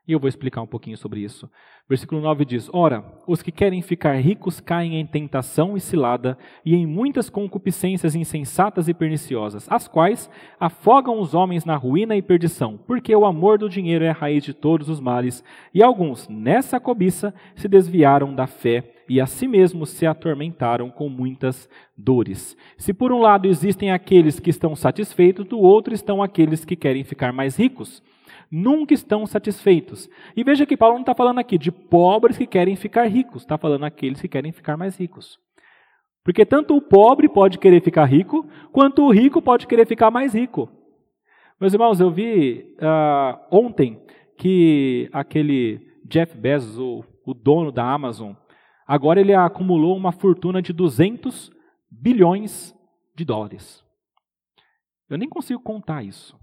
E 0.07 0.11
eu 0.11 0.19
vou 0.19 0.27
explicar 0.27 0.61
um 0.61 0.67
pouquinho 0.67 0.97
sobre 0.97 1.19
isso. 1.19 1.49
Versículo 1.89 2.19
9 2.19 2.43
diz: 2.43 2.69
Ora, 2.73 3.03
os 3.25 3.41
que 3.41 3.51
querem 3.51 3.81
ficar 3.81 4.13
ricos 4.15 4.59
caem 4.59 4.99
em 4.99 5.05
tentação 5.05 5.77
e 5.77 5.79
cilada, 5.79 6.37
e 6.65 6.75
em 6.75 6.85
muitas 6.85 7.29
concupiscências 7.29 8.13
insensatas 8.13 8.89
e 8.89 8.93
perniciosas, 8.93 9.65
as 9.69 9.87
quais 9.87 10.29
afogam 10.59 11.19
os 11.19 11.33
homens 11.33 11.63
na 11.63 11.77
ruína 11.77 12.15
e 12.17 12.21
perdição, 12.21 12.77
porque 12.85 13.15
o 13.15 13.25
amor 13.25 13.57
do 13.57 13.69
dinheiro 13.69 14.03
é 14.03 14.09
a 14.09 14.13
raiz 14.13 14.43
de 14.43 14.53
todos 14.53 14.89
os 14.89 14.99
males, 14.99 15.41
e 15.73 15.81
alguns, 15.81 16.27
nessa 16.27 16.77
cobiça, 16.77 17.33
se 17.55 17.69
desviaram 17.69 18.35
da 18.35 18.47
fé 18.47 18.96
e 19.09 19.21
a 19.21 19.25
si 19.25 19.47
mesmos 19.47 19.89
se 19.89 20.05
atormentaram 20.05 20.89
com 20.89 21.09
muitas 21.09 21.69
dores. 21.95 22.57
Se 22.77 22.93
por 22.93 23.11
um 23.11 23.19
lado 23.19 23.47
existem 23.47 23.91
aqueles 23.91 24.39
que 24.39 24.49
estão 24.49 24.75
satisfeitos, 24.75 25.45
do 25.45 25.59
outro 25.59 25.93
estão 25.93 26.21
aqueles 26.21 26.65
que 26.65 26.75
querem 26.75 27.03
ficar 27.03 27.31
mais 27.31 27.57
ricos 27.57 28.03
nunca 28.51 28.93
estão 28.93 29.25
satisfeitos. 29.25 30.09
E 30.35 30.43
veja 30.43 30.65
que 30.65 30.77
Paulo 30.77 30.95
não 30.95 31.01
está 31.01 31.13
falando 31.13 31.39
aqui 31.39 31.57
de 31.57 31.71
pobres 31.71 32.37
que 32.37 32.47
querem 32.47 32.75
ficar 32.75 33.05
ricos, 33.05 33.43
está 33.43 33.57
falando 33.57 33.83
aqueles 33.83 34.21
que 34.21 34.27
querem 34.27 34.51
ficar 34.51 34.77
mais 34.77 34.97
ricos. 34.97 35.39
Porque 36.23 36.45
tanto 36.45 36.75
o 36.75 36.81
pobre 36.81 37.29
pode 37.29 37.57
querer 37.57 37.81
ficar 37.81 38.05
rico, 38.05 38.45
quanto 38.71 39.03
o 39.03 39.11
rico 39.11 39.41
pode 39.41 39.65
querer 39.67 39.85
ficar 39.85 40.11
mais 40.11 40.33
rico. 40.33 40.69
Meus 41.59 41.73
irmãos, 41.73 41.99
eu 41.99 42.11
vi 42.11 42.75
uh, 42.79 43.39
ontem 43.49 43.99
que 44.37 45.09
aquele 45.11 45.79
Jeff 46.05 46.37
Bezos, 46.37 46.77
o, 46.77 47.03
o 47.25 47.33
dono 47.33 47.71
da 47.71 47.89
Amazon, 47.89 48.33
agora 48.87 49.19
ele 49.19 49.33
acumulou 49.33 49.95
uma 49.97 50.11
fortuna 50.11 50.61
de 50.61 50.71
200 50.71 51.51
bilhões 51.91 52.73
de 53.15 53.25
dólares. 53.25 53.83
Eu 55.09 55.17
nem 55.17 55.27
consigo 55.27 55.59
contar 55.59 56.03
isso. 56.03 56.39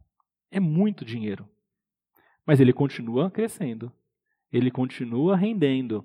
É 0.50 0.60
muito 0.60 1.04
dinheiro. 1.04 1.48
Mas 2.46 2.60
ele 2.60 2.72
continua 2.72 3.30
crescendo. 3.30 3.92
Ele 4.52 4.70
continua 4.70 5.36
rendendo. 5.36 6.04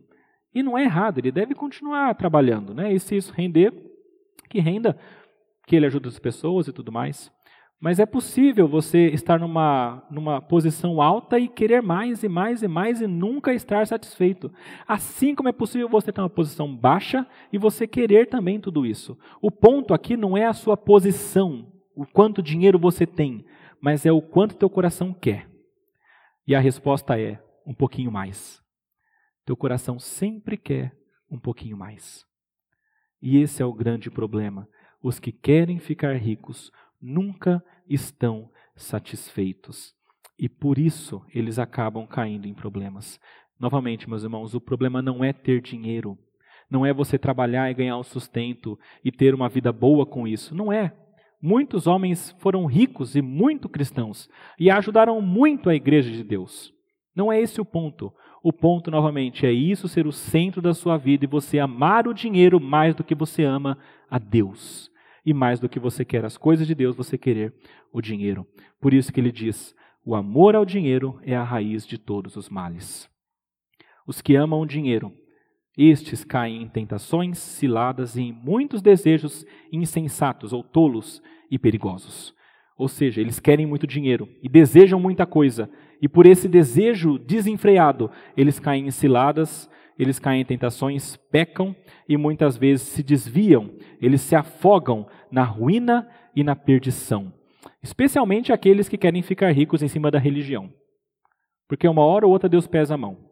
E 0.53 0.63
não 0.63 0.77
é 0.77 0.83
errado, 0.83 1.19
ele 1.19 1.31
deve 1.31 1.53
continuar 1.53 2.15
trabalhando. 2.15 2.73
Né? 2.73 2.93
E 2.93 2.99
se 2.99 3.15
isso 3.15 3.33
render, 3.33 3.71
que 4.49 4.59
renda, 4.59 4.97
que 5.67 5.75
ele 5.75 5.85
ajude 5.85 6.07
as 6.07 6.17
pessoas 6.17 6.67
e 6.67 6.73
tudo 6.73 6.91
mais. 6.91 7.31
Mas 7.79 7.97
é 7.97 8.05
possível 8.05 8.67
você 8.67 9.07
estar 9.07 9.39
numa, 9.39 10.05
numa 10.11 10.41
posição 10.41 11.01
alta 11.01 11.39
e 11.39 11.47
querer 11.47 11.81
mais 11.81 12.23
e 12.23 12.27
mais 12.27 12.61
e 12.61 12.67
mais 12.67 12.99
e 12.99 13.07
nunca 13.07 13.53
estar 13.53 13.87
satisfeito. 13.87 14.51
Assim 14.85 15.33
como 15.33 15.47
é 15.47 15.53
possível 15.53 15.87
você 15.87 16.11
ter 16.11 16.19
uma 16.19 16.29
posição 16.29 16.75
baixa 16.75 17.25
e 17.53 17.57
você 17.57 17.87
querer 17.87 18.27
também 18.27 18.59
tudo 18.59 18.85
isso. 18.85 19.17
O 19.41 19.49
ponto 19.49 19.93
aqui 19.93 20.17
não 20.17 20.37
é 20.37 20.45
a 20.45 20.53
sua 20.53 20.75
posição, 20.75 21.71
o 21.95 22.05
quanto 22.05 22.43
dinheiro 22.43 22.77
você 22.77 23.05
tem, 23.05 23.45
mas 23.81 24.05
é 24.05 24.11
o 24.11 24.21
quanto 24.21 24.57
teu 24.57 24.69
coração 24.69 25.13
quer. 25.13 25.49
E 26.45 26.53
a 26.53 26.59
resposta 26.59 27.17
é: 27.17 27.41
um 27.65 27.73
pouquinho 27.73 28.11
mais. 28.11 28.61
Teu 29.45 29.55
coração 29.55 29.97
sempre 29.97 30.57
quer 30.57 30.91
um 31.31 31.39
pouquinho 31.39 31.77
mais. 31.77 32.25
E 33.21 33.37
esse 33.37 33.61
é 33.61 33.65
o 33.65 33.73
grande 33.73 34.11
problema. 34.11 34.67
Os 35.01 35.17
que 35.17 35.31
querem 35.31 35.79
ficar 35.79 36.15
ricos 36.17 36.71
nunca 37.01 37.63
estão 37.87 38.49
satisfeitos. 38.75 39.93
E 40.37 40.47
por 40.47 40.77
isso 40.77 41.21
eles 41.33 41.59
acabam 41.59 42.07
caindo 42.07 42.47
em 42.47 42.53
problemas. 42.53 43.19
Novamente, 43.59 44.09
meus 44.09 44.23
irmãos, 44.23 44.53
o 44.53 44.61
problema 44.61 45.01
não 45.01 45.23
é 45.23 45.33
ter 45.33 45.61
dinheiro. 45.61 46.17
Não 46.69 46.85
é 46.85 46.93
você 46.93 47.17
trabalhar 47.17 47.69
e 47.69 47.73
ganhar 47.73 47.97
o 47.97 48.03
sustento 48.03 48.79
e 49.03 49.11
ter 49.11 49.33
uma 49.33 49.49
vida 49.49 49.71
boa 49.71 50.05
com 50.05 50.27
isso. 50.27 50.55
Não 50.55 50.71
é. 50.71 50.93
Muitos 51.41 51.87
homens 51.87 52.35
foram 52.39 52.65
ricos 52.65 53.15
e 53.15 53.21
muito 53.21 53.67
cristãos 53.67 54.29
e 54.57 54.69
ajudaram 54.69 55.21
muito 55.21 55.69
a 55.69 55.75
igreja 55.75 56.11
de 56.11 56.23
Deus. 56.23 56.73
Não 57.15 57.31
é 57.31 57.39
esse 57.39 57.59
o 57.59 57.65
ponto. 57.65 58.13
O 58.41 58.53
ponto, 58.53 58.89
novamente, 58.89 59.45
é 59.45 59.51
isso 59.51 59.87
ser 59.87 60.07
o 60.07 60.11
centro 60.11 60.61
da 60.61 60.73
sua 60.73 60.97
vida 60.97 61.25
e 61.25 61.27
você 61.27 61.59
amar 61.59 62.07
o 62.07 62.13
dinheiro 62.13 62.59
mais 62.59 62.95
do 62.95 63.03
que 63.03 63.15
você 63.15 63.43
ama 63.43 63.77
a 64.09 64.17
Deus. 64.17 64.89
E 65.29 65.33
mais 65.33 65.59
do 65.59 65.69
que 65.69 65.79
você 65.79 66.03
quer 66.03 66.25
as 66.25 66.39
coisas 66.39 66.65
de 66.65 66.73
Deus, 66.73 66.95
você 66.95 67.15
querer 67.15 67.53
o 67.93 68.01
dinheiro. 68.01 68.47
Por 68.81 68.95
isso 68.95 69.13
que 69.13 69.19
ele 69.19 69.31
diz: 69.31 69.75
o 70.03 70.15
amor 70.15 70.55
ao 70.55 70.65
dinheiro 70.65 71.19
é 71.21 71.35
a 71.35 71.43
raiz 71.43 71.85
de 71.85 71.99
todos 71.99 72.35
os 72.35 72.49
males. 72.49 73.07
Os 74.07 74.23
que 74.23 74.35
amam 74.35 74.59
o 74.59 74.65
dinheiro, 74.65 75.13
estes 75.77 76.23
caem 76.23 76.63
em 76.63 76.67
tentações, 76.67 77.37
ciladas 77.37 78.15
e 78.15 78.23
em 78.23 78.33
muitos 78.33 78.81
desejos 78.81 79.45
insensatos 79.71 80.51
ou 80.51 80.63
tolos 80.63 81.21
e 81.51 81.59
perigosos. 81.59 82.33
Ou 82.75 82.87
seja, 82.87 83.21
eles 83.21 83.39
querem 83.39 83.67
muito 83.67 83.85
dinheiro 83.85 84.27
e 84.41 84.49
desejam 84.49 84.99
muita 84.99 85.27
coisa, 85.27 85.69
e 86.01 86.09
por 86.09 86.25
esse 86.25 86.47
desejo 86.47 87.19
desenfreado, 87.19 88.09
eles 88.35 88.59
caem 88.59 88.87
em 88.87 88.91
ciladas, 88.91 89.69
eles 89.99 90.17
caem 90.17 90.41
em 90.41 90.45
tentações, 90.45 91.17
pecam 91.29 91.75
e 92.07 92.15
muitas 92.15 92.55
vezes 92.55 92.87
se 92.87 93.03
desviam, 93.03 93.77
eles 94.01 94.21
se 94.21 94.33
afogam 94.33 95.05
na 95.29 95.43
ruína 95.43 96.09
e 96.33 96.41
na 96.41 96.55
perdição. 96.55 97.33
Especialmente 97.83 98.53
aqueles 98.53 98.87
que 98.87 98.97
querem 98.97 99.21
ficar 99.21 99.51
ricos 99.51 99.83
em 99.83 99.89
cima 99.89 100.09
da 100.09 100.17
religião. 100.17 100.73
Porque 101.67 101.87
uma 101.87 102.01
hora 102.01 102.25
ou 102.25 102.31
outra 102.31 102.47
Deus 102.47 102.65
pesa 102.65 102.93
a 102.93 102.97
mão. 102.97 103.29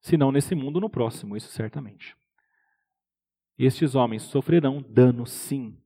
Se 0.00 0.16
não 0.16 0.32
nesse 0.32 0.54
mundo, 0.54 0.80
no 0.80 0.88
próximo, 0.88 1.36
isso 1.36 1.48
certamente. 1.48 2.16
Estes 3.58 3.94
homens 3.94 4.22
sofrerão 4.22 4.82
dano, 4.88 5.26
sim, 5.26 5.76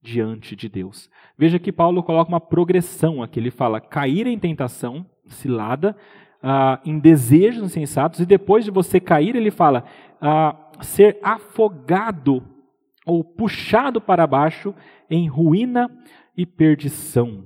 diante 0.00 0.56
de 0.56 0.70
Deus. 0.70 1.10
Veja 1.36 1.58
que 1.58 1.70
Paulo 1.70 2.02
coloca 2.02 2.30
uma 2.30 2.40
progressão 2.40 3.22
aqui. 3.22 3.38
Ele 3.38 3.50
fala 3.50 3.78
cair 3.78 4.26
em 4.26 4.38
tentação, 4.38 5.04
cilada, 5.26 5.94
ah, 6.42 6.80
em 6.84 6.98
desejos 6.98 7.64
insensatos, 7.64 8.20
e 8.20 8.26
depois 8.26 8.64
de 8.64 8.70
você 8.70 9.00
cair, 9.00 9.34
ele 9.34 9.50
fala 9.50 9.84
ah, 10.20 10.56
ser 10.80 11.18
afogado 11.22 12.42
ou 13.04 13.24
puxado 13.24 14.00
para 14.00 14.26
baixo 14.26 14.74
em 15.10 15.28
ruína 15.28 15.90
e 16.36 16.44
perdição. 16.44 17.44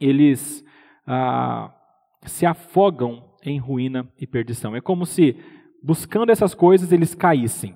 Eles 0.00 0.64
ah, 1.06 1.74
se 2.22 2.46
afogam 2.46 3.34
em 3.44 3.58
ruína 3.58 4.08
e 4.18 4.26
perdição. 4.26 4.74
É 4.74 4.80
como 4.80 5.04
se, 5.04 5.36
buscando 5.82 6.30
essas 6.30 6.54
coisas, 6.54 6.92
eles 6.92 7.14
caíssem. 7.14 7.74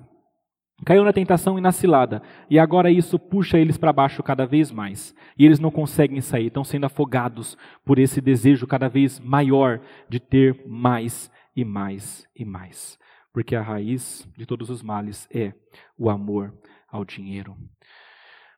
Caiu 0.85 1.03
na 1.03 1.11
tentação 1.11 1.57
e 1.57 1.61
na 1.61 1.71
cilada. 1.71 2.21
E 2.49 2.57
agora 2.57 2.89
isso 2.89 3.19
puxa 3.19 3.57
eles 3.57 3.77
para 3.77 3.91
baixo 3.91 4.23
cada 4.23 4.45
vez 4.45 4.71
mais. 4.71 5.13
E 5.37 5.45
eles 5.45 5.59
não 5.59 5.71
conseguem 5.71 6.21
sair, 6.21 6.47
estão 6.47 6.63
sendo 6.63 6.85
afogados 6.85 7.57
por 7.85 7.99
esse 7.99 8.21
desejo 8.21 8.65
cada 8.65 8.87
vez 8.87 9.19
maior 9.19 9.81
de 10.07 10.19
ter 10.19 10.63
mais 10.65 11.29
e 11.55 11.65
mais 11.65 12.25
e 12.35 12.45
mais. 12.45 12.97
Porque 13.33 13.55
a 13.55 13.61
raiz 13.61 14.27
de 14.37 14.45
todos 14.45 14.69
os 14.69 14.81
males 14.81 15.27
é 15.33 15.53
o 15.97 16.09
amor 16.09 16.53
ao 16.89 17.03
dinheiro. 17.03 17.55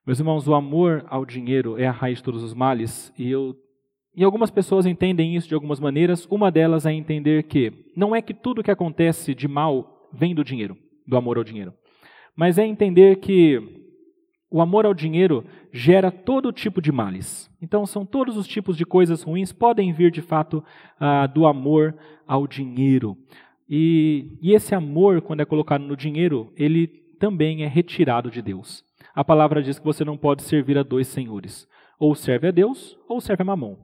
Meus 0.05 0.19
irmãos, 0.19 0.47
o 0.47 0.53
amor 0.53 1.03
ao 1.09 1.25
dinheiro 1.25 1.77
é 1.77 1.87
a 1.87 1.91
raiz 1.91 2.19
de 2.19 2.23
todos 2.23 2.43
os 2.43 2.53
males, 2.53 3.13
e 3.17 3.29
eu 3.29 3.55
e 4.13 4.25
algumas 4.25 4.51
pessoas 4.51 4.85
entendem 4.85 5.37
isso 5.37 5.47
de 5.47 5.53
algumas 5.53 5.79
maneiras. 5.79 6.25
Uma 6.25 6.51
delas 6.51 6.85
é 6.85 6.91
entender 6.91 7.43
que 7.43 7.71
não 7.95 8.13
é 8.13 8.21
que 8.21 8.33
tudo 8.33 8.61
que 8.61 8.71
acontece 8.71 9.33
de 9.33 9.47
mal 9.47 10.09
vem 10.11 10.35
do 10.35 10.43
dinheiro, 10.43 10.77
do 11.07 11.15
amor 11.15 11.37
ao 11.37 11.45
dinheiro 11.45 11.73
mas 12.41 12.57
é 12.57 12.65
entender 12.65 13.17
que 13.17 13.61
o 14.49 14.61
amor 14.61 14.83
ao 14.83 14.95
dinheiro 14.95 15.45
gera 15.71 16.09
todo 16.09 16.51
tipo 16.51 16.81
de 16.81 16.91
males. 16.91 17.47
Então, 17.61 17.85
são 17.85 18.03
todos 18.03 18.35
os 18.35 18.47
tipos 18.47 18.75
de 18.75 18.83
coisas 18.83 19.21
ruins 19.21 19.53
podem 19.53 19.93
vir 19.93 20.09
de 20.09 20.23
fato 20.23 20.63
ah, 20.99 21.27
do 21.27 21.45
amor 21.45 21.95
ao 22.25 22.47
dinheiro. 22.47 23.15
E, 23.69 24.39
e 24.41 24.55
esse 24.55 24.73
amor, 24.73 25.21
quando 25.21 25.41
é 25.41 25.45
colocado 25.45 25.83
no 25.83 25.95
dinheiro, 25.95 26.51
ele 26.57 26.87
também 27.19 27.61
é 27.61 27.67
retirado 27.67 28.31
de 28.31 28.41
Deus. 28.41 28.83
A 29.13 29.23
palavra 29.23 29.61
diz 29.61 29.77
que 29.77 29.85
você 29.85 30.03
não 30.03 30.17
pode 30.17 30.41
servir 30.41 30.79
a 30.79 30.83
dois 30.83 31.05
senhores. 31.05 31.67
Ou 31.99 32.15
serve 32.15 32.47
a 32.47 32.51
Deus, 32.51 32.97
ou 33.07 33.21
serve 33.21 33.43
a 33.43 33.45
mamão. 33.45 33.77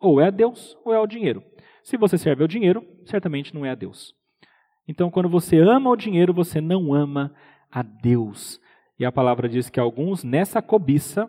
Ou 0.00 0.20
é 0.20 0.28
a 0.28 0.30
Deus, 0.30 0.78
ou 0.84 0.94
é 0.94 0.98
ao 0.98 1.06
dinheiro. 1.08 1.42
Se 1.82 1.96
você 1.96 2.16
serve 2.16 2.42
ao 2.42 2.48
dinheiro, 2.48 2.86
certamente 3.06 3.52
não 3.52 3.66
é 3.66 3.70
a 3.70 3.74
Deus. 3.74 4.14
Então, 4.86 5.10
quando 5.10 5.28
você 5.28 5.58
ama 5.58 5.90
o 5.90 5.96
dinheiro, 5.96 6.32
você 6.32 6.60
não 6.60 6.94
ama 6.94 7.34
a 7.74 7.82
Deus. 7.82 8.60
E 8.96 9.04
a 9.04 9.10
palavra 9.10 9.48
diz 9.48 9.68
que 9.68 9.80
alguns, 9.80 10.22
nessa 10.22 10.62
cobiça, 10.62 11.28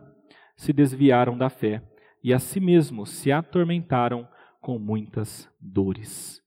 se 0.56 0.72
desviaram 0.72 1.36
da 1.36 1.50
fé 1.50 1.82
e 2.24 2.32
a 2.32 2.40
si 2.40 2.60
mesmos 2.60 3.10
se 3.10 3.32
atormentaram 3.32 4.28
com 4.62 4.78
muitas 4.78 5.50
dores. 5.60 6.40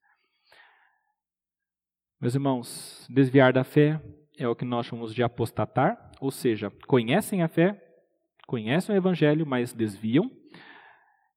Meus 2.21 2.35
irmãos, 2.35 3.07
desviar 3.11 3.53
da 3.53 3.65
fé 3.65 4.01
é 4.39 4.49
o 4.49 4.55
que 4.55 4.65
nós 4.65 4.87
chamamos 4.87 5.13
de 5.13 5.23
apostatar, 5.23 6.11
ou 6.21 6.31
seja, 6.31 6.73
conhecem 6.87 7.43
a 7.43 7.49
fé, 7.49 7.81
conhecem 8.47 8.95
o 8.95 8.99
evangelho, 8.99 9.45
mas 9.45 9.73
desviam. 9.73 10.31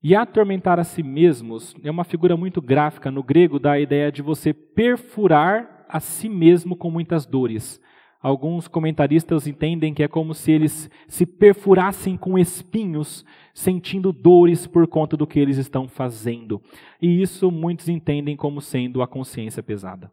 E 0.02 0.16
atormentar 0.16 0.80
a 0.80 0.84
si 0.84 1.02
mesmos 1.02 1.74
é 1.84 1.90
uma 1.90 2.04
figura 2.04 2.36
muito 2.36 2.60
gráfica 2.60 3.10
no 3.10 3.22
grego 3.22 3.58
da 3.58 3.78
ideia 3.78 4.10
de 4.10 4.22
você 4.22 4.52
perfurar 4.52 5.84
a 5.88 6.00
si 6.00 6.28
mesmo 6.28 6.76
com 6.76 6.90
muitas 6.90 7.26
dores. 7.26 7.80
Alguns 8.22 8.68
comentaristas 8.68 9.48
entendem 9.48 9.92
que 9.92 10.02
é 10.02 10.06
como 10.06 10.32
se 10.32 10.52
eles 10.52 10.88
se 11.08 11.26
perfurassem 11.26 12.16
com 12.16 12.38
espinhos, 12.38 13.24
sentindo 13.52 14.12
dores 14.12 14.64
por 14.64 14.86
conta 14.86 15.16
do 15.16 15.26
que 15.26 15.40
eles 15.40 15.58
estão 15.58 15.88
fazendo. 15.88 16.62
E 17.00 17.20
isso 17.20 17.50
muitos 17.50 17.88
entendem 17.88 18.36
como 18.36 18.60
sendo 18.60 19.02
a 19.02 19.08
consciência 19.08 19.60
pesada. 19.60 20.08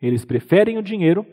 Eles 0.00 0.24
preferem 0.24 0.78
o 0.78 0.82
dinheiro, 0.82 1.26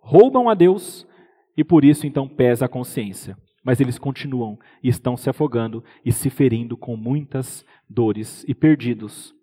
roubam 0.00 0.48
a 0.48 0.54
Deus 0.54 1.06
e 1.54 1.62
por 1.62 1.84
isso 1.84 2.06
então 2.06 2.26
pesa 2.26 2.64
a 2.64 2.68
consciência. 2.68 3.36
Mas 3.62 3.80
eles 3.80 3.98
continuam 3.98 4.58
e 4.82 4.88
estão 4.88 5.14
se 5.14 5.28
afogando 5.28 5.84
e 6.02 6.10
se 6.10 6.30
ferindo 6.30 6.74
com 6.74 6.96
muitas 6.96 7.66
dores 7.86 8.46
e 8.48 8.54
perdidos 8.54 9.34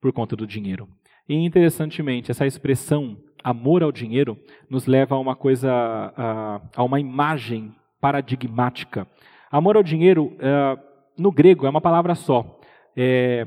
por 0.00 0.12
conta 0.12 0.36
do 0.36 0.46
dinheiro. 0.46 0.88
E 1.28 1.34
interessantemente, 1.34 2.30
essa 2.30 2.46
expressão 2.46 3.16
amor 3.42 3.82
ao 3.82 3.92
dinheiro 3.92 4.38
nos 4.68 4.86
leva 4.86 5.14
a 5.14 5.18
uma 5.18 5.34
coisa, 5.34 5.70
a, 6.16 6.60
a 6.76 6.82
uma 6.82 7.00
imagem 7.00 7.74
paradigmática. 8.00 9.06
Amor 9.50 9.76
ao 9.76 9.82
dinheiro, 9.82 10.36
é, 10.38 10.78
no 11.18 11.30
grego, 11.30 11.66
é 11.66 11.70
uma 11.70 11.80
palavra 11.80 12.14
só, 12.14 12.60
é 12.96 13.46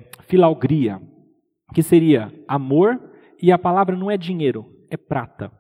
que 1.74 1.82
seria 1.82 2.32
amor, 2.48 3.02
e 3.42 3.52
a 3.52 3.58
palavra 3.58 3.96
não 3.96 4.10
é 4.10 4.18
dinheiro, 4.18 4.66
é 4.90 4.96
prata. 4.96 5.52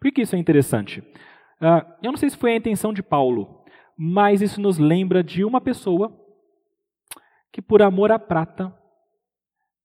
Por 0.00 0.10
que 0.12 0.22
isso 0.22 0.36
é 0.36 0.38
interessante? 0.38 1.00
Uh, 1.60 1.84
eu 2.02 2.12
não 2.12 2.16
sei 2.16 2.30
se 2.30 2.36
foi 2.36 2.52
a 2.52 2.56
intenção 2.56 2.92
de 2.92 3.02
Paulo, 3.02 3.64
mas 3.96 4.40
isso 4.40 4.60
nos 4.60 4.78
lembra 4.78 5.22
de 5.24 5.44
uma 5.44 5.60
pessoa 5.60 6.16
que, 7.52 7.60
por 7.60 7.82
amor 7.82 8.12
à 8.12 8.18
prata, 8.18 8.72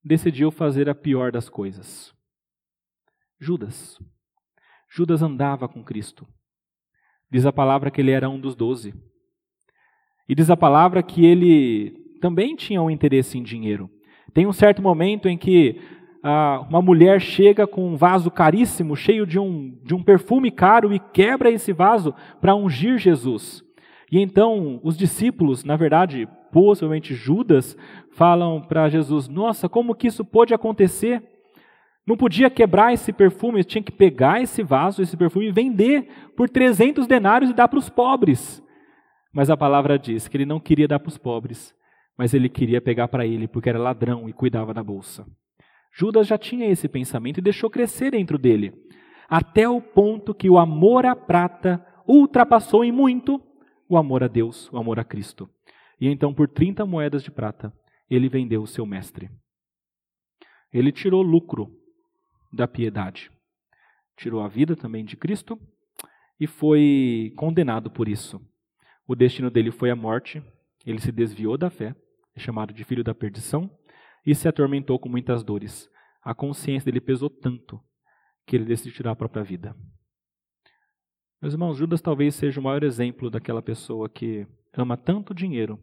decidiu 0.03 0.51
fazer 0.51 0.87
a 0.87 0.93
pior 0.93 1.31
das 1.31 1.49
coisas. 1.49 2.13
Judas. 3.39 3.99
Judas 4.89 5.21
andava 5.21 5.67
com 5.67 5.83
Cristo. 5.83 6.27
Diz 7.31 7.45
a 7.45 7.51
palavra 7.51 7.89
que 7.89 7.99
ele 7.99 8.11
era 8.11 8.29
um 8.29 8.39
dos 8.39 8.55
doze. 8.55 8.93
E 10.29 10.35
diz 10.35 10.49
a 10.49 10.57
palavra 10.57 11.01
que 11.01 11.25
ele 11.25 11.91
também 12.21 12.55
tinha 12.55 12.81
um 12.81 12.89
interesse 12.89 13.37
em 13.37 13.43
dinheiro. 13.43 13.89
Tem 14.33 14.47
um 14.47 14.53
certo 14.53 14.81
momento 14.81 15.27
em 15.27 15.37
que 15.37 15.81
ah, 16.23 16.65
uma 16.69 16.81
mulher 16.81 17.19
chega 17.19 17.67
com 17.67 17.89
um 17.89 17.97
vaso 17.97 18.31
caríssimo, 18.31 18.95
cheio 18.95 19.27
de 19.27 19.37
um, 19.37 19.77
de 19.83 19.93
um 19.93 20.01
perfume 20.01 20.49
caro, 20.49 20.93
e 20.93 20.99
quebra 20.99 21.51
esse 21.51 21.73
vaso 21.73 22.15
para 22.39 22.55
ungir 22.55 22.97
Jesus. 22.97 23.61
E 24.09 24.19
então 24.19 24.79
os 24.83 24.95
discípulos, 24.95 25.63
na 25.63 25.75
verdade, 25.75 26.27
possivelmente 26.51 27.13
Judas, 27.13 27.75
falam 28.11 28.61
para 28.61 28.87
Jesus: 28.87 29.27
Nossa, 29.27 29.67
como 29.67 29.95
que 29.95 30.07
isso 30.07 30.23
pôde 30.23 30.53
acontecer? 30.53 31.32
Não 32.05 32.17
podia 32.17 32.49
quebrar 32.49 32.93
esse 32.93 33.13
perfume, 33.13 33.63
tinha 33.63 33.81
que 33.81 33.91
pegar 33.91 34.41
esse 34.41 34.61
vaso, 34.61 35.01
esse 35.01 35.15
perfume 35.15 35.47
e 35.47 35.51
vender 35.51 36.31
por 36.35 36.49
300 36.49 37.07
denários 37.07 37.49
e 37.49 37.53
dar 37.53 37.67
para 37.69 37.79
os 37.79 37.89
pobres. 37.89 38.61
Mas 39.31 39.49
a 39.49 39.55
palavra 39.55 39.97
diz 39.97 40.27
que 40.27 40.35
ele 40.35 40.45
não 40.45 40.59
queria 40.59 40.87
dar 40.87 40.99
para 40.99 41.07
os 41.07 41.17
pobres, 41.17 41.73
mas 42.17 42.33
ele 42.33 42.49
queria 42.49 42.81
pegar 42.81 43.07
para 43.07 43.25
ele, 43.25 43.47
porque 43.47 43.69
era 43.69 43.79
ladrão 43.79 44.27
e 44.27 44.33
cuidava 44.33 44.73
da 44.73 44.83
bolsa. 44.83 45.25
Judas 45.93 46.27
já 46.27 46.37
tinha 46.37 46.67
esse 46.67 46.89
pensamento 46.89 47.37
e 47.37 47.41
deixou 47.41 47.69
crescer 47.69 48.11
dentro 48.11 48.37
dele, 48.37 48.73
até 49.29 49.67
o 49.67 49.81
ponto 49.81 50.33
que 50.33 50.49
o 50.49 50.57
amor 50.57 51.05
à 51.05 51.15
prata 51.15 51.83
ultrapassou 52.07 52.83
em 52.83 52.91
muito 52.91 53.41
o 53.87 53.97
amor 53.97 54.23
a 54.23 54.27
Deus, 54.27 54.71
o 54.73 54.77
amor 54.77 54.99
a 54.99 55.03
Cristo. 55.03 55.49
E 56.01 56.07
então, 56.09 56.33
por 56.33 56.49
30 56.49 56.85
moedas 56.85 57.23
de 57.23 57.31
prata, 57.31 57.73
ele 58.09 58.27
vendeu 58.27 58.61
o 58.61 58.67
seu 58.67 58.85
mestre. 58.85 59.29
Ele 60.71 60.91
tirou 60.91 61.21
lucro 61.21 61.71
da 62.53 62.67
piedade. 62.67 63.31
Tirou 64.15 64.41
a 64.41 64.47
vida 64.47 64.75
também 64.75 65.03
de 65.03 65.17
Cristo 65.17 65.59
e 66.39 66.45
foi 66.45 67.33
condenado 67.35 67.89
por 67.89 68.07
isso. 68.07 68.39
O 69.07 69.15
destino 69.15 69.49
dele 69.49 69.71
foi 69.71 69.89
a 69.89 69.95
morte, 69.95 70.41
ele 70.85 71.01
se 71.01 71.11
desviou 71.11 71.57
da 71.57 71.69
fé, 71.69 71.95
é 72.35 72.39
chamado 72.39 72.73
de 72.73 72.83
filho 72.83 73.03
da 73.03 73.13
perdição, 73.13 73.69
e 74.25 74.33
se 74.33 74.47
atormentou 74.47 74.97
com 74.97 75.09
muitas 75.09 75.43
dores, 75.43 75.89
a 76.21 76.33
consciência 76.33 76.85
dele 76.85 77.01
pesou 77.01 77.29
tanto 77.29 77.81
que 78.45 78.55
ele 78.55 78.65
decidiu 78.65 78.93
tirar 78.93 79.11
a 79.11 79.15
própria 79.15 79.43
vida. 79.43 79.75
Meus 81.41 81.53
irmãos, 81.53 81.75
Judas 81.75 82.01
talvez 82.01 82.35
seja 82.35 82.59
o 82.61 82.63
maior 82.63 82.83
exemplo 82.83 83.29
daquela 83.29 83.61
pessoa 83.61 84.07
que 84.07 84.47
ama 84.73 84.95
tanto 84.95 85.33
dinheiro 85.33 85.77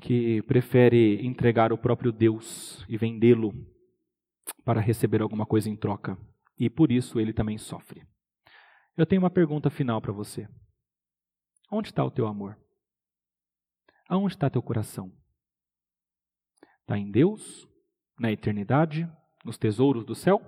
que 0.00 0.42
prefere 0.42 1.24
entregar 1.24 1.72
o 1.72 1.78
próprio 1.78 2.10
Deus 2.10 2.84
e 2.88 2.96
vendê-lo 2.96 3.54
para 4.64 4.80
receber 4.80 5.22
alguma 5.22 5.46
coisa 5.46 5.68
em 5.68 5.76
troca. 5.76 6.18
E 6.58 6.68
por 6.68 6.92
isso 6.92 7.18
ele 7.18 7.32
também 7.32 7.58
sofre. 7.58 8.06
Eu 8.96 9.06
tenho 9.06 9.22
uma 9.22 9.30
pergunta 9.30 9.70
final 9.70 10.00
para 10.00 10.12
você. 10.12 10.48
Onde 11.70 11.88
está 11.88 12.04
o 12.04 12.10
teu 12.10 12.26
amor? 12.26 12.58
Aonde 14.08 14.34
está 14.34 14.50
teu 14.50 14.60
coração? 14.60 15.12
Está 16.80 16.98
em 16.98 17.10
Deus? 17.10 17.68
Na 18.18 18.30
eternidade? 18.30 19.08
Nos 19.44 19.56
tesouros 19.56 20.04
do 20.04 20.14
céu? 20.14 20.40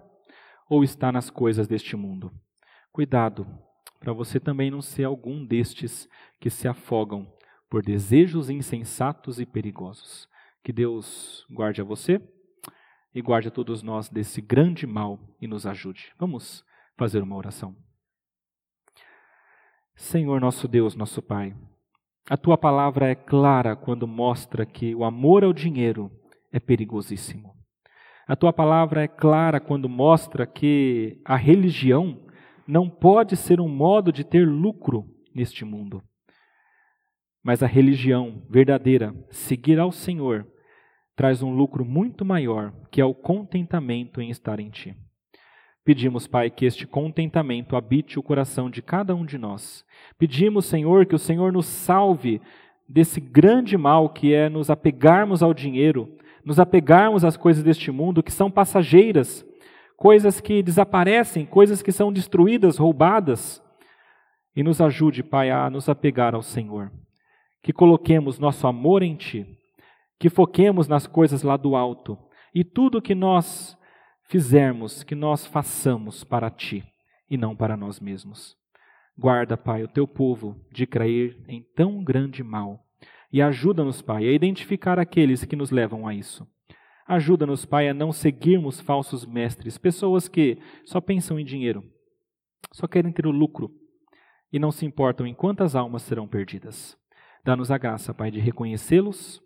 Ou 0.68 0.82
está 0.82 1.11
nas 1.12 1.30
coisas 1.30 1.66
deste 1.68 1.97
mundo? 1.97 2.32
Cuidado, 2.90 3.47
para 3.99 4.12
você 4.12 4.40
também 4.40 4.70
não 4.70 4.82
ser 4.82 5.05
algum 5.05 5.47
destes 5.47 6.09
que 6.40 6.51
se 6.51 6.66
afogam 6.66 7.32
por 7.70 7.82
desejos 7.82 8.51
insensatos 8.51 9.40
e 9.40 9.47
perigosos. 9.47 10.28
Que 10.62 10.72
Deus 10.72 11.47
guarde 11.51 11.80
a 11.80 11.84
você 11.84 12.20
e 13.15 13.21
guarde 13.21 13.49
a 13.49 13.51
todos 13.51 13.83
nós 13.83 14.09
desse 14.09 14.41
grande 14.41 14.87
mal 14.87 15.19
e 15.41 15.47
nos 15.47 15.67
ajude. 15.67 16.13
Vamos 16.19 16.65
fazer 16.97 17.23
uma 17.23 17.37
oração. 17.37 17.77
Senhor 19.95 20.41
nosso 20.41 20.67
Deus, 20.67 20.97
nosso 20.97 21.21
Pai, 21.21 21.55
a 22.29 22.37
tua 22.37 22.57
palavra 22.57 23.11
é 23.11 23.15
clara 23.15 23.77
quando 23.77 24.07
mostra 24.07 24.65
que 24.65 24.95
o 24.95 25.05
amor 25.05 25.45
ao 25.45 25.53
dinheiro 25.53 26.11
é 26.53 26.59
perigosíssimo. 26.59 27.55
A 28.27 28.37
tua 28.37 28.53
palavra 28.53 29.03
é 29.03 29.09
clara 29.09 29.61
quando 29.61 29.89
mostra 29.89 30.47
que 30.47 31.21
a 31.25 31.37
religião 31.37 32.25
não 32.67 32.89
pode 32.89 33.37
ser 33.37 33.61
um 33.61 33.69
modo 33.69 34.13
de 34.13 34.25
ter 34.25 34.47
lucro 34.47 35.05
neste 35.35 35.65
mundo. 35.65 36.03
Mas 37.43 37.63
a 37.63 37.67
religião 37.67 38.47
verdadeira, 38.49 39.15
seguir 39.31 39.79
ao 39.81 39.91
Senhor, 39.91 40.47
traz 41.15 41.43
um 41.43 41.55
lucro 41.55 41.85
muito 41.85 42.25
maior, 42.25 42.73
que 42.91 43.01
é 43.01 43.05
o 43.05 43.15
contentamento 43.15 44.21
em 44.21 44.31
estar 44.31 44.59
em 44.61 44.71
Ti. 44.71 44.97
Pedimos, 45.85 46.29
Pai, 46.29 46.49
que 46.49 46.65
este 46.65 46.87
contentamento 46.87 47.75
habite 47.75 48.19
o 48.19 48.23
coração 48.23 48.71
de 48.71 48.81
cada 48.81 49.15
um 49.17 49.27
de 49.27 49.37
nós. 49.37 49.85
Pedimos, 50.17 50.67
Senhor, 50.67 51.07
que 51.07 51.15
o 51.15 51.19
Senhor 51.19 51.53
nos 51.53 51.67
salve 51.67 52.41
desse 52.89 53.21
grande 53.21 53.77
mal 53.77 54.09
que 54.09 54.33
é 54.33 54.49
nos 54.49 54.71
apegarmos 54.71 55.43
ao 55.43 55.53
dinheiro, 55.53 56.09
nos 56.45 56.61
apegarmos 56.61 57.25
às 57.25 57.37
coisas 57.37 57.65
deste 57.65 57.91
mundo 57.91 58.23
que 58.23 58.31
são 58.31 58.51
passageiras, 58.51 59.45
coisas 59.97 60.41
que 60.41 60.63
desaparecem, 60.63 61.45
coisas 61.45 61.83
que 61.83 61.91
são 61.91 62.13
destruídas, 62.13 62.79
roubadas. 62.79 63.61
E 64.55 64.63
nos 64.63 64.81
ajude, 64.81 65.23
Pai, 65.23 65.51
a 65.51 65.69
nos 65.69 65.89
apegar 65.89 66.35
ao 66.35 66.43
Senhor. 66.43 66.93
Que 67.63 67.73
coloquemos 67.73 68.39
nosso 68.39 68.67
amor 68.67 69.03
em 69.03 69.17
Ti, 69.17 69.59
que 70.23 70.31
foquemos 70.31 70.87
nas 70.87 71.05
coisas 71.05 71.43
lá 71.43 71.57
do 71.57 71.75
alto 71.75 72.16
e 72.55 72.62
tudo 72.62 73.03
que 73.03 73.12
nós 73.12 73.77
fizermos, 74.29 75.03
que 75.03 75.16
nós 75.16 75.45
façamos 75.45 76.23
para 76.23 76.49
ti 76.49 76.85
e 77.29 77.37
não 77.37 77.57
para 77.57 77.77
nós 77.77 77.99
mesmos. 77.99 78.57
Guarda, 79.18 79.57
Pai, 79.57 79.83
o 79.83 79.89
teu 79.89 80.07
povo 80.07 80.64
de 80.70 80.87
cair 80.87 81.43
em 81.49 81.61
tão 81.75 82.05
grande 82.05 82.41
mal 82.41 82.87
e 83.33 83.43
ajuda-nos, 83.43 84.01
Pai, 84.01 84.29
a 84.29 84.33
identificar 84.33 84.97
aqueles 84.97 85.45
que 85.45 85.57
nos 85.57 85.73
levam 85.73 86.07
a 86.07 86.14
isso. 86.14 86.47
Ajuda-nos, 87.05 87.64
Pai, 87.64 87.89
a 87.89 87.95
não 87.95 88.12
seguirmos 88.12 88.81
falsos 88.81 89.27
mestres, 89.27 89.77
pessoas 89.77 90.29
que 90.29 90.57
só 90.85 91.01
pensam 91.01 91.37
em 91.37 91.45
dinheiro, 91.45 91.83
só 92.70 92.87
querem 92.87 93.11
ter 93.11 93.27
o 93.27 93.33
lucro 93.33 93.75
e 94.53 94.61
não 94.61 94.70
se 94.70 94.87
importam 94.87 95.27
em 95.27 95.35
quantas 95.35 95.75
almas 95.75 96.03
serão 96.03 96.29
perdidas. 96.29 96.97
Dá-nos 97.43 97.73
a 97.73 97.77
graça, 97.77 98.14
Pai, 98.14 98.31
de 98.31 98.39
reconhecê-los, 98.39 99.43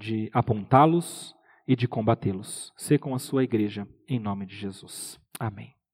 de 0.00 0.30
apontá-los 0.32 1.36
e 1.68 1.76
de 1.76 1.86
combatê-los. 1.86 2.72
Sê 2.76 2.98
com 2.98 3.14
a 3.14 3.18
sua 3.18 3.44
igreja, 3.44 3.86
em 4.08 4.18
nome 4.18 4.46
de 4.46 4.56
Jesus. 4.56 5.20
Amém. 5.38 5.79